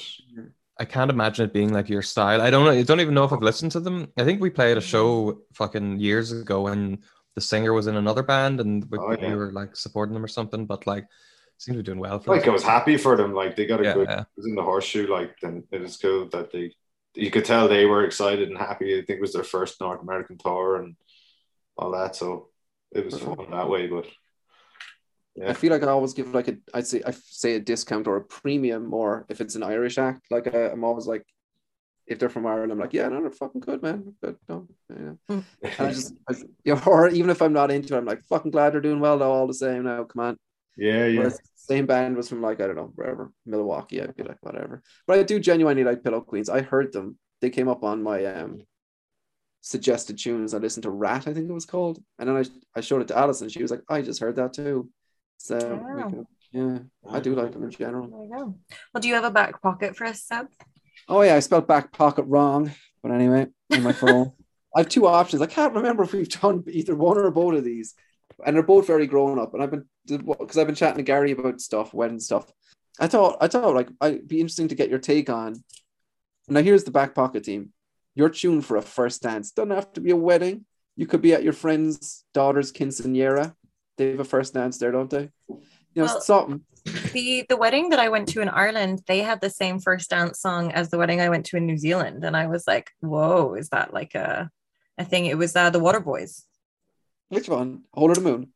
I 0.78 0.84
can't 0.84 1.10
imagine 1.10 1.44
it 1.44 1.52
being 1.52 1.72
like 1.72 1.88
your 1.88 2.02
style. 2.02 2.40
I 2.40 2.50
don't 2.50 2.64
know. 2.64 2.70
I 2.70 2.82
don't 2.82 3.00
even 3.00 3.14
know 3.14 3.24
if 3.24 3.32
I've 3.32 3.42
listened 3.42 3.72
to 3.72 3.80
them. 3.80 4.08
I 4.16 4.24
think 4.24 4.40
we 4.40 4.50
played 4.50 4.76
a 4.76 4.80
mm. 4.80 4.84
show 4.84 5.42
fucking 5.52 5.98
years 5.98 6.32
ago 6.32 6.62
when 6.62 6.98
the 7.34 7.40
singer 7.40 7.72
was 7.72 7.86
in 7.86 7.96
another 7.96 8.22
band 8.22 8.60
and 8.60 8.84
we, 8.90 8.98
oh, 8.98 9.12
yeah. 9.12 9.28
we 9.28 9.36
were 9.36 9.52
like 9.52 9.76
supporting 9.76 10.14
them 10.14 10.24
or 10.24 10.28
something. 10.28 10.66
But 10.66 10.86
like, 10.86 11.06
seems 11.58 11.76
to 11.76 11.82
be 11.82 11.86
doing 11.86 12.00
well. 12.00 12.18
For 12.18 12.34
like 12.34 12.42
them. 12.42 12.50
I 12.50 12.54
was 12.54 12.62
happy 12.62 12.96
for 12.96 13.16
them. 13.16 13.32
Like 13.32 13.54
they 13.54 13.66
got 13.66 13.80
a 13.80 13.84
yeah, 13.84 13.94
good. 13.94 14.08
Yeah. 14.08 14.24
was 14.36 14.46
in 14.46 14.54
the 14.54 14.62
horseshoe. 14.62 15.06
Like 15.06 15.38
then 15.40 15.64
it 15.70 15.80
was 15.80 15.96
cool 15.96 16.28
that 16.30 16.50
they. 16.50 16.74
You 17.14 17.30
could 17.30 17.44
tell 17.44 17.68
they 17.68 17.84
were 17.84 18.04
excited 18.04 18.48
and 18.48 18.56
happy. 18.56 18.94
I 18.94 19.04
think 19.04 19.18
it 19.18 19.20
was 19.20 19.34
their 19.34 19.44
first 19.44 19.80
North 19.80 20.00
American 20.00 20.38
tour 20.38 20.76
and 20.76 20.96
all 21.76 21.92
that. 21.92 22.16
So 22.16 22.48
it 22.90 23.04
was 23.04 23.14
mm-hmm. 23.14 23.34
fun 23.34 23.50
that 23.50 23.68
way. 23.68 23.86
But 23.86 24.06
yeah. 25.36 25.50
I 25.50 25.54
feel 25.54 25.72
like 25.72 25.82
I 25.82 25.88
always 25.88 26.12
give 26.12 26.34
like 26.34 26.48
a 26.48 26.56
I'd 26.74 26.86
say 26.86 27.02
I 27.06 27.12
say 27.12 27.54
a 27.54 27.60
discount 27.60 28.06
or 28.06 28.16
a 28.16 28.24
premium 28.24 28.86
more 28.86 29.24
if 29.28 29.40
it's 29.40 29.54
an 29.54 29.62
Irish 29.62 29.98
act. 29.98 30.26
Like 30.30 30.54
I, 30.54 30.70
am 30.70 30.84
always 30.84 31.06
like, 31.06 31.24
if 32.06 32.18
they're 32.18 32.28
from 32.28 32.46
Ireland, 32.46 32.72
I'm 32.72 32.78
like, 32.78 32.92
yeah, 32.92 33.08
no, 33.08 33.20
they're 33.22 33.30
fucking 33.30 33.62
good, 33.62 33.82
man. 33.82 34.14
Good, 34.22 34.36
no, 34.48 34.68
yeah. 34.90 35.12
Hmm. 35.28 35.40
and 35.62 35.88
I 35.88 35.92
just, 35.92 36.14
I, 36.28 36.34
you 36.64 36.74
know, 36.74 36.82
or 36.86 37.08
even 37.08 37.30
if 37.30 37.40
I'm 37.40 37.52
not 37.52 37.70
into 37.70 37.94
it, 37.94 37.98
I'm 37.98 38.04
like, 38.04 38.22
fucking 38.24 38.50
glad 38.50 38.74
they're 38.74 38.80
doing 38.80 39.00
well 39.00 39.18
though. 39.18 39.32
All 39.32 39.46
the 39.46 39.54
same, 39.54 39.84
now, 39.84 40.04
come 40.04 40.24
on. 40.24 40.36
Yeah, 40.76 41.06
yeah. 41.06 41.18
Whereas 41.18 41.40
same 41.54 41.86
band 41.86 42.16
was 42.16 42.28
from 42.28 42.42
like 42.42 42.60
I 42.60 42.66
don't 42.66 42.76
know 42.76 42.92
wherever 42.94 43.32
Milwaukee. 43.46 44.02
I'd 44.02 44.16
be 44.16 44.24
like 44.24 44.38
whatever. 44.40 44.82
But 45.06 45.18
I 45.18 45.22
do 45.22 45.38
genuinely 45.38 45.84
like 45.84 46.02
Pillow 46.02 46.20
Queens. 46.20 46.48
I 46.48 46.62
heard 46.62 46.92
them. 46.92 47.18
They 47.40 47.50
came 47.50 47.68
up 47.68 47.84
on 47.84 48.02
my 48.02 48.24
um 48.24 48.62
suggested 49.60 50.18
tunes. 50.18 50.54
I 50.54 50.58
listened 50.58 50.82
to 50.82 50.90
Rat, 50.90 51.28
I 51.28 51.32
think 51.32 51.48
it 51.48 51.52
was 51.52 51.66
called, 51.66 52.02
and 52.18 52.28
then 52.28 52.36
I 52.36 52.44
I 52.76 52.80
showed 52.80 53.02
it 53.02 53.08
to 53.08 53.18
Alison. 53.18 53.48
She 53.48 53.62
was 53.62 53.70
like, 53.70 53.82
I 53.88 54.02
just 54.02 54.20
heard 54.20 54.36
that 54.36 54.52
too. 54.52 54.90
So 55.42 55.58
can, 55.58 55.98
uh, 55.98 56.22
yeah, 56.52 56.78
I 57.10 57.18
do 57.18 57.34
like 57.34 57.50
them 57.52 57.64
in 57.64 57.70
general. 57.70 58.06
There 58.06 58.22
you 58.22 58.30
go. 58.30 58.54
Well, 58.94 59.00
do 59.00 59.08
you 59.08 59.14
have 59.14 59.24
a 59.24 59.30
back 59.30 59.60
pocket 59.60 59.96
for 59.96 60.04
us, 60.04 60.22
Seb? 60.22 60.46
Oh 61.08 61.22
yeah, 61.22 61.34
I 61.34 61.40
spelled 61.40 61.66
back 61.66 61.90
pocket 61.90 62.22
wrong, 62.28 62.70
but 63.02 63.10
anyway, 63.10 63.48
in 63.70 63.82
my 63.82 63.92
phone. 63.92 64.32
I 64.76 64.80
have 64.80 64.88
two 64.88 65.08
options. 65.08 65.42
I 65.42 65.46
can't 65.46 65.74
remember 65.74 66.04
if 66.04 66.12
we've 66.12 66.28
done 66.28 66.62
either 66.70 66.94
one 66.94 67.18
or 67.18 67.28
both 67.32 67.56
of 67.56 67.64
these, 67.64 67.94
and 68.46 68.54
they're 68.54 68.62
both 68.62 68.86
very 68.86 69.08
grown 69.08 69.40
up. 69.40 69.52
And 69.52 69.62
I've 69.64 69.72
been 69.72 69.84
because 70.06 70.56
I've 70.56 70.66
been 70.68 70.76
chatting 70.76 70.98
to 70.98 71.02
Gary 71.02 71.32
about 71.32 71.60
stuff, 71.60 71.92
wedding 71.92 72.20
stuff. 72.20 72.46
I 73.00 73.08
thought 73.08 73.38
I 73.40 73.48
thought 73.48 73.74
like 73.74 73.88
I'd 74.00 74.28
be 74.28 74.38
interesting 74.38 74.68
to 74.68 74.76
get 74.76 74.90
your 74.90 75.00
take 75.00 75.28
on. 75.28 75.56
Now 76.46 76.62
here's 76.62 76.84
the 76.84 76.92
back 76.92 77.16
pocket 77.16 77.42
team. 77.42 77.70
You're 78.14 78.28
tuned 78.28 78.64
for 78.64 78.76
a 78.76 78.82
first 78.82 79.22
dance 79.22 79.50
doesn't 79.50 79.74
have 79.74 79.92
to 79.94 80.00
be 80.00 80.12
a 80.12 80.16
wedding. 80.16 80.66
You 80.94 81.08
could 81.08 81.20
be 81.20 81.34
at 81.34 81.42
your 81.42 81.52
friend's 81.52 82.24
daughter's 82.32 82.72
quinceanera 82.72 83.54
they 84.02 84.10
have 84.10 84.20
a 84.20 84.24
first 84.24 84.54
dance 84.54 84.78
there, 84.78 84.90
don't 84.90 85.10
they? 85.10 85.30
You 85.48 85.60
know, 85.94 86.04
well, 86.04 86.20
something. 86.20 86.62
The 87.12 87.46
the 87.48 87.56
wedding 87.56 87.90
that 87.90 88.00
I 88.00 88.08
went 88.08 88.28
to 88.30 88.40
in 88.40 88.48
Ireland, 88.48 89.02
they 89.06 89.20
had 89.20 89.40
the 89.40 89.50
same 89.50 89.78
first 89.78 90.10
dance 90.10 90.40
song 90.40 90.72
as 90.72 90.90
the 90.90 90.98
wedding 90.98 91.20
I 91.20 91.28
went 91.28 91.46
to 91.46 91.56
in 91.56 91.66
New 91.66 91.78
Zealand, 91.78 92.24
and 92.24 92.36
I 92.36 92.46
was 92.46 92.66
like, 92.66 92.90
"Whoa, 93.00 93.54
is 93.54 93.68
that 93.68 93.94
like 93.94 94.14
a 94.14 94.50
a 94.98 95.04
thing?" 95.04 95.26
It 95.26 95.38
was 95.38 95.54
uh, 95.54 95.70
the 95.70 95.80
Waterboys. 95.80 96.42
Which 97.28 97.48
one? 97.48 97.82
Whole 97.92 98.10
of 98.10 98.16
the 98.16 98.22
Moon. 98.22 98.52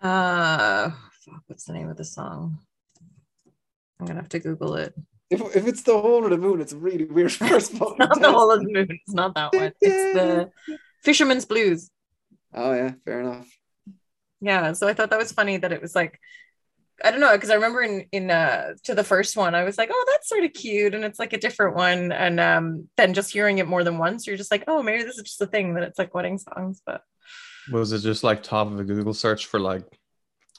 Uh, 0.00 0.90
fuck, 1.24 1.42
what's 1.46 1.64
the 1.64 1.72
name 1.72 1.88
of 1.88 1.96
the 1.96 2.04
song? 2.04 2.58
I'm 4.00 4.06
gonna 4.06 4.20
have 4.20 4.28
to 4.30 4.38
Google 4.40 4.74
it. 4.74 4.94
If, 5.30 5.40
if 5.54 5.66
it's 5.66 5.82
the 5.82 5.98
whole 6.00 6.24
of 6.24 6.30
the 6.30 6.38
moon, 6.38 6.60
it's 6.60 6.72
a 6.72 6.76
really 6.76 7.04
weird 7.04 7.32
first 7.44 7.74
one. 7.74 7.96
not 7.98 8.20
the 8.20 8.32
whole 8.32 8.50
of 8.50 8.60
the 8.60 8.72
moon. 8.72 8.88
It's 8.90 9.14
not 9.14 9.34
that 9.34 9.52
one. 9.52 9.72
It's 9.80 10.18
the 10.18 10.50
Fisherman's 11.02 11.44
Blues. 11.44 11.90
Oh 12.54 12.72
yeah, 12.72 12.92
fair 13.04 13.20
enough 13.20 13.57
yeah 14.40 14.72
so 14.72 14.86
i 14.86 14.94
thought 14.94 15.10
that 15.10 15.18
was 15.18 15.32
funny 15.32 15.56
that 15.56 15.72
it 15.72 15.82
was 15.82 15.94
like 15.94 16.20
i 17.04 17.10
don't 17.10 17.20
know 17.20 17.32
because 17.32 17.50
i 17.50 17.54
remember 17.54 17.82
in 17.82 18.06
in 18.12 18.30
uh 18.30 18.72
to 18.84 18.94
the 18.94 19.04
first 19.04 19.36
one 19.36 19.54
i 19.54 19.64
was 19.64 19.78
like 19.78 19.90
oh 19.92 20.04
that's 20.10 20.28
sort 20.28 20.44
of 20.44 20.52
cute 20.52 20.94
and 20.94 21.04
it's 21.04 21.18
like 21.18 21.32
a 21.32 21.38
different 21.38 21.76
one 21.76 22.12
and 22.12 22.40
um 22.40 22.88
then 22.96 23.14
just 23.14 23.32
hearing 23.32 23.58
it 23.58 23.68
more 23.68 23.84
than 23.84 23.98
once 23.98 24.26
you're 24.26 24.36
just 24.36 24.50
like 24.50 24.64
oh 24.66 24.82
maybe 24.82 25.02
this 25.02 25.16
is 25.16 25.22
just 25.22 25.42
a 25.42 25.46
thing 25.46 25.74
that 25.74 25.82
it's 25.82 25.98
like 25.98 26.14
wedding 26.14 26.38
songs 26.38 26.82
but 26.84 27.02
was 27.70 27.92
it 27.92 28.00
just 28.00 28.24
like 28.24 28.42
top 28.42 28.66
of 28.66 28.78
a 28.78 28.84
google 28.84 29.14
search 29.14 29.46
for 29.46 29.60
like 29.60 29.84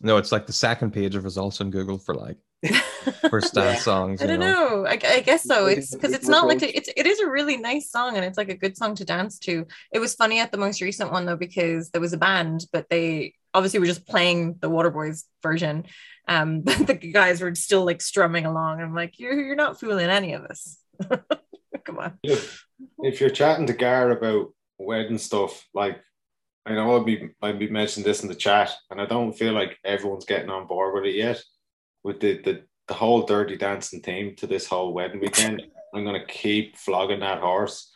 no 0.01 0.17
it's 0.17 0.31
like 0.31 0.45
the 0.45 0.53
second 0.53 0.91
page 0.91 1.15
of 1.15 1.23
results 1.23 1.61
on 1.61 1.69
google 1.69 1.97
for 1.97 2.13
like 2.13 2.37
first 3.29 3.53
dance 3.53 3.77
yeah. 3.77 3.79
songs 3.79 4.21
i 4.21 4.27
don't 4.27 4.39
know, 4.39 4.83
know. 4.83 4.85
I, 4.85 4.99
I, 5.03 5.19
guess 5.21 5.43
so 5.43 5.67
it's 5.67 5.95
because 5.95 6.11
it's 6.11 6.27
not 6.27 6.45
like 6.45 6.61
a, 6.61 6.75
it's 6.75 6.89
it 6.95 7.07
is 7.07 7.19
a 7.21 7.29
really 7.29 7.55
nice 7.55 7.89
song 7.89 8.17
and 8.17 8.25
it's 8.25 8.37
like 8.37 8.49
a 8.49 8.55
good 8.55 8.75
song 8.75 8.95
to 8.95 9.05
dance 9.05 9.39
to 9.39 9.65
it 9.93 9.99
was 9.99 10.13
funny 10.13 10.39
at 10.39 10.51
the 10.51 10.57
most 10.57 10.81
recent 10.81 11.09
one 11.09 11.25
though 11.25 11.37
because 11.37 11.89
there 11.91 12.01
was 12.01 12.11
a 12.11 12.17
band 12.17 12.65
but 12.73 12.89
they 12.89 13.33
obviously 13.53 13.79
we're 13.79 13.85
just 13.85 14.07
playing 14.07 14.55
the 14.59 14.69
Waterboys 14.69 15.23
version. 15.41 15.85
Um, 16.27 16.61
but 16.61 16.87
the 16.87 16.93
guys 16.93 17.41
were 17.41 17.53
still 17.55 17.85
like 17.85 18.01
strumming 18.01 18.45
along. 18.45 18.81
I'm 18.81 18.95
like, 18.95 19.19
you're 19.19 19.39
you're 19.39 19.55
not 19.55 19.79
fooling 19.79 20.09
any 20.09 20.33
of 20.33 20.45
us. 20.45 20.77
Come 21.85 21.99
on. 21.99 22.19
If, 22.23 22.65
if 22.99 23.21
you're 23.21 23.29
chatting 23.29 23.67
to 23.67 23.73
Gar 23.73 24.11
about 24.11 24.53
wedding 24.77 25.17
stuff, 25.17 25.67
like 25.73 25.99
I 26.65 26.73
know 26.73 26.91
I'll 26.91 27.03
be 27.03 27.29
I'll 27.41 27.57
be 27.57 27.69
mentioning 27.69 28.05
this 28.05 28.21
in 28.21 28.29
the 28.29 28.35
chat, 28.35 28.71
and 28.91 29.01
I 29.01 29.05
don't 29.05 29.33
feel 29.33 29.53
like 29.53 29.77
everyone's 29.83 30.25
getting 30.25 30.49
on 30.49 30.67
board 30.67 30.93
with 30.93 31.05
it 31.05 31.15
yet. 31.15 31.41
With 32.03 32.19
the 32.19 32.41
the, 32.41 32.63
the 32.87 32.93
whole 32.93 33.23
dirty 33.23 33.57
dancing 33.57 34.01
theme 34.01 34.35
to 34.37 34.47
this 34.47 34.67
whole 34.67 34.93
wedding 34.93 35.19
weekend, 35.19 35.63
I'm 35.93 36.05
gonna 36.05 36.25
keep 36.25 36.77
flogging 36.77 37.21
that 37.21 37.39
horse 37.39 37.91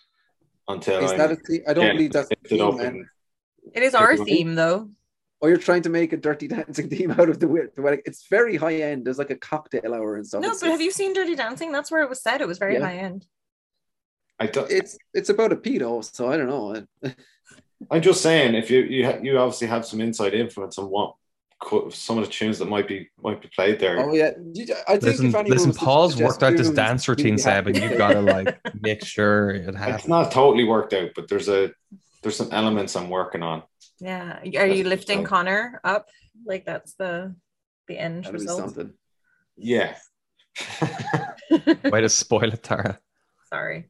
until 0.68 1.04
is 1.04 1.12
I'm 1.12 1.18
that 1.18 1.32
a 1.32 1.36
th- 1.36 1.64
I 1.68 1.74
don't 1.74 1.96
believe 1.96 2.14
that's 2.14 2.30
theme, 2.48 3.08
It 3.74 3.84
is 3.84 3.94
our 3.96 4.18
theme 4.18 4.56
though 4.56 4.90
or 5.44 5.50
you're 5.50 5.58
trying 5.58 5.82
to 5.82 5.90
make 5.90 6.14
a 6.14 6.18
dirty 6.18 6.48
dancing 6.56 6.90
theme 6.90 7.12
out 7.12 7.28
of 7.28 7.38
the, 7.38 7.70
the 7.76 7.82
wedding. 7.82 8.02
It's 8.06 8.28
very 8.30 8.56
high 8.56 8.76
end. 8.76 9.06
There's 9.06 9.18
like 9.18 9.30
a 9.30 9.36
cocktail 9.36 9.94
hour 9.94 10.16
and 10.16 10.26
stuff. 10.26 10.42
No, 10.42 10.52
it's, 10.52 10.62
but 10.62 10.72
have 10.72 10.82
you 10.82 10.90
seen 10.90 11.14
Dirty 11.14 11.36
Dancing? 11.36 11.74
That's 11.74 11.92
where 11.92 12.02
it 12.02 12.10
was 12.10 12.24
said. 12.24 12.40
It 12.40 12.48
was 12.48 12.58
very 12.58 12.76
yeah. 12.76 12.86
high 12.86 12.96
end. 12.96 13.28
I 14.40 14.48
don't. 14.48 14.72
It's 14.72 14.98
it's 15.14 15.30
about 15.30 15.52
a 15.52 15.58
pedo, 15.58 16.02
so 16.04 16.32
I 16.32 16.38
don't 16.38 16.48
know. 16.48 16.86
I'm 17.92 18.02
just 18.02 18.22
saying, 18.22 18.56
if 18.56 18.72
you 18.72 18.84
you 18.84 19.06
ha- 19.06 19.20
you 19.22 19.38
obviously 19.38 19.68
have 19.68 19.86
some 19.86 20.00
inside 20.00 20.34
influence 20.34 20.78
on 20.78 20.86
what 20.86 21.16
some 21.92 22.18
of 22.18 22.26
the 22.26 22.32
tunes 22.32 22.58
that 22.60 22.70
might 22.70 22.88
be 22.88 23.10
might 23.22 23.42
be 23.42 23.50
played 23.54 23.80
there. 23.80 24.00
Oh 24.00 24.14
yeah, 24.14 24.32
I 24.88 24.98
think 24.98 25.20
listen, 25.20 25.32
listen 25.32 25.74
Paul's 25.74 26.16
worked 26.22 26.42
out 26.42 26.56
this 26.56 26.70
dance 26.70 27.08
routine, 27.10 27.38
Seb, 27.38 27.68
and 27.68 27.78
you've 27.78 27.98
got 27.98 28.14
to 28.14 28.22
like 28.22 28.58
make 28.82 29.04
sure 29.06 29.50
it 29.50 29.76
happens. 29.76 30.00
It's 30.00 30.08
not 30.08 30.32
totally 30.32 30.64
worked 30.64 30.94
out, 30.94 31.12
but 31.16 31.28
there's 31.28 31.50
a 31.50 31.72
there's 32.22 32.38
some 32.38 32.50
elements 32.52 32.96
I'm 32.96 33.10
working 33.10 33.44
on. 33.44 33.64
Yeah. 34.04 34.40
Are 34.58 34.68
you 34.68 34.84
lifting 34.84 35.24
Connor 35.24 35.80
up? 35.84 36.10
Like 36.46 36.66
that's 36.66 36.94
the 36.96 37.36
the 37.88 37.98
end 37.98 38.26
That'd 38.26 38.40
result. 38.40 38.60
Something. 38.60 38.94
Yeah. 39.56 39.96
Way 41.84 42.02
to 42.02 42.10
spoil 42.10 42.54
it, 42.54 42.64
Tara. 42.64 43.00
Sorry. 43.50 43.90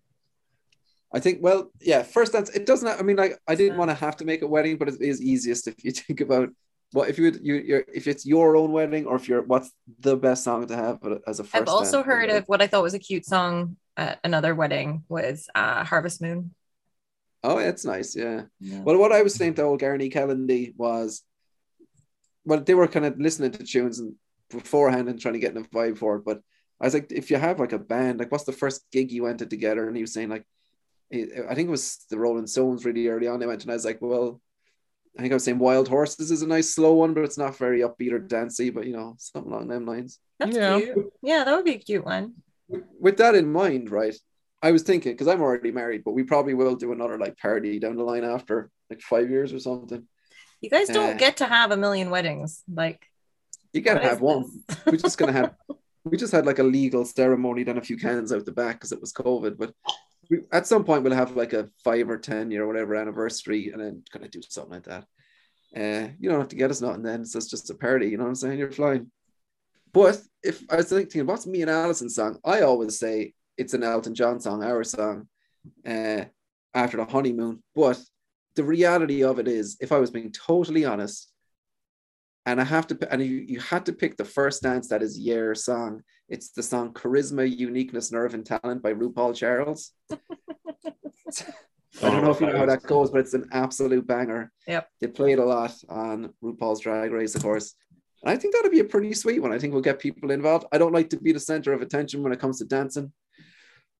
I 1.13 1.19
think, 1.19 1.39
well, 1.41 1.71
yeah, 1.79 2.01
first 2.01 2.33
dance, 2.33 2.49
it 2.49 2.65
doesn't, 2.65 2.87
I 2.87 3.03
mean, 3.03 3.17
like, 3.17 3.37
I 3.47 3.53
didn't 3.53 3.77
want 3.77 3.91
to 3.91 3.95
have 3.95 4.17
to 4.17 4.25
make 4.25 4.41
a 4.41 4.47
wedding, 4.47 4.77
but 4.77 4.87
it 4.87 4.99
is 4.99 5.21
easiest 5.21 5.67
if 5.67 5.83
you 5.83 5.91
think 5.91 6.21
about 6.21 6.49
what 6.91 7.09
if 7.09 7.17
you 7.17 7.25
would, 7.25 7.39
you, 7.41 7.55
you're, 7.55 7.83
if 7.93 8.07
it's 8.07 8.25
your 8.25 8.55
own 8.55 8.71
wedding 8.71 9.05
or 9.05 9.15
if 9.15 9.27
you're, 9.27 9.41
what's 9.41 9.71
the 9.99 10.15
best 10.15 10.43
song 10.43 10.65
to 10.67 10.75
have 10.75 10.99
as 11.27 11.39
a 11.39 11.43
first 11.43 11.55
I've 11.55 11.67
also 11.67 12.03
heard 12.03 12.29
of 12.29 12.45
what 12.45 12.61
I 12.61 12.67
thought 12.67 12.83
was 12.83 12.93
a 12.93 12.99
cute 12.99 13.25
song 13.25 13.77
at 13.97 14.19
another 14.23 14.53
wedding 14.53 15.03
was 15.09 15.49
uh, 15.55 15.83
Harvest 15.83 16.21
Moon. 16.21 16.53
Oh, 17.43 17.59
that's 17.59 17.85
nice. 17.85 18.15
Yeah. 18.15 18.43
yeah. 18.59 18.81
Well, 18.81 18.97
what 18.97 19.11
I 19.11 19.21
was 19.21 19.35
saying 19.35 19.55
to 19.55 19.63
old 19.63 19.81
Garney 19.81 20.09
Kellendy 20.09 20.73
was, 20.77 21.23
well, 22.45 22.61
they 22.61 22.73
were 22.73 22.87
kind 22.87 23.05
of 23.05 23.19
listening 23.19 23.51
to 23.51 23.63
tunes 23.63 23.99
and 23.99 24.15
beforehand 24.49 25.09
and 25.09 25.19
trying 25.19 25.33
to 25.33 25.39
get 25.39 25.55
in 25.55 25.63
a 25.63 25.67
vibe 25.67 25.97
for 25.97 26.17
it. 26.17 26.25
But 26.25 26.41
I 26.79 26.85
was 26.85 26.93
like, 26.93 27.11
if 27.11 27.29
you 27.31 27.37
have 27.37 27.59
like 27.59 27.73
a 27.73 27.79
band, 27.79 28.19
like, 28.19 28.31
what's 28.31 28.45
the 28.45 28.51
first 28.51 28.85
gig 28.91 29.11
you 29.11 29.23
went 29.23 29.39
to 29.39 29.45
together? 29.45 29.87
And 29.87 29.95
he 29.95 30.03
was 30.03 30.13
saying 30.13 30.29
like, 30.29 30.45
I 31.13 31.53
think 31.53 31.67
it 31.67 31.71
was 31.71 32.05
the 32.09 32.17
Rolling 32.17 32.47
Stones 32.47 32.85
really 32.85 33.07
early 33.07 33.27
on. 33.27 33.39
They 33.39 33.45
went 33.45 33.61
and 33.63 33.71
I 33.71 33.75
was 33.75 33.85
like, 33.85 34.01
well, 34.01 34.41
I 35.17 35.21
think 35.21 35.31
I 35.31 35.35
was 35.35 35.43
saying 35.43 35.59
Wild 35.59 35.87
Horses 35.87 36.31
is 36.31 36.41
a 36.41 36.47
nice 36.47 36.73
slow 36.73 36.93
one, 36.93 37.13
but 37.13 37.23
it's 37.23 37.37
not 37.37 37.57
very 37.57 37.81
upbeat 37.81 38.13
or 38.13 38.19
dancey, 38.19 38.71
but 38.71 38.87
you 38.87 38.93
know, 38.93 39.15
something 39.19 39.51
along 39.51 39.67
them 39.67 39.85
lines. 39.85 40.19
That's 40.39 40.55
yeah. 40.55 40.79
cute. 40.79 41.13
Yeah, 41.21 41.43
that 41.43 41.55
would 41.55 41.65
be 41.65 41.75
a 41.75 41.77
cute 41.77 42.05
one. 42.05 42.33
With 42.99 43.17
that 43.17 43.35
in 43.35 43.51
mind, 43.51 43.91
right? 43.91 44.15
I 44.63 44.71
was 44.71 44.83
thinking 44.83 45.11
because 45.11 45.27
I'm 45.27 45.41
already 45.41 45.71
married, 45.71 46.03
but 46.05 46.13
we 46.13 46.23
probably 46.23 46.53
will 46.53 46.75
do 46.75 46.93
another 46.93 47.17
like 47.17 47.37
party 47.37 47.79
down 47.79 47.97
the 47.97 48.03
line 48.03 48.23
after 48.23 48.71
like 48.89 49.01
five 49.01 49.29
years 49.29 49.51
or 49.51 49.59
something. 49.59 50.07
You 50.61 50.69
guys 50.69 50.87
don't 50.87 51.15
uh, 51.15 51.17
get 51.17 51.37
to 51.37 51.45
have 51.45 51.71
a 51.71 51.77
million 51.77 52.09
weddings, 52.09 52.63
like 52.73 53.05
you 53.73 53.81
gotta 53.81 53.99
have 53.99 54.21
one. 54.21 54.45
We're 54.85 54.95
just 54.95 55.17
gonna 55.17 55.33
have. 55.33 55.53
We 56.05 56.17
just 56.17 56.31
had 56.31 56.45
like 56.45 56.59
a 56.59 56.63
legal 56.63 57.03
ceremony, 57.03 57.63
then 57.63 57.77
a 57.77 57.81
few 57.81 57.97
cans 57.97 58.31
out 58.31 58.45
the 58.45 58.53
back 58.53 58.75
because 58.75 58.93
it 58.93 59.01
was 59.01 59.11
COVID. 59.11 59.57
But 59.57 59.73
we, 60.29 60.39
at 60.53 60.65
some 60.65 60.85
point, 60.85 61.03
we'll 61.03 61.13
have 61.13 61.35
like 61.35 61.51
a 61.51 61.69
five 61.83 62.09
or 62.09 62.17
ten 62.17 62.49
year 62.49 62.63
or 62.63 62.67
whatever 62.67 62.95
anniversary, 62.95 63.69
and 63.69 63.81
then 63.81 64.03
kind 64.11 64.23
of 64.23 64.31
do 64.31 64.41
something 64.47 64.73
like 64.73 64.83
that. 64.83 65.05
Uh, 65.75 66.07
you 66.19 66.29
don't 66.29 66.39
have 66.39 66.49
to 66.49 66.55
get 66.55 66.71
us 66.71 66.81
nothing 66.81 67.03
then. 67.03 67.25
So 67.25 67.37
it's 67.37 67.49
just 67.49 67.69
a 67.69 67.75
party. 67.75 68.07
You 68.07 68.17
know 68.17 68.23
what 68.23 68.29
I'm 68.29 68.35
saying? 68.35 68.59
You're 68.59 68.71
flying. 68.71 69.11
But 69.91 70.21
if 70.41 70.63
I 70.69 70.77
was 70.77 70.89
thinking, 70.89 71.25
what's 71.25 71.45
me 71.45 71.61
and 71.61 71.69
Alison's 71.69 72.15
song? 72.15 72.39
I 72.45 72.61
always 72.61 72.97
say 72.97 73.33
it's 73.57 73.73
an 73.73 73.83
Elton 73.83 74.15
John 74.15 74.39
song, 74.39 74.63
our 74.63 74.83
song, 74.83 75.27
uh, 75.87 76.25
after 76.73 76.97
the 76.97 77.05
honeymoon. 77.05 77.63
But 77.75 78.01
the 78.55 78.63
reality 78.63 79.23
of 79.23 79.39
it 79.39 79.47
is, 79.47 79.77
if 79.79 79.91
I 79.91 79.99
was 79.99 80.11
being 80.11 80.31
totally 80.31 80.85
honest, 80.85 81.31
and 82.45 82.59
I 82.59 82.65
have 82.65 82.87
to, 82.87 82.97
and 83.11 83.21
you, 83.21 83.45
you 83.47 83.59
had 83.59 83.85
to 83.85 83.93
pick 83.93 84.17
the 84.17 84.25
first 84.25 84.63
dance 84.63 84.89
that 84.89 85.01
is 85.01 85.17
your 85.17 85.55
song. 85.55 86.03
It's 86.27 86.51
the 86.51 86.63
song 86.63 86.93
"Charisma, 86.93 87.49
Uniqueness, 87.49 88.11
Nerve, 88.11 88.33
and 88.33 88.45
Talent" 88.45 88.81
by 88.81 88.93
RuPaul 88.93 89.35
Charles. 89.35 89.91
I 92.01 92.09
don't 92.09 92.23
know 92.23 92.31
if 92.31 92.41
you 92.41 92.47
know 92.47 92.57
how 92.57 92.65
that 92.65 92.83
goes, 92.83 93.11
but 93.11 93.19
it's 93.19 93.33
an 93.33 93.47
absolute 93.51 94.05
banger. 94.07 94.51
Yep. 94.67 94.89
They 94.99 95.07
play 95.07 95.33
it 95.33 95.39
a 95.39 95.45
lot 95.45 95.73
on 95.87 96.33
RuPaul's 96.43 96.81
Drag 96.81 97.11
Race, 97.11 97.35
of 97.35 97.43
course. 97.43 97.75
And 98.23 98.31
I 98.31 98.37
think 98.37 98.53
that'd 98.53 98.71
be 98.71 98.79
a 98.79 98.85
pretty 98.85 99.13
sweet 99.13 99.41
one. 99.41 99.53
I 99.53 99.59
think 99.59 99.73
we'll 99.73 99.81
get 99.81 99.99
people 99.99 100.31
involved. 100.31 100.65
I 100.71 100.77
don't 100.77 100.93
like 100.93 101.09
to 101.11 101.17
be 101.17 101.31
the 101.31 101.39
center 101.39 101.71
of 101.71 101.81
attention 101.81 102.23
when 102.23 102.33
it 102.33 102.39
comes 102.39 102.59
to 102.59 102.65
dancing. 102.65 103.11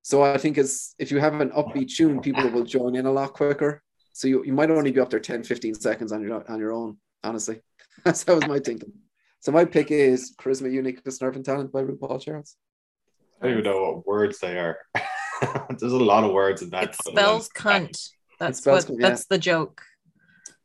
So 0.04 0.22
I 0.22 0.38
think 0.38 0.58
as 0.58 0.94
if 1.00 1.12
you 1.12 1.20
have 1.20 1.40
an 1.40 1.50
upbeat 1.52 1.96
tune, 1.96 2.20
people 2.20 2.50
will 2.52 2.66
join 2.66 2.96
in 2.96 3.06
a 3.06 3.12
lot 3.12 3.34
quicker. 3.34 3.82
So 4.12 4.28
you, 4.28 4.44
you 4.46 4.54
might 4.54 4.70
only 4.70 4.92
be 4.92 5.00
up 5.00 5.10
there 5.10 5.20
10, 5.20 5.44
15 5.44 5.76
seconds 5.76 6.12
on 6.12 6.22
your 6.22 6.50
on 6.52 6.60
your 6.60 6.74
own, 6.74 6.98
honestly. 7.24 7.62
That's 8.04 8.24
that 8.26 8.36
was 8.36 8.48
my 8.48 8.60
thinking. 8.60 8.92
So 9.40 9.52
my 9.52 9.66
pick 9.66 9.92
is 9.92 10.36
Charisma, 10.38 10.72
Uniqueness, 10.72 11.22
Nerve, 11.22 11.38
and 11.38 11.44
Talent 11.44 11.72
by 11.72 11.84
RuPaul 11.84 12.22
Charles. 12.22 12.58
I 13.42 13.46
don't 13.46 13.60
even 13.60 13.64
know 13.64 13.82
what 13.82 14.08
words 14.08 14.40
they 14.40 14.58
are. 14.58 14.78
There's 15.80 15.92
a 15.92 15.98
lot 15.98 16.24
of 16.24 16.32
words 16.32 16.62
in 16.62 16.70
that. 16.70 16.90
It 16.90 16.96
spells 16.96 17.50
cunt. 17.50 18.10
That's 18.40 18.60
spells 18.60 18.88
what. 18.88 18.98
Cunt, 18.98 19.02
yeah. 19.02 19.10
That's 19.10 19.26
the 19.26 19.38
joke. 19.38 19.82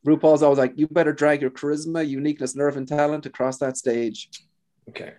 RuPaul's 0.05 0.43
always 0.43 0.59
like, 0.59 0.73
"You 0.75 0.87
better 0.87 1.13
drag 1.13 1.41
your 1.41 1.51
charisma, 1.51 2.07
uniqueness, 2.07 2.55
nerve, 2.55 2.75
and 2.75 2.87
talent 2.87 3.25
across 3.25 3.57
that 3.59 3.77
stage." 3.77 4.29
Okay. 4.89 5.13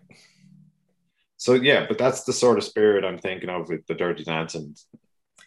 So 1.41 1.55
yeah, 1.55 1.87
but 1.89 1.97
that's 1.97 2.25
the 2.25 2.35
sort 2.35 2.59
of 2.59 2.65
spirit 2.65 3.03
I'm 3.03 3.17
thinking 3.17 3.49
of 3.49 3.71
with 3.71 3.87
the 3.87 3.95
Dirty 3.95 4.25
Dancing. 4.25 4.77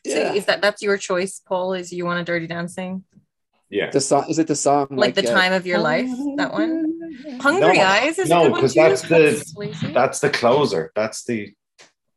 Yeah. 0.04 0.16
So 0.16 0.34
is 0.34 0.46
that 0.48 0.60
that's 0.60 0.82
your 0.82 0.98
choice, 0.98 1.40
Paul? 1.40 1.74
Is 1.74 1.94
you 1.94 2.04
want 2.06 2.20
a 2.20 2.24
Dirty 2.24 2.48
Dancing? 2.48 3.04
Yeah. 3.70 3.92
The 3.92 4.02
song 4.02 4.26
is 4.28 4.40
it 4.40 4.48
the 4.48 4.56
song 4.56 4.88
like, 4.90 5.16
like 5.16 5.24
the 5.24 5.32
uh, 5.32 5.36
time 5.36 5.54
of 5.54 5.68
your 5.68 5.78
life? 5.78 6.10
That 6.38 6.52
one. 6.52 7.00
Hungry 7.40 7.78
no, 7.78 7.84
Eyes 7.84 8.18
is 8.18 8.28
no, 8.28 8.52
because 8.52 8.74
that's 8.74 9.04
the 9.04 9.92
that's 9.94 10.20
the 10.20 10.32
closer. 10.32 10.92
That's 10.96 11.26
the 11.26 11.54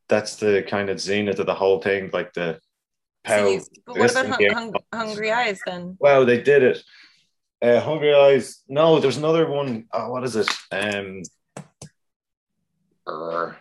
that's 0.08 0.36
the 0.36 0.64
kind 0.66 0.88
of 0.88 0.98
zenith 0.98 1.38
of 1.38 1.44
the 1.44 1.54
whole 1.54 1.82
thing, 1.82 2.08
like 2.14 2.32
the. 2.32 2.58
So 3.28 3.46
you, 3.46 3.62
but 3.86 3.98
what 3.98 4.10
about 4.10 4.26
hung, 4.26 4.54
hung, 4.54 4.74
Hungry 4.90 5.30
Eyes 5.32 5.60
then? 5.66 5.98
Well, 6.00 6.24
they 6.24 6.40
did 6.40 6.62
it. 6.62 6.82
Uh, 7.60 7.80
Hungry 7.80 8.14
Eyes. 8.14 8.62
No, 8.68 9.00
there's 9.00 9.18
another 9.18 9.46
one. 9.46 9.84
Oh, 9.92 10.12
what 10.12 10.24
is 10.24 10.34
it? 10.34 10.48
Um, 10.72 11.20
uh, 13.06 13.52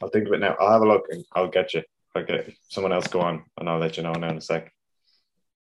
I'll 0.00 0.08
think 0.08 0.26
of 0.26 0.32
it 0.32 0.40
now. 0.40 0.56
I'll 0.60 0.72
have 0.72 0.82
a 0.82 0.88
look 0.88 1.06
and 1.10 1.24
I'll 1.34 1.48
get 1.48 1.74
you. 1.74 1.82
Okay, 2.16 2.56
someone 2.68 2.92
else 2.92 3.06
go 3.06 3.20
on, 3.20 3.44
and 3.58 3.68
I'll 3.68 3.78
let 3.78 3.96
you 3.96 4.02
know 4.02 4.12
now 4.12 4.30
in 4.30 4.38
a 4.38 4.40
sec. 4.40 4.72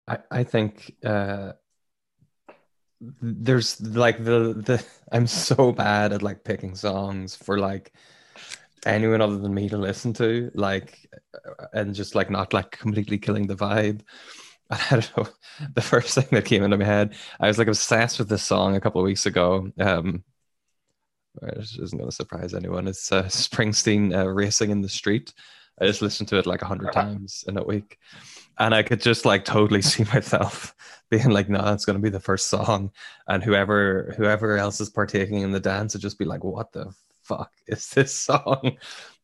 I 0.08 0.18
I 0.30 0.44
think 0.44 0.96
uh, 1.06 1.54
there's 3.22 3.80
like 3.82 4.18
the 4.24 4.54
the 4.54 4.86
I'm 5.12 5.28
so 5.28 5.72
bad 5.72 6.12
at 6.12 6.22
like 6.22 6.44
picking 6.44 6.76
songs 6.76 7.36
for 7.36 7.58
like 7.58 7.94
anyone 8.86 9.22
other 9.22 9.38
than 9.38 9.54
me 9.54 9.70
to 9.70 9.78
listen 9.78 10.14
to, 10.14 10.52
like, 10.54 11.10
and 11.74 11.96
just 11.96 12.16
like 12.16 12.30
not 12.30 12.54
like 12.54 12.72
completely 12.72 13.18
killing 13.18 13.48
the 13.48 13.56
vibe. 13.56 14.02
I 14.70 14.86
don't 14.90 15.18
know. 15.18 15.28
The 15.76 15.82
first 15.82 16.16
thing 16.16 16.28
that 16.32 16.46
came 16.46 16.64
into 16.64 16.78
my 16.78 16.86
head, 16.86 17.16
I 17.40 17.48
was 17.48 17.58
like 17.58 17.68
obsessed 17.68 18.20
with 18.20 18.30
this 18.30 18.44
song 18.44 18.76
a 18.76 18.82
couple 18.82 19.02
of 19.02 19.06
weeks 19.06 19.26
ago. 19.26 19.72
Um, 19.80 20.24
it 21.42 21.58
isn't 21.58 21.98
going 21.98 22.10
to 22.10 22.16
surprise 22.16 22.54
anyone. 22.54 22.88
It's 22.88 23.12
uh, 23.12 23.24
Springsteen 23.28 24.16
uh, 24.16 24.30
"Racing 24.30 24.72
in 24.72 24.82
the 24.82 24.90
Street." 24.90 25.34
I 25.82 25.88
just 25.88 26.02
listened 26.02 26.30
to 26.30 26.38
it 26.38 26.46
like 26.46 26.62
a 26.62 26.68
hundred 26.68 26.94
times 26.94 27.44
in 27.48 27.58
a 27.58 27.64
week, 27.64 27.98
and 28.60 28.76
I 28.76 28.84
could 28.84 29.02
just 29.02 29.26
like 29.26 29.44
totally 29.44 29.82
see 29.92 30.04
myself 30.04 30.76
being 31.10 31.30
like, 31.30 31.50
"No, 31.50 31.64
that's 31.64 31.86
going 31.86 31.98
to 31.98 32.04
be 32.04 32.10
the 32.10 32.20
first 32.20 32.48
song," 32.48 32.92
and 33.28 33.44
whoever 33.44 34.14
whoever 34.18 34.58
else 34.58 34.80
is 34.80 34.90
partaking 34.90 35.40
in 35.40 35.52
the 35.52 35.60
dance 35.60 35.94
would 35.94 36.02
just 36.02 36.20
be 36.20 36.26
like, 36.26 36.44
"What 36.44 36.72
the 36.72 36.94
fuck 37.24 37.52
is 37.68 37.90
this 37.90 38.14
song? 38.30 38.78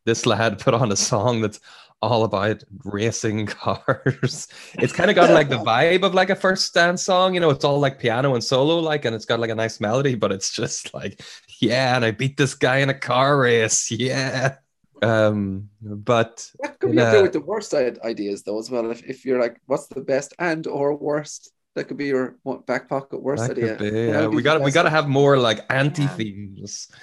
This 0.06 0.26
lad 0.26 0.60
put 0.60 0.74
on 0.74 0.92
a 0.92 0.96
song 0.96 1.42
that's 1.42 1.60
all 2.02 2.24
about 2.24 2.64
racing 2.84 3.46
cars. 3.48 4.48
it's 4.74 4.94
kind 4.94 5.10
of 5.10 5.16
got 5.16 5.30
like 5.30 5.50
the 5.50 5.58
vibe 5.66 6.04
of 6.04 6.14
like 6.14 6.30
a 6.30 6.36
first 6.36 6.74
dance 6.74 7.04
song, 7.04 7.34
you 7.34 7.40
know, 7.40 7.50
it's 7.50 7.66
all 7.66 7.80
like 7.80 8.00
piano 8.00 8.34
and 8.36 8.44
solo, 8.44 8.80
like, 8.80 9.06
and 9.06 9.16
it's 9.16 9.26
got 9.26 9.40
like 9.40 9.50
a 9.50 9.56
nice 9.56 9.80
melody, 9.80 10.16
but 10.16 10.32
it's 10.32 10.52
just 10.52 10.94
like, 10.94 11.22
yeah, 11.60 11.96
and 11.96 12.06
I 12.06 12.12
beat 12.12 12.38
this 12.38 12.56
guy 12.56 12.78
in 12.78 12.90
a 12.90 12.94
car 12.94 13.40
race, 13.40 13.92
yeah. 13.92 14.56
Um, 15.02 15.70
but 15.82 16.50
that 16.62 16.80
could 16.80 16.92
be 16.92 17.00
up 17.00 17.24
with 17.24 17.34
the 17.34 17.42
worst 17.42 17.74
ideas 17.74 18.44
though 18.44 18.60
as 18.60 18.70
well. 18.70 18.92
If, 18.92 19.04
if 19.04 19.26
you're 19.26 19.40
like, 19.40 19.60
what's 19.66 19.88
the 19.88 20.02
best 20.02 20.34
and 20.40 20.68
or 20.68 20.96
worst? 20.96 21.52
That 21.76 21.86
could 21.86 21.98
be 21.98 22.08
your 22.08 22.36
back 22.68 22.90
pocket 22.90 23.22
worst 23.22 23.50
idea. 23.50 23.76
Be, 23.76 23.86
yeah. 23.86 24.28
We 24.28 24.42
got 24.42 24.62
we 24.62 24.72
got 24.72 24.84
to 24.84 24.90
have 24.90 25.08
more 25.08 25.38
like 25.38 25.66
anti 25.70 26.08
themes. 26.08 26.88
Yeah. 26.90 26.98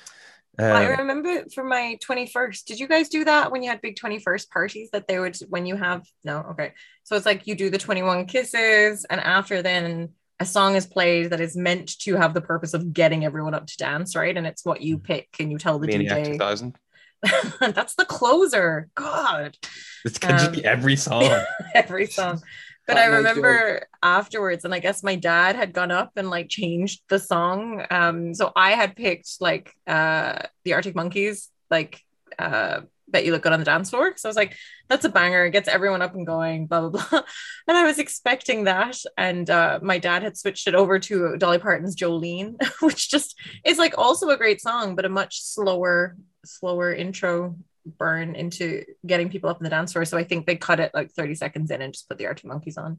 Um, 0.58 0.72
I 0.72 0.86
remember 0.86 1.44
for 1.54 1.64
my 1.64 1.98
21st, 2.02 2.64
did 2.64 2.80
you 2.80 2.88
guys 2.88 3.08
do 3.08 3.24
that 3.24 3.52
when 3.52 3.62
you 3.62 3.68
had 3.68 3.80
big 3.82 3.96
21st 3.96 4.48
parties 4.50 4.88
that 4.92 5.06
they 5.06 5.18
would, 5.18 5.36
when 5.48 5.66
you 5.66 5.76
have, 5.76 6.06
no, 6.24 6.38
okay. 6.50 6.72
So 7.04 7.16
it's 7.16 7.26
like 7.26 7.46
you 7.46 7.54
do 7.54 7.68
the 7.68 7.78
21 7.78 8.26
kisses, 8.26 9.04
and 9.08 9.20
after 9.20 9.62
then 9.62 10.10
a 10.40 10.46
song 10.46 10.76
is 10.76 10.86
played 10.86 11.30
that 11.30 11.40
is 11.40 11.56
meant 11.56 11.98
to 12.00 12.14
have 12.16 12.34
the 12.34 12.40
purpose 12.40 12.74
of 12.74 12.92
getting 12.92 13.24
everyone 13.24 13.54
up 13.54 13.66
to 13.66 13.76
dance, 13.76 14.14
right? 14.14 14.36
And 14.36 14.46
it's 14.46 14.64
what 14.64 14.82
you 14.82 14.98
pick 14.98 15.28
and 15.40 15.50
you 15.50 15.58
tell 15.58 15.78
the 15.78 15.86
Maniac 15.86 16.24
DJ. 16.24 16.32
2000. 16.32 16.76
That's 17.60 17.94
the 17.94 18.04
closer. 18.04 18.88
God. 18.94 19.56
It's 20.04 20.18
going 20.18 20.36
to 20.36 20.46
um, 20.46 20.52
be 20.52 20.64
every 20.64 20.96
song. 20.96 21.28
every 21.74 22.06
song. 22.06 22.42
But 22.86 22.98
I 22.98 23.06
remember 23.06 23.86
afterwards, 24.02 24.64
and 24.64 24.72
I 24.72 24.78
guess 24.78 25.02
my 25.02 25.16
dad 25.16 25.56
had 25.56 25.72
gone 25.72 25.90
up 25.90 26.12
and 26.16 26.30
like 26.30 26.48
changed 26.48 27.02
the 27.08 27.18
song. 27.18 27.84
Um, 27.90 28.32
so 28.32 28.52
I 28.54 28.72
had 28.72 28.94
picked 28.94 29.40
like 29.40 29.74
uh 29.86 30.42
the 30.64 30.74
Arctic 30.74 30.94
Monkeys, 30.94 31.50
like 31.70 32.00
uh 32.38 32.82
Bet 33.08 33.24
You 33.24 33.32
Look 33.32 33.42
Good 33.42 33.52
on 33.52 33.58
the 33.58 33.64
Dance 33.64 33.90
Floor. 33.90 34.12
So 34.16 34.28
I 34.28 34.30
was 34.30 34.36
like, 34.36 34.56
that's 34.88 35.04
a 35.04 35.08
banger, 35.08 35.46
it 35.46 35.50
gets 35.50 35.68
everyone 35.68 36.02
up 36.02 36.14
and 36.14 36.26
going, 36.26 36.66
blah 36.66 36.88
blah 36.88 37.04
blah. 37.10 37.22
And 37.68 37.76
I 37.76 37.84
was 37.84 37.98
expecting 37.98 38.64
that. 38.64 38.96
And 39.18 39.50
uh 39.50 39.80
my 39.82 39.98
dad 39.98 40.22
had 40.22 40.36
switched 40.36 40.68
it 40.68 40.76
over 40.76 41.00
to 41.00 41.36
Dolly 41.38 41.58
Parton's 41.58 41.96
Jolene, 41.96 42.56
which 42.80 43.10
just 43.10 43.36
is 43.64 43.78
like 43.78 43.98
also 43.98 44.28
a 44.30 44.36
great 44.36 44.60
song, 44.60 44.94
but 44.94 45.04
a 45.04 45.08
much 45.08 45.42
slower, 45.42 46.16
slower 46.44 46.92
intro 46.92 47.56
burn 47.86 48.34
into 48.34 48.84
getting 49.06 49.28
people 49.28 49.50
up 49.50 49.58
in 49.58 49.64
the 49.64 49.70
dance 49.70 49.92
floor. 49.92 50.04
So 50.04 50.18
I 50.18 50.24
think 50.24 50.46
they 50.46 50.56
cut 50.56 50.80
it 50.80 50.92
like 50.94 51.12
30 51.12 51.34
seconds 51.34 51.70
in 51.70 51.82
and 51.82 51.92
just 51.92 52.08
put 52.08 52.18
the 52.18 52.26
Arctic 52.26 52.46
Monkeys 52.46 52.76
on. 52.76 52.98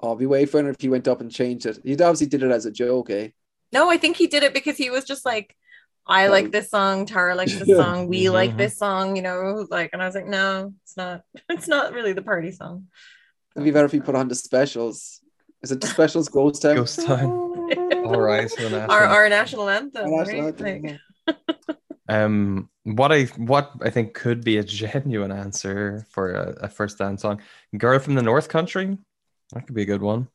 Oh, 0.00 0.08
I'll 0.08 0.16
be 0.16 0.26
way 0.26 0.44
funny 0.46 0.68
if 0.68 0.80
he 0.80 0.88
went 0.88 1.08
up 1.08 1.20
and 1.20 1.30
changed 1.30 1.66
it. 1.66 1.78
He 1.82 1.92
obviously 1.94 2.26
did 2.26 2.42
it 2.42 2.50
as 2.50 2.66
a 2.66 2.70
joke, 2.70 3.10
eh? 3.10 3.28
No, 3.72 3.90
I 3.90 3.96
think 3.96 4.16
he 4.16 4.26
did 4.26 4.42
it 4.42 4.54
because 4.54 4.76
he 4.76 4.90
was 4.90 5.04
just 5.04 5.24
like, 5.24 5.56
I 6.06 6.28
like 6.28 6.52
this 6.52 6.70
song, 6.70 7.04
Tara 7.06 7.34
likes 7.34 7.58
this 7.58 7.68
song, 7.76 8.06
we 8.06 8.30
like 8.30 8.50
mm-hmm. 8.50 8.58
this 8.58 8.78
song, 8.78 9.16
you 9.16 9.22
know, 9.22 9.66
like, 9.70 9.90
and 9.92 10.00
I 10.00 10.06
was 10.06 10.14
like, 10.14 10.26
no, 10.26 10.72
it's 10.84 10.96
not, 10.96 11.22
it's 11.48 11.66
not 11.66 11.92
really 11.92 12.12
the 12.12 12.22
party 12.22 12.52
song. 12.52 12.86
It'd 13.56 13.64
be 13.64 13.70
better 13.70 13.86
if 13.86 13.92
he 13.92 14.00
put 14.00 14.14
on 14.14 14.28
the 14.28 14.34
specials. 14.34 15.20
Is 15.62 15.72
it 15.72 15.80
the 15.80 15.86
specials 15.86 16.28
Ghost 16.28 16.62
Town? 16.62 16.76
Ghost 16.76 17.04
Town. 17.04 17.30
All 18.06 18.20
right. 18.20 18.48
So 18.50 18.86
our, 18.88 19.04
our 19.04 19.28
national 19.28 19.68
anthem. 19.68 20.04
Our 20.04 20.24
national 20.24 20.52
right? 20.52 20.60
anthem. 20.62 20.98
Like... 21.26 21.78
Um, 22.08 22.70
what 22.84 23.10
I 23.10 23.24
what 23.36 23.72
I 23.82 23.90
think 23.90 24.14
could 24.14 24.44
be 24.44 24.58
a 24.58 24.62
genuine 24.62 25.32
answer 25.32 26.06
for 26.10 26.32
a, 26.32 26.50
a, 26.62 26.68
first 26.68 26.98
dance 26.98 27.22
song, 27.22 27.42
"Girl 27.76 27.98
from 27.98 28.14
the 28.14 28.22
North 28.22 28.48
Country," 28.48 28.96
that 29.52 29.66
could 29.66 29.74
be 29.74 29.82
a 29.82 29.86
good 29.86 30.02
one. 30.02 30.28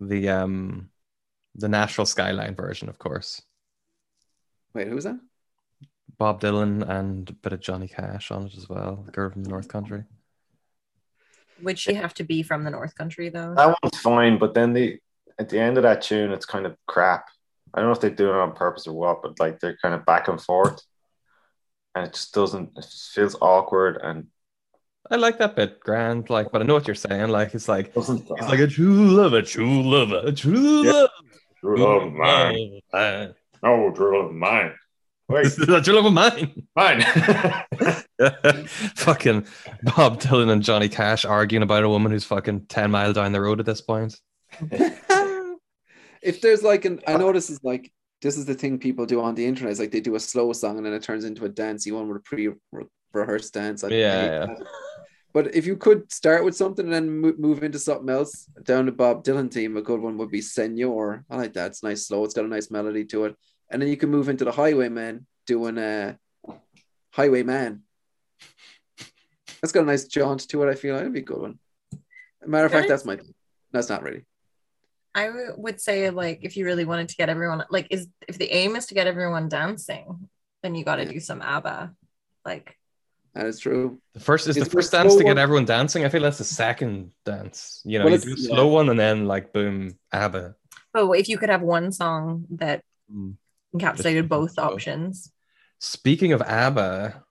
The 0.00 0.30
um, 0.30 0.90
the 1.54 1.68
Nashville 1.68 2.06
Skyline 2.06 2.54
version, 2.54 2.88
of 2.88 2.98
course. 2.98 3.42
Wait, 4.72 4.88
who 4.88 4.94
was 4.94 5.04
that? 5.04 5.20
Bob 6.16 6.40
Dylan 6.40 6.88
and 6.88 7.28
a 7.28 7.32
bit 7.32 7.52
of 7.52 7.60
Johnny 7.60 7.88
Cash 7.88 8.30
on 8.30 8.46
it 8.46 8.56
as 8.56 8.68
well. 8.68 9.06
"Girl 9.12 9.30
from 9.30 9.44
the 9.44 9.50
North 9.50 9.68
Country." 9.68 10.04
Would 11.62 11.78
she 11.78 11.92
have 11.92 12.14
to 12.14 12.24
be 12.24 12.42
from 12.42 12.64
the 12.64 12.70
North 12.70 12.94
Country 12.94 13.28
though? 13.28 13.54
That 13.54 13.76
one's 13.82 13.98
fine, 13.98 14.38
but 14.38 14.54
then 14.54 14.72
the 14.72 14.98
at 15.38 15.48
the 15.48 15.58
end 15.58 15.76
of 15.76 15.82
that 15.82 16.02
tune, 16.02 16.32
it's 16.32 16.46
kind 16.46 16.66
of 16.66 16.76
crap. 16.86 17.28
I 17.74 17.80
don't 17.80 17.88
know 17.88 17.92
if 17.92 18.00
they 18.00 18.10
do 18.10 18.28
it 18.30 18.34
on 18.36 18.52
purpose 18.52 18.86
or 18.86 18.92
what, 18.92 19.22
but 19.22 19.38
like 19.40 19.60
they're 19.60 19.76
kind 19.82 19.94
of 19.94 20.04
back 20.04 20.28
and 20.28 20.40
forth, 20.40 20.80
and 21.94 22.06
it 22.06 22.14
just 22.14 22.32
doesn't. 22.34 22.70
It 22.76 22.82
just 22.82 23.12
feels 23.12 23.36
awkward 23.40 23.98
and 24.02 24.26
I 25.10 25.16
like 25.16 25.38
that 25.38 25.56
bit, 25.56 25.80
Grant. 25.80 26.30
Like, 26.30 26.52
but 26.52 26.62
I 26.62 26.64
know 26.64 26.74
what 26.74 26.86
you're 26.86 26.94
saying. 26.94 27.30
Like, 27.30 27.54
it's 27.54 27.68
like 27.68 27.92
it's 27.96 28.08
like 28.08 28.60
a 28.60 28.66
true 28.68 29.08
love, 29.10 29.32
a 29.32 29.42
true 29.42 29.82
love, 29.82 30.12
a 30.12 30.30
true 30.30 30.82
Yeah. 30.84 30.92
love. 30.92 31.10
true 31.58 31.76
love 31.78 32.02
of 32.08 32.12
mine. 32.12 32.80
mine. 32.92 33.34
No, 33.62 33.90
true 33.92 34.16
love 34.20 34.30
of 34.30 34.36
mine. 34.36 34.72
Wait, 35.28 35.44
This 35.44 35.58
is 35.58 35.68
a 35.68 35.80
true 35.80 35.94
love 35.94 36.06
of 36.06 36.12
mine. 36.12 36.66
mine. 36.76 37.00
fucking 38.94 39.46
Bob 39.82 40.20
Dylan 40.20 40.50
and 40.50 40.62
Johnny 40.62 40.88
Cash 40.88 41.24
arguing 41.24 41.62
about 41.62 41.82
a 41.84 41.88
woman 41.88 42.12
who's 42.12 42.24
fucking 42.24 42.66
10 42.66 42.90
mile 42.90 43.12
down 43.12 43.32
the 43.32 43.40
road 43.40 43.58
at 43.60 43.66
this 43.66 43.80
point. 43.80 44.16
if 46.22 46.40
there's 46.40 46.62
like 46.62 46.84
an, 46.84 47.00
I 47.06 47.16
know 47.16 47.32
this 47.32 47.50
is 47.50 47.60
like 47.62 47.92
this 48.22 48.36
is 48.36 48.44
the 48.44 48.54
thing 48.54 48.78
people 48.78 49.06
do 49.06 49.20
on 49.20 49.34
the 49.34 49.46
internet. 49.46 49.72
Is 49.72 49.80
like 49.80 49.90
they 49.90 50.00
do 50.00 50.14
a 50.14 50.20
slow 50.20 50.52
song 50.52 50.76
and 50.76 50.86
then 50.86 50.92
it 50.92 51.02
turns 51.02 51.24
into 51.24 51.44
a 51.44 51.48
dancey 51.48 51.92
one 51.92 52.08
with 52.08 52.18
a 52.18 52.20
pre-rehearsed 52.20 53.54
dance. 53.54 53.84
I 53.84 53.88
hate 53.88 54.00
Yeah, 54.00 54.46
yeah. 54.46 54.54
But 55.32 55.54
if 55.54 55.64
you 55.64 55.76
could 55.76 56.10
start 56.10 56.44
with 56.44 56.56
something 56.56 56.84
and 56.84 56.92
then 56.92 57.08
move 57.38 57.62
into 57.62 57.78
something 57.78 58.08
else, 58.08 58.46
down 58.64 58.86
the 58.86 58.92
Bob 58.92 59.22
Dylan 59.22 59.50
theme, 59.50 59.76
a 59.76 59.82
good 59.82 60.00
one 60.00 60.18
would 60.18 60.30
be 60.30 60.40
Senor. 60.40 61.24
I 61.30 61.36
like 61.36 61.52
that. 61.52 61.68
It's 61.68 61.84
nice, 61.84 62.08
slow. 62.08 62.24
It's 62.24 62.34
got 62.34 62.44
a 62.44 62.48
nice 62.48 62.70
melody 62.70 63.04
to 63.06 63.26
it. 63.26 63.36
And 63.70 63.80
then 63.80 63.88
you 63.88 63.96
can 63.96 64.10
move 64.10 64.28
into 64.28 64.44
the 64.44 64.50
Highwayman 64.50 65.26
doing 65.46 65.78
a 65.78 66.18
uh, 66.48 66.54
Highwayman. 67.12 67.82
That's 69.60 69.72
got 69.72 69.84
a 69.84 69.86
nice 69.86 70.04
jaunt 70.04 70.48
to 70.48 70.62
it. 70.64 70.70
I 70.70 70.74
feel 70.74 70.94
like 70.94 71.02
it'd 71.02 71.12
be 71.12 71.20
a 71.20 71.22
good 71.22 71.40
one. 71.40 71.58
Matter 72.44 72.66
of 72.66 72.72
fact, 72.72 72.88
that's 72.88 73.04
my. 73.04 73.18
That's 73.72 73.88
not 73.88 74.02
really. 74.02 74.24
I 75.14 75.26
w- 75.26 75.54
would 75.56 75.80
say 75.80 76.10
like 76.10 76.40
if 76.42 76.56
you 76.56 76.64
really 76.64 76.84
wanted 76.84 77.08
to 77.10 77.16
get 77.16 77.28
everyone 77.28 77.64
like 77.70 77.88
is 77.90 78.06
if 78.28 78.38
the 78.38 78.50
aim 78.52 78.76
is 78.76 78.86
to 78.86 78.94
get 78.94 79.06
everyone 79.06 79.48
dancing, 79.48 80.28
then 80.62 80.74
you 80.74 80.84
got 80.84 80.96
to 80.96 81.04
Yeah. 81.04 81.12
do 81.12 81.20
some 81.20 81.42
ABBA. 81.42 81.94
Like 82.44 82.76
That 83.34 83.46
is 83.46 83.58
true. 83.60 84.00
The 84.14 84.20
first 84.20 84.46
is 84.48 84.56
It's 84.56 84.64
the 84.64 84.70
the 84.70 84.76
first 84.76 84.92
dance 84.92 85.14
to 85.16 85.22
get 85.24 85.30
one. 85.30 85.38
everyone 85.38 85.64
dancing. 85.64 86.04
I 86.04 86.08
feel 86.08 86.22
that's 86.22 86.38
the 86.38 86.44
second 86.44 87.12
dance. 87.24 87.80
You 87.84 87.98
know, 87.98 88.04
Well, 88.06 88.14
you 88.14 88.20
do 88.20 88.32
a 88.34 88.36
yeah. 88.36 88.48
slow 88.48 88.68
one 88.68 88.88
and 88.88 88.98
then 88.98 89.26
like 89.26 89.52
boom, 89.52 89.98
ABBA. 90.12 90.54
oh, 90.94 91.12
if 91.12 91.28
you 91.28 91.38
could 91.38 91.48
have 91.50 91.62
one 91.62 91.92
song 91.92 92.46
that 92.50 92.82
Mm. 93.12 93.36
encapsulated 93.74 94.28
both 94.28 94.54
both. 94.56 94.58
options. 94.72 95.32
Speaking 95.78 96.32
of 96.32 96.42
ABBA, 96.42 97.24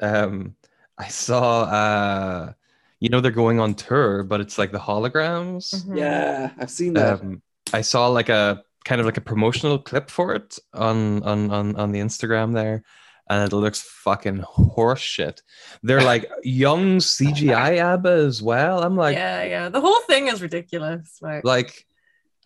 um, 0.00 0.56
I 0.98 1.08
saw 1.08 1.62
uh 1.64 2.52
you 3.00 3.08
know 3.08 3.20
they're 3.20 3.30
going 3.30 3.60
on 3.60 3.74
tour, 3.74 4.22
but 4.22 4.40
it's 4.40 4.58
like 4.58 4.72
the 4.72 4.78
holograms. 4.78 5.74
Mhm. 5.84 5.96
Yeah, 5.98 6.50
I've 6.58 6.70
seen 6.70 6.94
that. 6.94 7.20
Um, 7.20 7.42
I 7.72 7.80
saw 7.82 8.08
like 8.08 8.28
a 8.28 8.62
kind 8.84 9.00
of 9.00 9.06
like 9.06 9.16
a 9.16 9.20
promotional 9.20 9.78
clip 9.78 10.10
for 10.10 10.34
it 10.34 10.58
on 10.72 11.22
on 11.22 11.50
on 11.50 11.76
on 11.76 11.92
the 11.92 12.00
Instagram 12.00 12.54
there, 12.54 12.82
and 13.28 13.52
it 13.52 13.54
looks 13.54 13.82
fucking 13.82 14.38
horseshit. 14.38 15.42
They're 15.82 16.02
like 16.02 16.30
young 16.42 16.98
CGI 16.98 17.78
ABBA 17.78 18.08
as 18.08 18.42
well. 18.42 18.82
I'm 18.82 18.96
like, 18.96 19.16
yeah, 19.16 19.42
yeah. 19.44 19.68
The 19.68 19.80
whole 19.80 20.00
thing 20.02 20.28
is 20.28 20.40
ridiculous. 20.40 21.18
Like, 21.20 21.44
like 21.44 21.86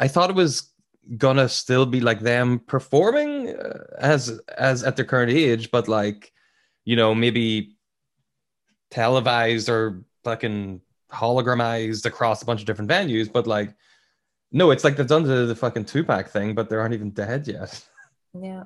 I 0.01 0.09
thought 0.09 0.31
it 0.31 0.37
was 0.37 0.73
gonna 1.17 1.49
still 1.49 1.87
be 1.87 2.01
like 2.01 2.21
them 2.21 2.61
performing 2.61 3.51
uh, 3.51 3.85
as 3.99 4.41
as 4.57 4.83
at 4.83 4.97
their 4.97 5.05
current 5.05 5.31
age, 5.31 5.71
but 5.71 5.87
like 5.87 6.33
you 6.85 6.97
know 6.97 7.15
maybe 7.15 7.77
televised 8.91 9.69
or 9.69 10.03
fucking 10.25 10.81
hologramized 11.13 12.07
across 12.07 12.43
a 12.43 12.45
bunch 12.47 12.61
of 12.61 12.67
different 12.67 12.91
venues, 12.91 13.33
but 13.33 13.47
like. 13.47 13.75
No, 14.53 14.73
it's 14.73 14.83
like 14.83 14.97
they've 14.97 15.07
done 15.07 15.23
the, 15.23 15.47
the 15.47 15.55
fucking 15.55 15.85
Tupac 15.85 16.29
thing, 16.31 16.57
but 16.57 16.69
they 16.69 16.75
aren't 16.75 16.93
even 16.93 17.11
dead 17.11 17.47
yet. 17.47 17.85
yeah. 18.35 18.65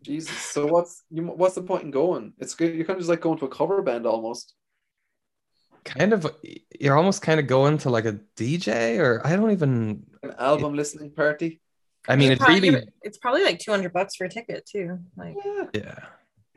Jesus. 0.00 0.34
So 0.38 0.64
what's 0.64 1.02
you? 1.10 1.22
What's 1.22 1.54
the 1.54 1.60
point 1.60 1.84
in 1.84 1.90
going? 1.90 2.32
It's 2.38 2.54
good. 2.54 2.74
You're 2.74 2.86
kind 2.86 2.96
of 2.96 3.00
just 3.00 3.10
like 3.10 3.20
going 3.20 3.38
to 3.40 3.44
a 3.44 3.48
cover 3.50 3.82
band 3.82 4.06
almost. 4.06 4.54
Kind 5.84 6.14
of, 6.14 6.26
you're 6.80 6.96
almost 6.96 7.20
kind 7.20 7.38
of 7.40 7.46
going 7.46 7.76
to 7.78 7.90
like 7.90 8.06
a 8.06 8.18
DJ, 8.36 8.98
or 9.00 9.20
I 9.26 9.36
don't 9.36 9.50
even. 9.50 10.06
An 10.22 10.34
album 10.38 10.72
listening 10.74 11.10
party. 11.10 11.60
I 12.08 12.16
mean, 12.16 12.28
You 12.28 12.32
it's 12.32 12.44
probably- 12.44 12.70
really, 12.70 12.88
it's 13.02 13.18
probably 13.18 13.44
like 13.44 13.58
200 13.58 13.92
bucks 13.92 14.16
for 14.16 14.24
a 14.24 14.30
ticket 14.30 14.64
too. 14.64 14.98
Like, 15.14 15.36
Yeah. 15.44 15.64
yeah. 15.74 15.98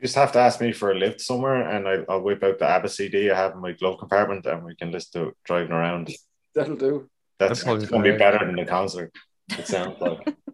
You 0.02 0.06
just 0.08 0.16
have 0.16 0.32
to 0.32 0.40
ask 0.40 0.60
me 0.60 0.72
for 0.72 0.90
a 0.90 0.96
lift 0.96 1.20
somewhere, 1.20 1.62
and 1.62 1.86
I, 1.86 1.98
I'll 2.08 2.22
whip 2.22 2.42
out 2.42 2.58
the 2.58 2.68
ABBA 2.68 2.88
CD 2.88 3.30
I 3.30 3.36
have 3.36 3.52
in 3.52 3.60
my 3.60 3.70
glove 3.70 4.00
compartment, 4.00 4.44
and 4.46 4.64
we 4.64 4.74
can 4.74 4.90
listen 4.90 5.22
to 5.22 5.28
it 5.28 5.36
driving 5.44 5.70
around. 5.70 6.10
That'll 6.56 6.74
do. 6.74 7.08
That's 7.38 7.62
That's 7.62 7.84
going 7.84 8.02
to 8.02 8.12
be 8.12 8.18
better 8.18 8.44
than 8.44 8.56
the 8.56 8.64
concert. 8.64 9.14
It 9.50 9.68
sounds 9.68 10.00
like. 10.00 10.36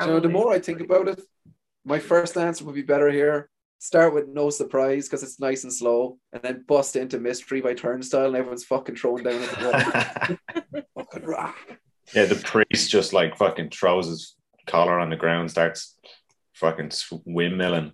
So 0.00 0.18
the 0.18 0.28
more 0.28 0.52
I 0.52 0.58
think 0.58 0.80
about 0.80 1.06
it, 1.06 1.20
my 1.84 1.98
first 2.00 2.36
answer 2.36 2.64
would 2.64 2.74
be 2.74 2.82
better 2.82 3.08
here. 3.10 3.50
Start 3.78 4.14
with 4.14 4.26
no 4.26 4.48
surprise 4.48 5.06
because 5.06 5.22
it's 5.22 5.38
nice 5.38 5.62
and 5.62 5.72
slow, 5.72 6.18
and 6.32 6.42
then 6.42 6.64
bust 6.66 6.96
into 6.96 7.20
mystery 7.20 7.60
by 7.60 7.74
turnstile, 7.74 8.26
and 8.26 8.36
everyone's 8.36 8.64
fucking 8.64 8.96
throwing 8.96 9.22
down 9.22 9.42
at 9.42 9.50
the 9.50 10.38
wall. 10.74 10.82
fucking 11.04 11.28
rock. 11.28 11.56
yeah, 12.14 12.24
the 12.24 12.36
priest 12.36 12.90
just 12.90 13.12
like 13.12 13.36
fucking 13.36 13.70
throws 13.70 14.06
his 14.08 14.34
collar 14.66 14.98
on 14.98 15.10
the 15.10 15.16
ground, 15.16 15.50
starts 15.50 15.96
fucking 16.54 16.88
windmilling. 16.88 17.92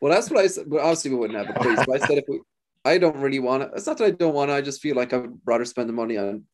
Well, 0.00 0.12
that's 0.12 0.30
what 0.30 0.40
I 0.40 0.46
said. 0.46 0.68
But 0.68 0.80
obviously, 0.80 1.10
we 1.10 1.16
wouldn't 1.16 1.38
have 1.38 1.56
a 1.56 1.60
priest. 1.60 1.84
But 1.86 2.02
I 2.02 2.06
said 2.06 2.18
if 2.18 2.24
we, 2.28 2.40
I 2.84 2.98
don't 2.98 3.16
really 3.16 3.38
want 3.38 3.62
it. 3.62 3.70
It's 3.74 3.86
not 3.86 3.98
that 3.98 4.04
I 4.04 4.10
don't 4.10 4.34
want 4.34 4.50
it. 4.50 4.54
I 4.54 4.60
just 4.60 4.80
feel 4.80 4.96
like 4.96 5.12
I 5.12 5.18
would 5.18 5.38
rather 5.44 5.64
spend 5.64 5.88
the 5.88 5.94
money 5.94 6.16
on 6.16 6.44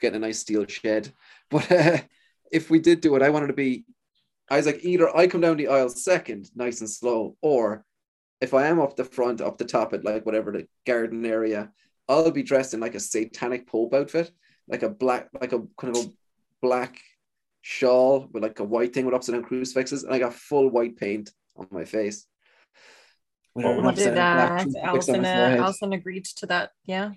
getting 0.00 0.16
a 0.16 0.26
nice 0.26 0.38
steel 0.38 0.66
shed. 0.66 1.12
But 1.50 1.70
uh, 1.70 1.98
if 2.50 2.70
we 2.70 2.78
did 2.78 3.00
do 3.00 3.14
it, 3.16 3.22
I 3.22 3.30
wanted 3.30 3.48
to 3.48 3.52
be. 3.52 3.84
I 4.50 4.56
was 4.56 4.66
like, 4.66 4.84
either 4.84 5.14
I 5.14 5.26
come 5.26 5.40
down 5.40 5.56
the 5.56 5.68
aisle 5.68 5.88
second, 5.88 6.50
nice 6.54 6.80
and 6.80 6.90
slow, 6.90 7.36
or 7.40 7.84
if 8.40 8.54
I 8.54 8.66
am 8.66 8.80
up 8.80 8.96
the 8.96 9.04
front, 9.04 9.40
up 9.40 9.58
the 9.58 9.64
top 9.64 9.92
at 9.92 10.04
like 10.04 10.26
whatever 10.26 10.52
the 10.52 10.66
garden 10.86 11.24
area, 11.24 11.70
I'll 12.08 12.30
be 12.30 12.42
dressed 12.42 12.74
in 12.74 12.80
like 12.80 12.94
a 12.94 13.00
satanic 13.00 13.66
pope 13.66 13.94
outfit, 13.94 14.30
like 14.68 14.82
a 14.82 14.88
black, 14.88 15.28
like 15.40 15.52
a 15.52 15.62
kind 15.78 15.96
of 15.96 16.04
a 16.04 16.12
black 16.60 16.98
shawl 17.62 18.28
with 18.32 18.42
like 18.42 18.58
a 18.58 18.64
white 18.64 18.92
thing 18.92 19.06
with 19.06 19.14
upside 19.14 19.34
down 19.34 19.44
crucifixes, 19.44 20.04
and 20.04 20.12
I 20.12 20.18
got 20.18 20.34
full 20.34 20.68
white 20.68 20.96
paint 20.96 21.30
on 21.56 21.68
my 21.70 21.84
face. 21.84 22.26
With 23.54 23.64
What 23.64 23.78
an 23.78 23.84
What 23.84 23.92
upside 23.94 24.04
did 24.06 24.14
down 24.16 24.76
uh, 24.76 24.80
Allison, 24.82 25.24
uh. 25.24 25.56
Allison 25.58 25.92
agreed 25.92 26.24
to 26.36 26.46
that? 26.46 26.70
Yeah. 26.84 27.12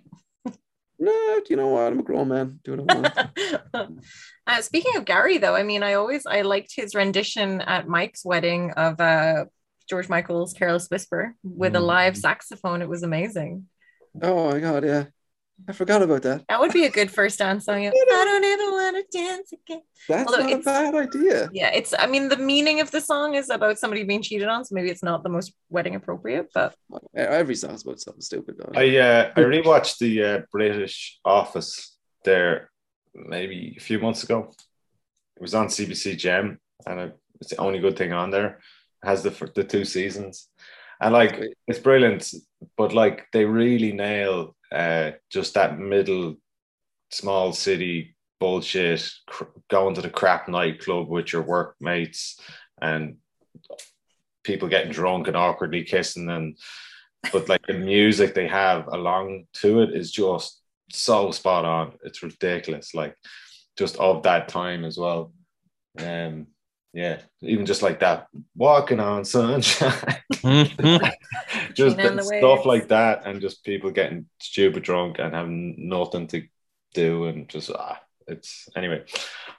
No, 1.00 1.42
you 1.48 1.56
know 1.56 1.68
what? 1.68 1.94
I'm 1.94 2.00
a 2.00 2.02
grown 2.04 2.30
man. 2.30 2.60
Do 2.64 2.76
what 2.76 2.92
I 2.92 3.30
want. 3.76 4.00
uh, 4.48 4.62
speaking 4.62 4.96
of 4.96 5.06
Gary, 5.06 5.38
though, 5.38 5.56
I 5.56 5.62
mean, 5.62 5.84
I 5.84 5.94
always 5.94 6.26
I 6.26 6.42
liked 6.42 6.74
his 6.76 6.96
rendition 6.96 7.62
at 7.62 7.88
Mike's 7.88 8.26
wedding 8.26 8.72
of 8.72 9.00
uh, 9.00 9.46
George 9.88 10.10
Michael's 10.10 10.54
"Careless 10.54 10.88
Whisper" 10.90 11.36
with 11.44 11.76
a 11.76 11.80
live 11.80 12.18
saxophone. 12.18 12.82
It 12.82 12.90
was 12.90 13.04
amazing. 13.04 13.68
oh 14.24 14.50
my 14.52 14.60
god, 14.60 14.84
yeah. 14.86 15.04
I 15.68 15.74
forgot 15.74 16.02
about 16.02 16.22
that. 16.22 16.46
That 16.48 16.60
would 16.60 16.72
be 16.72 16.86
a 16.86 16.90
good 16.90 17.10
first 17.10 17.40
dance 17.40 17.66
song. 17.66 17.86
I 17.88 17.90
don't 17.90 18.44
ever 18.44 18.72
want 18.72 18.96
to 19.12 19.18
dance 19.18 19.52
again. 19.52 19.82
That's 20.08 20.32
Although 20.32 20.48
not 20.48 20.60
a 20.60 20.64
bad 20.64 20.96
idea. 20.96 21.50
Yeah, 21.52 21.72
it's. 21.74 21.94
I 21.98 22.06
mean, 22.06 22.30
the 22.30 22.38
meaning 22.38 22.80
of 22.80 22.92
the 22.92 23.02
song 23.02 23.36
is 23.36 23.50
about 23.50 23.80
somebody 23.80 24.04
being 24.04 24.22
cheated 24.22 24.48
on, 24.48 24.66
so 24.66 24.76
maybe 24.76 24.90
it's 24.90 25.04
not 25.04 25.24
the 25.24 25.30
most 25.30 25.54
wedding 25.70 25.96
appropriate. 25.96 26.50
But 26.54 26.76
Every 27.16 27.56
song's 27.56 27.84
about 27.84 28.00
something 28.00 28.22
stupid 28.22 28.56
though. 28.58 28.72
I 28.76 28.98
uh, 28.98 29.32
I 29.36 29.40
rewatched 29.40 29.98
the 29.98 30.24
uh, 30.24 30.42
British 30.52 31.20
Office 31.26 31.98
there 32.24 32.70
maybe 33.16 33.76
a 33.78 33.82
few 33.82 34.00
months 34.00 34.24
ago. 34.24 34.52
It 35.36 35.42
was 35.42 35.56
on 35.56 35.68
CBC 35.68 36.18
Gem, 36.18 36.60
and 36.86 37.14
it's 37.42 37.52
the 37.52 37.58
only 37.58 37.80
good 37.80 37.98
thing 37.98 38.14
on 38.14 38.30
there. 38.30 38.60
It 39.04 39.08
has 39.08 39.24
the 39.24 39.52
the 39.56 39.64
two 39.64 39.86
seasons, 39.86 40.50
and 41.02 41.14
like 41.14 41.42
it's 41.68 41.80
brilliant. 41.80 42.32
But 42.78 42.94
like 42.94 43.28
they 43.34 43.46
really 43.46 43.92
nail 43.92 44.56
uh, 44.72 45.12
just 45.30 45.54
that 45.54 45.80
middle 45.80 46.36
small 47.12 47.54
city 47.54 48.16
bullshit, 48.40 49.10
cr- 49.28 49.46
going 49.70 49.96
to 49.96 50.02
the 50.02 50.10
crap 50.10 50.48
nightclub 50.48 51.08
with 51.08 51.34
your 51.34 51.42
workmates 51.42 52.40
and 52.82 53.18
people 54.44 54.68
getting 54.68 54.92
drunk 54.92 55.28
and 55.28 55.36
awkwardly 55.36 55.84
kissing 55.84 56.30
and 56.30 56.58
but 57.34 57.50
like 57.50 57.66
the 57.68 57.74
music 57.74 58.34
they 58.34 58.48
have 58.48 58.88
along 58.88 59.46
to 59.52 59.82
it 59.82 59.94
is 59.94 60.12
just 60.12 60.62
so 60.92 61.32
spot 61.32 61.66
on. 61.66 61.94
It's 62.04 62.24
ridiculous. 62.24 62.94
Like 62.94 63.16
just 63.78 63.98
of 63.98 64.24
that 64.24 64.48
time 64.48 64.86
as 64.86 64.98
well. 64.98 65.34
Um 66.00 66.48
yeah, 66.98 67.20
even 67.42 67.68
just 67.68 67.84
like 67.84 68.00
that 68.00 68.28
walking 68.56 69.00
on 69.00 69.24
sunshine. 69.24 69.92
Mhm. 70.32 71.12
just 71.76 71.96
the 71.98 72.24
stuff 72.24 72.60
Waves. 72.60 72.66
like 72.66 72.88
that 72.88 73.28
and 73.28 73.40
just 73.40 73.64
people 73.64 73.92
getting 73.92 74.26
stupid 74.40 74.82
drunk 74.82 75.20
and 75.20 75.36
having 75.36 75.88
nothing 75.88 76.26
to 76.28 76.48
do 76.96 77.26
and 77.26 77.48
just 77.50 77.70
ah 77.70 78.00
it's 78.28 78.68
anyway 78.76 79.04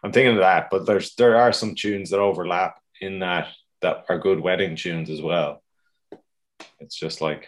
i'm 0.02 0.10
thinking 0.12 0.32
of 0.32 0.40
that 0.40 0.68
but 0.70 0.84
there's 0.86 1.14
there 1.14 1.36
are 1.36 1.52
some 1.52 1.74
tunes 1.76 2.10
that 2.10 2.18
overlap 2.18 2.80
in 3.00 3.20
that 3.20 3.46
that 3.82 4.04
are 4.08 4.18
good 4.18 4.40
wedding 4.40 4.74
tunes 4.74 5.08
as 5.10 5.22
well 5.22 5.62
it's 6.80 6.96
just 6.96 7.20
like 7.20 7.46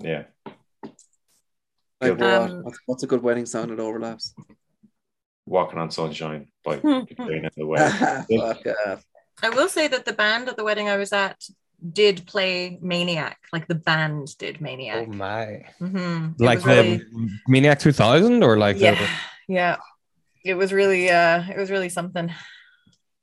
yeah 0.00 0.24
Like 2.00 2.20
Um, 2.20 2.62
what's, 2.62 2.78
what's 2.86 3.02
a 3.02 3.06
good 3.08 3.22
wedding 3.22 3.46
song 3.46 3.68
that 3.68 3.80
overlaps? 3.80 4.34
Walking 5.46 5.78
on 5.78 5.90
Sunshine 5.90 6.48
by. 6.64 6.76
Katrina 7.08 7.50
the 7.56 7.66
Way. 7.66 7.78
I 9.44 9.50
will 9.50 9.68
say 9.68 9.88
that 9.88 10.04
the 10.04 10.12
band 10.12 10.48
at 10.48 10.56
the 10.56 10.64
wedding 10.64 10.88
I 10.88 10.96
was 10.96 11.12
at 11.12 11.42
did 11.92 12.26
play 12.26 12.78
Maniac, 12.80 13.38
like 13.52 13.66
the 13.68 13.74
band 13.74 14.36
did 14.38 14.60
Maniac. 14.60 15.06
Oh 15.08 15.12
my! 15.12 15.64
Mhm. 15.80 16.34
Like 16.40 16.62
the 16.62 16.66
really- 16.68 17.02
Maniac 17.48 17.78
2000 17.78 18.42
or 18.42 18.56
like 18.56 18.76
the- 18.76 18.84
yeah, 18.84 19.08
yeah. 19.48 19.76
It 20.44 20.54
was 20.54 20.72
really, 20.72 21.10
uh, 21.10 21.42
it 21.50 21.56
was 21.56 21.70
really 21.70 21.88
something. 21.88 22.30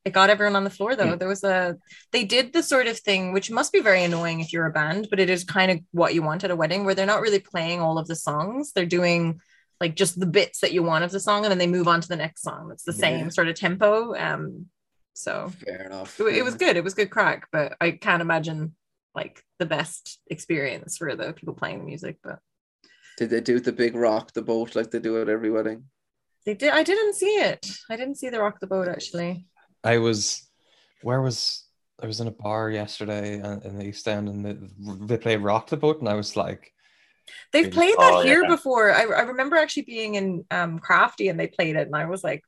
It 0.03 0.13
got 0.13 0.31
everyone 0.31 0.55
on 0.55 0.63
the 0.63 0.71
floor 0.71 0.95
though. 0.95 1.15
There 1.15 1.27
was 1.27 1.43
a, 1.43 1.77
they 2.11 2.23
did 2.23 2.53
the 2.53 2.63
sort 2.63 2.87
of 2.87 2.97
thing 2.97 3.33
which 3.33 3.51
must 3.51 3.71
be 3.71 3.81
very 3.81 4.03
annoying 4.03 4.39
if 4.39 4.51
you're 4.51 4.65
a 4.65 4.71
band, 4.71 5.07
but 5.11 5.19
it 5.19 5.29
is 5.29 5.43
kind 5.43 5.69
of 5.71 5.79
what 5.91 6.15
you 6.15 6.23
want 6.23 6.43
at 6.43 6.49
a 6.49 6.55
wedding, 6.55 6.83
where 6.85 6.95
they're 6.95 7.05
not 7.05 7.21
really 7.21 7.39
playing 7.39 7.79
all 7.81 7.99
of 7.99 8.07
the 8.07 8.15
songs. 8.15 8.71
They're 8.73 8.85
doing 8.87 9.39
like 9.79 9.95
just 9.95 10.19
the 10.19 10.25
bits 10.25 10.59
that 10.61 10.71
you 10.73 10.81
want 10.83 11.03
of 11.03 11.11
the 11.11 11.19
song, 11.19 11.43
and 11.45 11.51
then 11.51 11.57
they 11.59 11.67
move 11.67 11.87
on 11.87 12.01
to 12.01 12.07
the 12.07 12.15
next 12.15 12.41
song. 12.41 12.67
That's 12.69 12.83
the 12.83 12.93
same 12.93 13.29
sort 13.31 13.47
of 13.47 13.55
tempo. 13.55 14.15
Um, 14.15 14.67
so 15.21 15.51
Fair 15.65 15.83
enough. 15.85 16.19
it, 16.19 16.37
it 16.37 16.43
was 16.43 16.55
good. 16.55 16.77
It 16.77 16.83
was 16.83 16.93
good 16.93 17.09
crack, 17.09 17.47
but 17.51 17.75
I 17.79 17.91
can't 17.91 18.21
imagine 18.21 18.75
like 19.13 19.43
the 19.59 19.65
best 19.65 20.19
experience 20.27 20.97
for 20.97 21.15
the 21.15 21.33
people 21.33 21.53
playing 21.53 21.79
the 21.79 21.85
music. 21.85 22.17
But 22.23 22.39
Did 23.17 23.29
they 23.29 23.41
do 23.41 23.59
the 23.59 23.71
big 23.73 23.95
rock 23.95 24.33
the 24.33 24.41
boat 24.41 24.75
like 24.75 24.91
they 24.91 24.99
do 24.99 25.21
at 25.21 25.29
every 25.29 25.51
wedding? 25.51 25.85
they 26.45 26.55
did. 26.55 26.71
I 26.73 26.83
didn't 26.83 27.15
see 27.15 27.35
it. 27.35 27.65
I 27.89 27.95
didn't 27.95 28.15
see 28.15 28.29
the 28.29 28.39
rock 28.41 28.59
the 28.59 28.67
boat 28.67 28.87
actually. 28.87 29.45
I 29.83 29.97
was, 29.99 30.49
where 31.03 31.21
was 31.21 31.65
I 32.01 32.07
was 32.07 32.19
in 32.19 32.27
a 32.27 32.31
bar 32.31 32.71
yesterday 32.71 33.41
uh, 33.41 33.59
in 33.59 33.77
the 33.77 33.85
East 33.85 34.07
End 34.07 34.27
and 34.27 34.45
they, 34.45 34.57
they 35.05 35.17
played 35.17 35.41
Rock 35.41 35.67
the 35.69 35.77
Boat 35.77 35.99
and 35.99 36.09
I 36.09 36.15
was 36.15 36.35
like, 36.35 36.73
They've 37.53 37.69
played 37.69 37.93
that 37.99 38.13
Oh, 38.15 38.23
here 38.23 38.41
yeah. 38.41 38.49
before. 38.49 38.91
I, 38.91 39.03
I 39.03 39.21
remember 39.21 39.55
actually 39.55 39.83
being 39.83 40.15
in 40.15 40.45
um 40.51 40.79
Crafty 40.79 41.27
and 41.29 41.39
they 41.39 41.47
played 41.47 41.75
it, 41.75 41.85
and 41.87 41.95
I 41.95 42.05
was 42.05 42.23
like, 42.23 42.43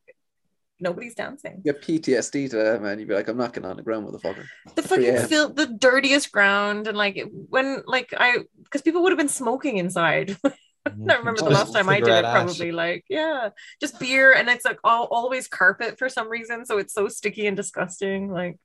nobody's 0.79 1.15
dancing. 1.15 1.61
You 1.63 1.73
get 1.73 1.81
PTSD 1.81 2.49
to 2.51 2.55
that, 2.57 2.81
man. 2.81 2.99
You'd 2.99 3.07
be 3.07 3.13
like, 3.13 3.27
I'm 3.27 3.37
not 3.37 3.53
getting 3.53 3.69
on 3.69 3.77
the 3.77 3.83
ground, 3.83 4.07
motherfucker. 4.07 4.45
The 4.75 4.81
fucking 4.81 5.03
Yeah. 5.03 5.25
feel 5.25 5.49
the 5.49 5.67
dirtiest 5.67 6.31
ground, 6.31 6.87
and 6.87 6.97
like 6.97 7.23
when 7.31 7.83
like 7.85 8.13
I 8.17 8.39
because 8.63 8.81
people 8.81 9.01
would 9.03 9.11
have 9.11 9.17
been 9.17 9.29
smoking 9.29 9.77
inside. 9.77 10.37
I 10.85 10.89
mm-hmm. 10.89 11.09
remember 11.09 11.41
the 11.41 11.49
last 11.49 11.71
time 11.71 11.87
I 11.87 11.99
did 11.99 12.01
it, 12.01 12.05
cigarette 12.07 12.25
ash. 12.25 12.43
probably 12.43 12.71
like 12.73 13.05
yeah, 13.07 13.49
just 13.79 13.99
beer, 13.99 14.33
and 14.33 14.49
it's 14.49 14.65
like 14.65 14.79
all, 14.83 15.05
always 15.05 15.47
carpet 15.47 15.97
for 15.97 16.09
some 16.09 16.29
reason, 16.29 16.65
so 16.65 16.77
it's 16.77 16.93
so 16.93 17.07
sticky 17.07 17.47
and 17.47 17.55
disgusting. 17.55 18.29
Like, 18.29 18.59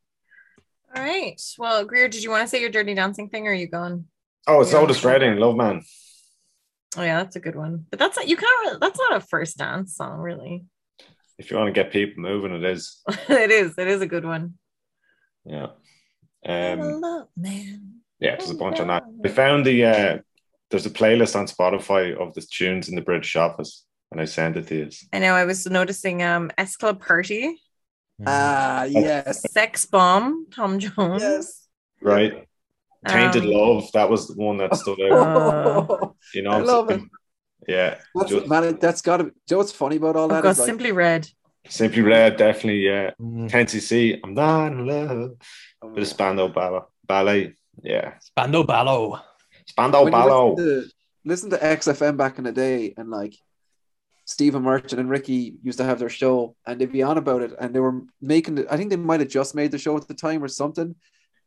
all 0.96 1.02
right, 1.02 1.40
well, 1.58 1.84
Greer, 1.84 2.08
did 2.08 2.24
you 2.24 2.30
want 2.30 2.42
to 2.42 2.48
say 2.48 2.60
your 2.60 2.70
dirty 2.70 2.94
dancing 2.94 3.28
thing, 3.28 3.46
or 3.46 3.52
are 3.52 3.54
you 3.54 3.68
gone? 3.68 4.06
Oh, 4.48 4.62
it's 4.62 4.72
Yeah. 4.72 4.78
Otis 4.78 5.04
Redding, 5.04 5.36
Love 5.36 5.54
Man. 5.54 5.82
Oh 6.96 7.02
yeah, 7.02 7.22
that's 7.22 7.36
a 7.36 7.40
good 7.40 7.54
one, 7.54 7.86
but 7.88 8.00
that's 8.00 8.16
not 8.16 8.26
you 8.26 8.36
can't. 8.36 8.80
That's 8.80 8.98
not 8.98 9.16
a 9.16 9.20
first 9.20 9.56
dance 9.56 9.94
song, 9.94 10.18
really. 10.18 10.64
If 11.38 11.50
you 11.50 11.56
want 11.56 11.68
to 11.72 11.72
get 11.72 11.92
people 11.92 12.22
moving, 12.22 12.52
it 12.52 12.64
is. 12.64 13.00
it 13.28 13.50
is. 13.50 13.74
It 13.78 13.86
is 13.88 14.00
a 14.00 14.06
good 14.06 14.24
one. 14.24 14.54
Yeah. 15.44 15.68
I'm 16.46 16.80
Um, 16.80 17.00
love 17.00 17.28
man. 17.36 18.00
yeah, 18.20 18.36
there's 18.36 18.50
a 18.50 18.54
bunch 18.54 18.80
on 18.80 18.88
that. 18.88 19.04
We 19.06 19.28
found 19.28 19.64
the 19.66 19.84
uh 19.84 20.18
there's 20.70 20.86
a 20.86 20.90
playlist 20.90 21.34
on 21.34 21.46
Spotify 21.46 22.14
of 22.16 22.34
the 22.34 22.42
tunes 22.42 22.88
in 22.88 22.94
the 22.94 23.00
British 23.02 23.34
office, 23.36 23.84
and 24.10 24.20
I 24.20 24.24
sent 24.26 24.56
it 24.56 24.66
to 24.68 24.74
you. 24.76 24.90
I 25.12 25.18
know. 25.18 25.34
I 25.34 25.44
was 25.44 25.66
noticing 25.66 26.22
um 26.22 26.50
S 26.58 26.76
Club 26.76 27.00
Party, 27.00 27.60
Ah, 28.26 28.84
yes. 28.84 29.50
Sex 29.52 29.86
Bomb, 29.86 30.46
Tom 30.50 30.78
Jones. 30.78 31.22
Yes. 31.22 31.66
Right? 32.02 32.46
Tainted 33.06 33.44
Um, 33.44 33.50
Love, 33.50 33.92
that 33.92 34.10
was 34.10 34.26
the 34.28 34.34
one 34.34 34.56
that 34.58 34.74
stood 34.76 35.00
out. 35.00 36.16
You 36.34 36.42
know, 36.42 36.50
I 36.50 36.58
love 36.58 36.88
saying? 36.88 37.08
Yeah. 37.68 37.98
That's, 38.14 38.30
Just- 38.30 38.46
man, 38.48 38.78
that's 38.80 39.02
got 39.02 39.18
to 39.18 39.24
be. 39.24 39.30
Do 39.30 39.36
you 39.50 39.54
know 39.54 39.58
what's 39.58 39.72
funny 39.72 39.96
about 39.96 40.16
all 40.16 40.26
that? 40.28 40.42
God, 40.42 40.50
is, 40.50 40.58
like, 40.58 40.66
Simply 40.66 40.90
Red. 40.92 41.28
Simply 41.68 42.00
Red, 42.02 42.36
definitely, 42.38 42.80
yeah. 42.86 43.10
Mm. 43.20 43.50
10cc, 43.50 44.20
I'm 44.24 44.32
not 44.34 44.72
in 44.72 44.86
love. 44.86 45.32
oh, 45.82 45.88
Bit 45.90 46.02
of 46.02 46.08
Spandau 46.08 46.48
Ballet. 46.48 46.80
Ballet. 47.06 47.54
Yeah. 47.82 48.14
Spando 48.36 48.66
Ballo. 48.66 49.20
Spando 49.70 50.02
when 50.04 50.12
Ballo. 50.12 50.54
listen 50.54 50.66
to, 50.82 50.90
listen 51.24 51.50
to 51.50 51.58
XFM 51.58 52.16
back 52.16 52.38
in 52.38 52.44
the 52.44 52.52
day, 52.52 52.94
and 52.96 53.10
like 53.10 53.34
Stephen 54.24 54.62
Merchant 54.62 54.98
and 55.00 55.10
Ricky 55.10 55.56
used 55.62 55.78
to 55.78 55.84
have 55.84 55.98
their 55.98 56.08
show, 56.08 56.56
and 56.66 56.80
they'd 56.80 56.90
be 56.90 57.02
on 57.02 57.18
about 57.18 57.42
it, 57.42 57.52
and 57.60 57.74
they 57.74 57.80
were 57.80 58.00
making. 58.20 58.58
it. 58.58 58.66
I 58.70 58.76
think 58.78 58.88
they 58.90 58.96
might 58.96 59.20
have 59.20 59.28
just 59.28 59.54
made 59.54 59.70
the 59.70 59.78
show 59.78 59.96
at 59.96 60.08
the 60.08 60.14
time 60.14 60.42
or 60.42 60.48
something. 60.48 60.94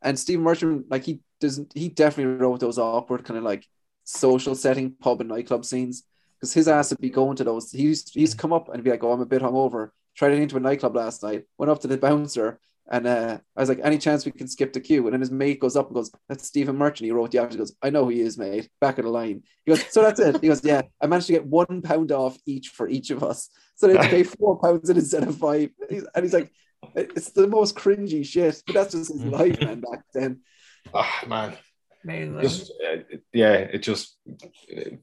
And 0.03 0.17
Stephen 0.19 0.43
Merchant, 0.43 0.85
like 0.89 1.03
he 1.03 1.19
doesn't, 1.39 1.71
he 1.75 1.89
definitely 1.89 2.35
wrote 2.35 2.59
those 2.59 2.77
awkward 2.79 3.23
kind 3.23 3.37
of 3.39 3.43
like 3.43 3.65
social 4.03 4.55
setting 4.55 4.91
pub 4.99 5.21
and 5.21 5.29
nightclub 5.29 5.63
scenes 5.65 6.03
because 6.41 6.53
his 6.53 6.67
ass 6.67 6.89
would 6.89 6.99
be 6.99 7.09
going 7.11 7.37
to 7.37 7.43
those. 7.43 7.71
He 7.71 7.83
used, 7.83 8.13
he 8.15 8.21
used 8.21 8.37
come 8.37 8.51
up 8.51 8.67
and 8.69 8.83
be 8.83 8.89
like, 8.89 9.03
"Oh, 9.03 9.11
I'm 9.13 9.21
a 9.21 9.25
bit 9.25 9.41
hungover." 9.43 9.91
Tried 10.15 10.33
it 10.33 10.39
into 10.41 10.57
a 10.57 10.59
nightclub 10.59 10.95
last 10.95 11.23
night. 11.23 11.45
Went 11.57 11.71
up 11.71 11.79
to 11.81 11.87
the 11.87 11.97
bouncer. 11.97 12.59
And 12.91 13.07
uh, 13.07 13.37
I 13.55 13.59
was 13.61 13.69
like, 13.69 13.79
any 13.83 13.97
chance 13.97 14.25
we 14.25 14.33
can 14.33 14.49
skip 14.49 14.73
the 14.73 14.81
queue? 14.81 15.05
And 15.05 15.13
then 15.13 15.21
his 15.21 15.31
mate 15.31 15.61
goes 15.61 15.77
up 15.77 15.85
and 15.87 15.95
goes, 15.95 16.11
that's 16.27 16.45
Stephen 16.45 16.75
Merchant. 16.75 17.05
He 17.05 17.11
wrote 17.11 17.31
the 17.31 17.37
after. 17.37 17.53
He 17.53 17.57
goes, 17.59 17.73
I 17.81 17.89
know 17.89 18.03
who 18.03 18.09
he 18.09 18.19
is, 18.19 18.37
mate. 18.37 18.67
Back 18.81 18.97
of 18.97 19.05
the 19.05 19.11
line. 19.11 19.43
He 19.65 19.71
goes, 19.71 19.85
so 19.93 20.01
that's 20.01 20.19
it. 20.19 20.41
He 20.41 20.49
goes, 20.49 20.61
yeah. 20.65 20.81
I 20.99 21.07
managed 21.07 21.27
to 21.27 21.33
get 21.33 21.45
one 21.45 21.81
pound 21.81 22.11
off 22.11 22.37
each 22.45 22.67
for 22.69 22.89
each 22.89 23.09
of 23.11 23.23
us. 23.23 23.49
So 23.75 23.87
they 23.87 23.95
pay 24.09 24.23
four 24.37 24.59
pounds 24.59 24.89
instead 24.89 25.23
of 25.23 25.37
five. 25.37 25.69
He's- 25.89 26.03
And 26.13 26.25
he's 26.25 26.33
like, 26.33 26.51
it's 26.95 27.31
the 27.31 27.47
most 27.47 27.77
cringy 27.77 28.25
shit. 28.25 28.61
But 28.67 28.73
that's 28.73 28.91
just 28.93 29.13
his 29.13 29.23
life, 29.23 29.61
man, 29.61 29.79
back 29.79 30.01
then. 30.13 30.41
Ah, 30.93 31.23
man. 31.27 31.53
Amazing. 32.03 32.41
Just, 32.41 32.71
uh, 32.71 32.97
yeah, 33.33 33.53
it 33.53 33.79
just 33.83 34.17
it 34.67 34.99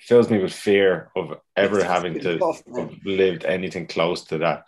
fills 0.00 0.30
me 0.30 0.38
with 0.42 0.52
fear 0.52 1.10
of 1.16 1.38
ever 1.56 1.78
It's- 1.78 1.90
having 1.90 2.18
to 2.20 2.38
tough, 2.38 2.62
have 2.76 2.92
lived 3.04 3.44
anything 3.44 3.86
close 3.86 4.24
to 4.26 4.38
that. 4.38 4.64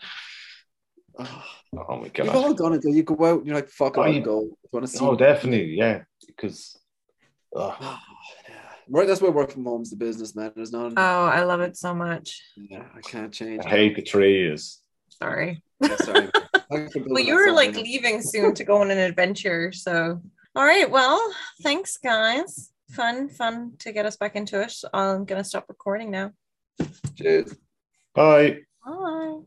Oh, 1.19 1.45
Oh 1.77 1.97
my 1.97 2.11
We've 2.17 2.29
all 2.35 2.49
god. 2.49 2.57
gone 2.59 2.73
and 2.75 2.83
go, 2.83 2.89
you 2.91 3.03
go 3.05 3.25
out 3.25 3.39
and 3.39 3.47
you're 3.47 3.55
like, 3.55 3.69
fuck 3.69 3.97
it, 3.97 4.01
Oh, 4.01 4.03
I'll 4.03 4.13
yeah. 4.13 4.21
go. 4.21 4.39
I 4.65 4.69
want 4.73 4.87
to 4.87 4.93
see 4.93 5.05
Oh, 5.05 5.15
definitely, 5.15 5.75
yeah. 5.77 6.03
Because 6.27 6.77
ugh, 7.55 7.77
Oh, 7.81 7.99
yeah. 8.49 8.55
Right, 8.89 9.07
that's 9.07 9.21
why 9.21 9.29
work 9.29 9.53
from 9.53 9.65
home's 9.65 9.91
the 9.91 9.97
business, 9.97 10.35
man. 10.35 10.51
There's 10.57 10.73
none. 10.73 10.95
oh, 10.97 11.25
I 11.25 11.43
love 11.45 11.61
it 11.61 11.77
so 11.77 11.95
much. 11.95 12.43
yeah, 12.57 12.85
I 12.97 13.01
can't 13.03 13.33
change. 13.33 13.65
I 13.65 13.69
hate 13.69 13.95
the 13.95 14.03
trees. 14.03 14.81
Sorry. 15.11 15.63
Yeah, 15.81 15.97
sorry. 15.97 16.29
Thanks 16.71 16.93
for 16.93 16.99
building 17.01 17.15
Well, 17.15 17.23
you 17.23 17.39
that 17.39 17.47
were 17.51 17.53
like 17.53 17.77
leaving 17.77 18.21
soon 18.21 18.53
to 18.55 18.65
go 18.65 18.81
on 18.81 18.91
an 18.91 18.99
adventure. 18.99 19.71
So, 19.71 20.21
all 20.55 20.65
right. 20.65 20.91
Well, 20.91 21.33
thanks, 21.63 21.97
guys. 21.97 22.73
Fun, 22.91 23.29
fun 23.29 23.73
to 23.79 23.93
get 23.93 24.07
us 24.07 24.17
back 24.17 24.35
into 24.35 24.61
it. 24.61 24.75
I'm 24.93 25.25
going 25.25 25.41
to 25.41 25.49
stop 25.49 25.67
recording 25.69 26.11
now. 26.11 26.33
Cheers. 27.17 27.57
Bye. 28.15 28.59
Bye. 28.85 29.41